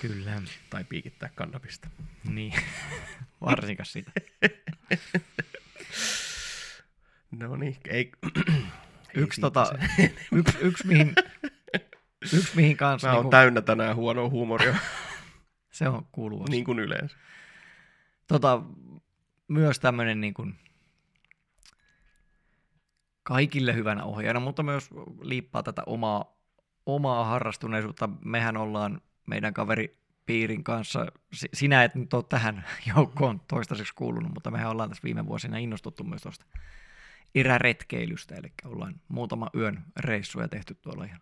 kyllä. 0.00 0.42
tai 0.70 0.84
piikittää 0.84 1.30
kannabista. 1.34 1.88
Niin, 2.24 2.52
varsinkaan 3.40 3.86
sitä. 3.86 4.12
No 7.30 7.56
niin, 7.56 7.76
ei, 7.88 8.12
Yksi, 9.14 9.40
tota, 9.40 9.64
se. 9.64 10.12
yksi, 10.32 10.58
yksi, 10.60 10.86
mihin, 10.86 11.14
yksi 12.32 12.56
mihin 12.56 12.76
kanssa, 12.76 13.08
Mä 13.08 13.14
oon 13.14 13.24
niin 13.24 13.30
täynnä 13.30 13.60
tänään 13.60 13.96
huonoa 13.96 14.28
huumoria, 14.28 14.76
se 15.70 15.88
on 15.88 16.06
kuuluu 16.12 16.42
asia. 16.42 16.50
niin 16.50 16.64
kuin 16.64 16.78
yleensä. 16.78 17.16
tota, 18.28 18.62
myös 19.48 19.80
tämmöinen 19.80 20.20
niin 20.20 20.34
kuin 20.34 20.54
kaikille 23.22 23.74
hyvänä 23.74 24.04
ohjaajana, 24.04 24.40
mutta 24.40 24.62
myös 24.62 24.88
liippaa 25.20 25.62
tätä 25.62 25.82
omaa, 25.86 26.36
omaa 26.86 27.24
harrastuneisuutta. 27.24 28.08
Mehän 28.24 28.56
ollaan 28.56 29.00
meidän 29.26 29.54
kaveripiirin 29.54 30.64
kanssa, 30.64 31.06
si- 31.32 31.48
sinä 31.54 31.84
et 31.84 31.94
nyt 31.94 32.14
ole 32.14 32.24
tähän 32.28 32.64
joukkoon 32.96 33.40
toistaiseksi 33.48 33.94
kuulunut, 33.94 34.34
mutta 34.34 34.50
mehän 34.50 34.70
ollaan 34.70 34.88
tässä 34.88 35.04
viime 35.04 35.26
vuosina 35.26 35.56
innostuttu 35.58 36.04
myös 36.04 36.22
tuosta 36.22 36.44
iräretkeilystä, 37.34 38.34
eli 38.34 38.52
ollaan 38.64 38.94
muutama 39.08 39.50
yön 39.56 39.84
reissuja 40.00 40.48
tehty 40.48 40.74
tuolla 40.74 41.04
ihan 41.04 41.20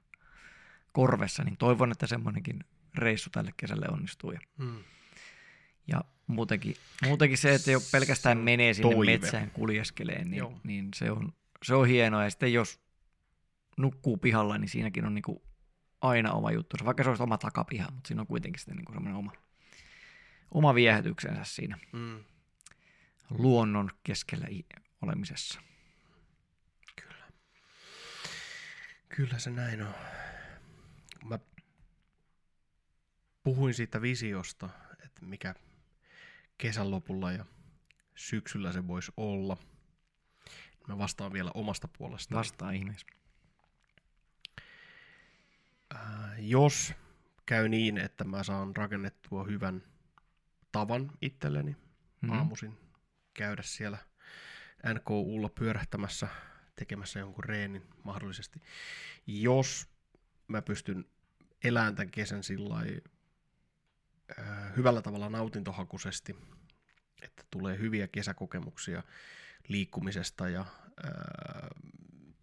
korvessa, 0.93 1.45
niin 1.45 1.57
toivon, 1.57 1.93
että 1.93 2.07
semmoinenkin 2.07 2.65
reissu 2.95 3.31
tälle 3.31 3.51
kesälle 3.57 3.87
onnistuu. 3.93 4.33
Ja 4.33 4.41
Mm. 4.59 4.77
ja 5.87 6.01
muutenkin, 6.27 6.77
muutenkin 7.07 7.39
se, 7.39 7.55
että 7.55 7.71
jo 7.71 7.81
pelkästään 7.93 8.39
menee 8.39 8.75
sinne 8.75 8.95
toive. 8.95 9.13
metsään 9.13 9.51
kuljeskeleen, 9.51 10.31
niin, 10.31 10.39
Joo. 10.39 10.61
niin 10.65 10.89
se, 10.95 11.11
on, 11.11 11.33
se 11.65 11.75
on 11.75 11.87
hienoa. 11.89 12.25
Ja 12.25 12.31
sitten 12.31 12.53
jos 12.53 12.81
nukkuu 13.77 14.17
pihalla, 14.17 14.59
niin 14.59 14.69
siinäkin 14.69 15.05
on 15.07 15.15
niinku 15.15 15.43
aina 16.01 16.33
oma 16.33 16.53
juttu. 16.53 16.77
Vaikka 16.85 17.03
se 17.03 17.09
olisi 17.09 17.23
oma 17.23 17.39
takapiha, 17.39 17.91
mutta 17.91 18.09
siinä 18.09 18.21
on 18.21 18.27
kuitenkin 18.27 18.61
sitten 18.61 18.77
niinku 18.77 18.93
semmoinen 18.93 19.19
oma, 19.19 19.33
oma 20.55 20.75
viehätyksensä 20.75 21.45
siinä 21.45 21.79
Mm. 21.93 22.25
luonnon 23.31 23.91
keskellä 24.05 24.47
olemisessa. 25.03 25.61
Kyllä 29.09 29.39
se 29.39 29.51
näin 29.51 29.83
on. 29.83 29.95
Mä 31.25 31.39
puhuin 33.43 33.75
siitä 33.75 34.03
visiosta, 34.03 34.69
että 35.05 35.25
mikä 35.27 35.55
kesän 36.59 36.91
lopulla 36.91 37.33
ja 37.33 37.45
syksyllä 38.15 38.73
se 38.73 38.87
voisi 38.87 39.13
olla. 39.17 39.57
Mä 40.89 40.99
vastaan 40.99 41.33
vielä 41.33 41.51
omasta 41.55 41.89
puolesta. 41.89 42.35
Vastaa 42.35 42.71
ihmeessä. 42.71 43.07
Äh, 45.95 46.01
jos 46.39 46.95
käy 47.47 47.69
niin, 47.69 47.99
että 47.99 48.25
mä 48.25 48.43
saan 48.43 48.77
rakennettua 48.77 49.45
hyvän 49.45 49.83
tavan 50.73 51.11
itselleni 51.23 51.77
Mhm. 52.23 52.33
aamuisin 52.33 52.79
käydä 53.35 53.63
siellä 53.63 53.99
NKUlla 54.95 55.49
pyörähtämässä, 55.49 56.29
tekemässä 56.77 57.19
jonkun 57.19 57.45
reenin 57.45 57.83
mahdollisesti. 58.05 58.63
Jos 59.27 59.89
mä 60.49 60.63
pystyn 60.63 61.05
elämään 61.65 61.95
tämän 61.95 62.11
kesän 62.11 62.43
sillä 62.43 62.75
äh, 64.39 64.77
hyvällä 64.77 65.03
tavalla 65.03 65.29
nautintohakuisesti, 65.31 66.37
että 67.23 67.45
tulee 67.51 67.79
hyviä 67.79 68.09
kesäkokemuksia 68.09 69.03
liikkumisesta 69.69 70.49
ja 70.49 70.61
äh, 70.61 71.71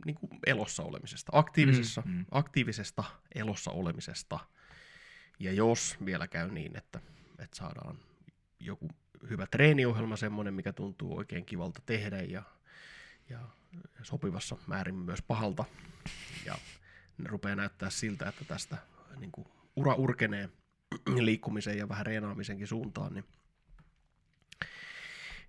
niin 0.06 0.16
kuin 0.16 0.32
elossa 0.46 0.84
olemisesta, 0.84 1.32
aktiivisessa, 1.36 2.04
Mm, 2.06 2.12
mm. 2.12 2.26
aktiivisesta 2.32 3.04
elossa 3.36 3.72
olemisesta. 3.72 4.40
Ja 5.40 5.54
jos 5.54 5.98
vielä 6.06 6.28
käy 6.28 6.52
niin, 6.52 6.78
että, 6.78 7.02
että 7.40 7.58
saadaan 7.58 8.00
joku 8.60 8.90
hyvä 9.30 9.48
treeniohjelma, 9.48 10.16
semmoinen, 10.16 10.54
mikä 10.54 10.74
tuntuu 10.74 11.18
oikein 11.18 11.46
kivalta 11.46 11.82
tehdä 11.86 12.22
ja, 12.22 12.44
ja 13.30 13.40
sopivassa 14.04 14.58
määrin 14.68 14.96
myös 14.96 15.22
pahalta. 15.22 15.66
Ja 16.46 16.56
ne 17.18 17.30
rupeaa 17.30 17.56
näyttää 17.56 17.90
siltä, 17.90 18.30
että 18.30 18.46
tästä 18.46 18.78
niin 19.20 19.32
kuin 19.32 19.48
ura 19.76 19.94
urkenee 19.94 20.50
liikkumisen 21.16 21.78
ja 21.78 21.90
vähän 21.90 22.06
reenaamisenkin 22.06 22.68
suuntaan, 22.68 23.14
niin 23.14 23.26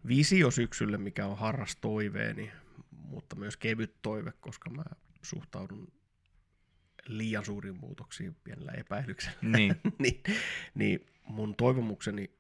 visio 0.07 0.51
syksylle, 0.51 0.99
mikä 0.99 1.27
on 1.27 1.39
harras 1.39 1.77
toiveeni, 1.77 2.53
mutta 2.91 3.37
myös 3.37 3.57
kevyt 3.57 3.95
toive, 4.03 4.33
koska 4.41 4.71
mä 4.71 4.85
suhtaudun 5.23 5.93
liian 7.07 7.45
suuriin 7.45 7.77
muutoksiin 7.77 8.37
pienellä 8.45 8.73
epäilyksellä 8.73 9.39
Niin. 9.43 9.77
niin, 9.99 10.23
niin 10.75 11.07
mun 11.25 11.57
toivomukseni, 11.57 12.31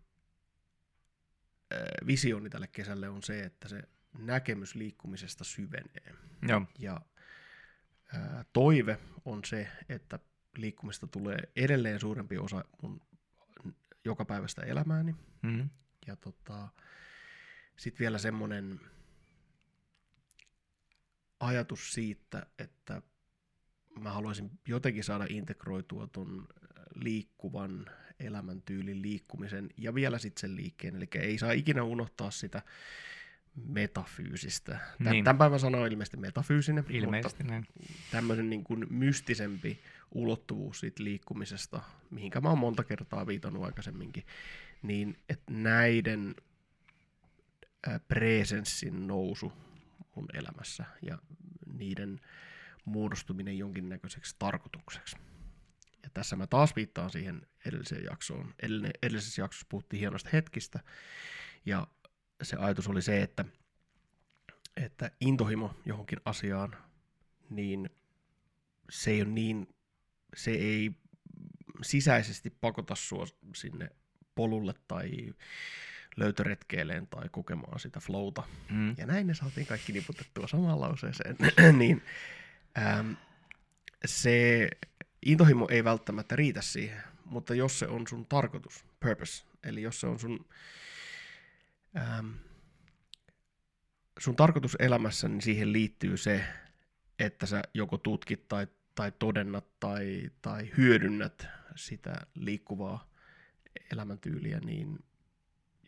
äh, 1.73 1.79
visioni 2.07 2.51
tälle 2.51 2.67
kesälle 2.67 3.09
on 3.09 3.23
se, 3.23 3.41
että 3.41 3.69
se 3.69 3.83
näkemys 4.19 4.75
liikkumisesta 4.75 5.45
syvenee. 5.45 6.15
Joo. 6.49 6.63
Ja 6.79 7.01
äh, 8.15 8.47
toive 8.53 8.99
on 9.25 9.45
se, 9.45 9.69
että 9.89 10.19
liikkumista 10.57 11.07
tulee 11.07 11.39
edelleen 11.57 12.01
suurempi 12.01 12.39
osa 12.39 12.65
mun 12.83 13.01
jokapäiväistä 14.05 14.63
elämääni. 14.63 15.15
Mm. 15.43 15.69
Ja 16.07 16.17
tota, 16.17 16.69
sitten 17.79 17.99
vielä 17.99 18.19
semmoinen 18.19 18.81
ajatus 21.41 21.93
siitä, 21.93 22.47
että 22.59 23.03
mä 24.01 24.13
haluaisin 24.13 24.51
jotenkin 24.69 25.05
saada 25.05 25.27
integroitua 25.29 26.07
ton 26.07 26.49
liikkuvan 26.95 27.87
elämäntyylin 28.21 29.03
liikkumisen 29.03 29.71
ja 29.77 29.95
vielä 29.95 30.19
sitten 30.19 30.41
sen 30.41 30.57
liikkeen. 30.57 30.97
Eli 30.97 31.09
ei 31.15 31.39
saa 31.39 31.53
ikinä 31.53 31.83
unohtaa 31.83 32.31
sitä 32.31 32.63
metafyysistä. 33.67 34.79
Tän, 35.05 35.13
Niin. 35.13 35.25
Tämän 35.25 35.39
päivän 35.39 35.61
sana 35.61 35.79
on 35.79 35.93
ilmeisesti 35.93 36.17
metafyysinen, 36.17 36.85
Ilmeisesti 36.89 37.45
mutta 37.45 37.73
tämmöisen 38.11 38.51
niin 38.51 38.65
kuin 38.65 38.87
mystisempi 38.91 39.79
ulottuvuus 40.13 40.81
siitä 40.81 41.05
liikkumisesta, 41.05 41.81
mihinkä 42.11 42.41
mä 42.41 42.49
oon 42.49 42.59
monta 42.59 42.85
kertaa 42.85 43.27
viitannut 43.27 43.65
aikaisemminkin, 43.65 44.25
niin 44.83 45.17
että 45.29 45.53
näiden 45.53 46.35
presenssin 48.09 49.07
nousu 49.07 49.53
mun 50.15 50.29
elämässä 50.35 50.85
ja 51.03 51.19
niiden 51.73 52.21
muodostuminen 52.85 53.59
jonkinnäköiseksi 53.59 54.37
tarkoitukseksi. 54.39 55.17
Ja 56.03 56.11
tässä 56.15 56.37
mä 56.37 56.47
taas 56.47 56.77
viittaan 56.77 57.11
siihen 57.11 57.47
edelliseen 57.67 58.05
jaksoon. 58.05 58.55
Edellisessä 59.03 59.43
jaksossa 59.43 59.67
puhuttiin 59.69 60.01
hienosta 60.01 60.31
hetkistä, 60.33 60.81
ja 61.67 61.87
se 62.43 62.57
ajatus 62.57 62.89
oli 62.89 63.03
se, 63.03 63.23
että, 63.23 63.45
että 64.77 65.11
intohimo 65.21 65.75
johonkin 65.85 66.21
asiaan, 66.25 66.77
niin 67.51 67.91
se 68.91 69.11
ei 69.11 69.23
ole 69.23 69.31
niin, 69.31 69.75
se 70.37 70.51
ei 70.51 70.91
sisäisesti 71.83 72.51
pakota 72.51 72.95
sua 72.95 73.27
sinne 73.55 73.91
polulle 74.35 74.75
tai 74.89 75.11
löytöretkeilleen 76.19 77.07
tai 77.07 77.29
kokemaan 77.29 77.81
sitä 77.81 78.01
flowta. 78.01 78.43
Mm. 78.71 78.95
Ja 78.99 79.07
näin 79.07 79.27
ne 79.27 79.35
saatiin 79.35 79.67
kaikki 79.67 79.93
niputettua 79.93 80.49
samaan 80.49 80.81
lauseeseen. 80.81 81.37
niin 81.79 82.03
äm, 82.79 83.17
se 84.05 84.69
intohimo 85.27 85.69
ei 85.71 85.85
välttämättä 85.85 86.37
riitä 86.37 86.63
siihen, 86.63 87.03
mutta 87.25 87.55
jos 87.55 87.79
se 87.79 87.87
on 87.87 88.07
sun 88.07 88.27
tarkoitus, 88.27 88.85
purpose, 89.01 89.45
eli 89.65 89.83
jos 89.83 90.01
se 90.01 90.07
on 90.07 90.19
sun, 90.19 90.47
äm, 91.97 92.35
sun 94.19 94.37
tarkoitus 94.37 94.77
elämässä, 94.79 95.29
niin 95.29 95.43
siihen 95.43 95.73
liittyy 95.73 96.17
se, 96.17 96.45
että 97.19 97.47
sä 97.47 97.63
joko 97.75 97.99
tutkit 97.99 98.49
tai, 98.49 98.67
tai 98.95 99.13
todennat 99.19 99.81
tai, 99.81 100.31
tai 100.43 100.71
hyödynnät 100.77 101.47
sitä 101.77 102.15
liikkuvaa 102.35 103.11
elämäntyyliä, 103.93 104.59
niin 104.59 104.99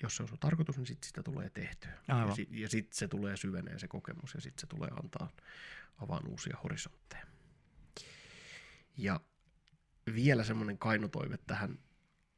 jos 0.02 0.16
se 0.16 0.22
on 0.22 0.28
sun 0.28 0.38
tarkoitus, 0.38 0.76
niin 0.76 0.86
sit 0.86 1.02
sitä 1.02 1.22
tulee 1.22 1.50
tehtyä. 1.50 1.92
Aivan. 2.08 2.28
Ja, 2.28 2.34
sit, 2.34 2.48
ja 2.52 2.68
sitten 2.68 2.98
se 2.98 3.08
tulee 3.08 3.36
syvenee 3.36 3.78
se 3.78 3.88
kokemus 3.88 4.34
ja 4.34 4.40
sitten 4.40 4.60
se 4.60 4.66
tulee 4.66 4.88
antaa 5.02 5.30
avaan 5.98 6.28
uusia 6.28 6.56
horisontteja. 6.64 7.26
Ja 8.96 9.20
vielä 10.14 10.44
semmoinen 10.44 10.78
kainotoive 10.78 11.38
tähän 11.46 11.78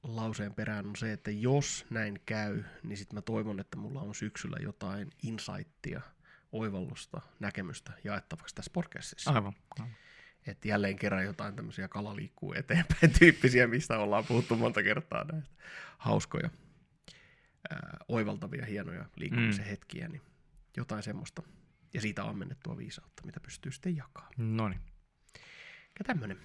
lauseen 0.02 0.54
perään 0.54 0.86
on 0.86 0.96
se, 0.96 1.12
että 1.12 1.30
jos 1.30 1.86
näin 1.90 2.20
käy, 2.26 2.62
niin 2.82 2.96
sitten 2.96 3.16
mä 3.16 3.22
toivon, 3.22 3.60
että 3.60 3.76
mulla 3.76 4.00
on 4.00 4.14
syksyllä 4.14 4.56
jotain 4.62 5.10
insightia, 5.22 6.00
oivallusta, 6.52 7.20
näkemystä 7.40 7.92
jaettavaksi 8.04 8.54
tässä 8.54 8.70
podcastissa. 8.74 9.30
Aivan. 9.30 9.52
aivan. 9.78 9.94
Että 10.46 10.68
jälleen 10.68 10.96
kerran 10.96 11.24
jotain 11.24 11.56
tämmöisiä 11.56 11.88
kala 11.88 12.16
liikkuu 12.16 12.52
eteenpäin 12.52 13.12
tyyppisiä, 13.18 13.66
mistä 13.66 13.98
ollaan 13.98 14.24
puhuttu 14.24 14.56
monta 14.56 14.82
kertaa 14.82 15.24
näistä 15.24 15.54
hauskoja, 15.98 16.50
ää, 17.72 17.96
oivaltavia, 18.08 18.66
hienoja 18.66 19.04
liikkumisen 19.16 19.64
Mm. 19.64 19.68
hetkiä, 19.70 20.08
niin 20.08 20.22
jotain 20.76 21.02
semmoista. 21.02 21.42
Ja 21.94 22.00
siitä 22.00 22.24
ammennettua 22.24 22.76
viisautta, 22.76 23.22
mitä 23.26 23.40
pystyy 23.40 23.72
sitten 23.72 23.96
jakamaan. 23.96 24.32
No 24.38 24.68
niin. 24.68 24.80
Ja 25.98 26.04
tämmöinen 26.06 26.38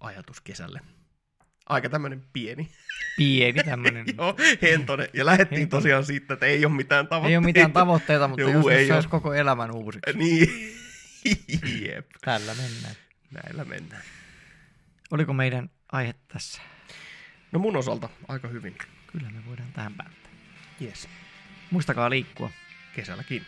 ajatus 0.00 0.40
kesälle. 0.40 0.80
Aika 1.66 1.88
tämmöinen 1.88 2.24
pieni. 2.32 2.70
Pieni 3.16 3.62
tämmöinen. 3.70 4.06
Joo, 4.18 4.34
hentonen. 4.62 5.08
Ja 5.14 5.26
lähdettiin 5.26 5.58
Hentonen. 5.60 5.82
tosiaan 5.82 6.04
siitä, 6.04 6.34
että 6.34 6.46
ei 6.46 6.64
ole 6.66 6.74
mitään 6.74 7.06
tavoitteita. 7.06 7.30
Ei 7.30 7.36
ole 7.36 7.44
mitään 7.44 7.72
tavoitteita, 7.72 8.28
mutta 8.28 8.42
Juu, 8.42 8.52
jos 8.52 8.66
ei 8.66 8.88
saisi 8.88 9.08
koko 9.08 9.34
elämän 9.34 9.70
uusiksi. 9.70 10.12
Niin. 10.18 10.48
Jep. 11.88 12.06
Tällä 12.24 12.54
mennään. 12.54 12.94
Näillä 13.30 13.64
mennään. 13.64 14.02
Oliko 15.10 15.32
meidän 15.32 15.70
aihe 15.92 16.14
tässä? 16.28 16.62
No 17.52 17.58
mun 17.58 17.76
osalta 17.76 18.08
aika 18.28 18.48
hyvin. 18.48 18.76
Kyllä 19.12 19.30
me 19.30 19.46
voidaan 19.46 19.72
tähän 19.72 19.94
päättää. 19.94 20.25
Yes. 20.80 21.08
Muistakaa 21.70 22.10
liikkua. 22.10 22.50
Kesälläkin. 22.94 23.46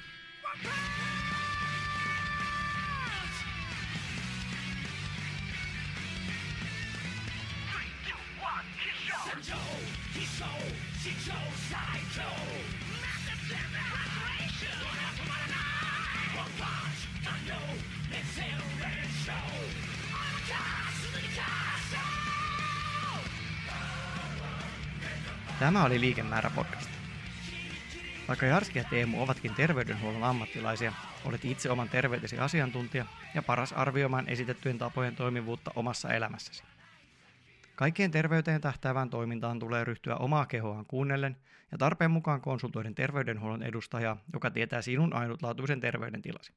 Tämä 25.58 25.84
oli 25.84 26.00
Liikemäärä 26.00 26.50
podcast. 26.50 26.97
Vaikka 28.28 28.46
Jarski 28.46 28.78
ja 28.78 28.84
Teemu 28.84 29.22
ovatkin 29.22 29.54
terveydenhuollon 29.54 30.24
ammattilaisia, 30.24 30.92
olet 31.24 31.44
itse 31.44 31.70
oman 31.70 31.88
terveytesi 31.88 32.38
asiantuntija 32.38 33.06
ja 33.34 33.42
paras 33.42 33.72
arvioimaan 33.72 34.28
esitettyjen 34.28 34.78
tapojen 34.78 35.16
toimivuutta 35.16 35.70
omassa 35.76 36.12
elämässäsi. 36.12 36.62
Kaikkeen 37.76 38.10
terveyteen 38.10 38.60
tähtäävään 38.60 39.10
toimintaan 39.10 39.58
tulee 39.58 39.84
ryhtyä 39.84 40.16
omaa 40.16 40.46
kehoaan 40.46 40.86
kuunnellen 40.86 41.36
ja 41.72 41.78
tarpeen 41.78 42.10
mukaan 42.10 42.40
konsultoiden 42.40 42.94
terveydenhuollon 42.94 43.62
edustajaa, 43.62 44.16
joka 44.32 44.50
tietää 44.50 44.82
sinun 44.82 45.12
ainutlaatuisen 45.12 45.80
terveydentilasi. 45.80 46.52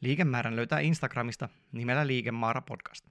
Liikemäärän 0.00 0.56
löytää 0.56 0.80
Instagramista 0.80 1.48
nimellä 1.72 2.06
Liikemaara 2.06 2.62
podcast. 2.62 3.06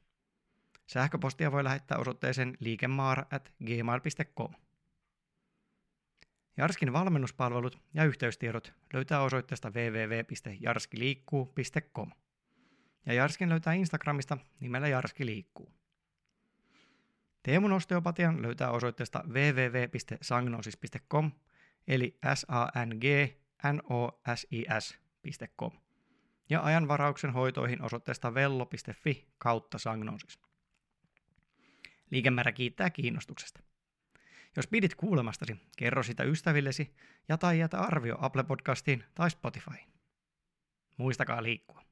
Sähköpostia 0.86 1.52
voi 1.52 1.64
lähettää 1.64 1.98
osoitteeseen 1.98 2.58
liikemaara 2.60 3.26
at 3.32 3.54
gmail.com. 3.66 4.67
Jarskin 6.58 6.94
valmennuspalvelut 6.94 7.80
ja 7.94 8.04
yhteystiedot 8.04 8.74
löytää 8.94 9.22
osoitteesta 9.22 9.70
www.jarskiliikkuu.com. 9.70 12.12
Ja 13.06 13.14
Jarskin 13.14 13.50
löytää 13.50 13.74
Instagramista 13.74 14.38
nimellä 14.60 14.88
Jarski 14.88 15.26
liikkuu. 15.26 15.74
Teemun 17.44 17.74
osteopatian 17.74 18.42
löytää 18.42 18.72
osoitteesta 18.72 19.24
www.sagnosis.com 19.28 21.32
eli 21.88 22.20
s 22.36 22.46
a 22.50 22.68
n 22.86 22.90
g 23.00 23.04
n 23.74 23.82
o 23.90 24.22
s 24.36 24.48
i 24.52 24.66
s.com 24.80 25.72
ja 26.50 26.64
ajanvarauksen 26.64 27.34
hoitoihin 27.34 27.82
osoitteesta 27.82 28.34
vello.fi 28.34 29.28
kautta 29.38 29.78
sagnosis. 29.78 30.40
Liikemäärä 32.12 32.52
kiittää 32.52 32.90
kiinnostuksesta. 32.90 33.67
Jos 34.56 34.68
pidit 34.68 34.96
kuulemastasi, 34.96 35.56
kerro 35.78 36.04
sitä 36.04 36.24
ystävillesi 36.24 36.96
ja 37.30 37.38
tai 37.38 37.60
jätä 37.60 37.80
arvio 37.80 38.18
Apple 38.20 38.44
Podcastiin 38.44 39.04
tai 39.16 39.32
Spotifyin. 39.32 39.88
Muistakaa 40.98 41.44
liikkua. 41.44 41.87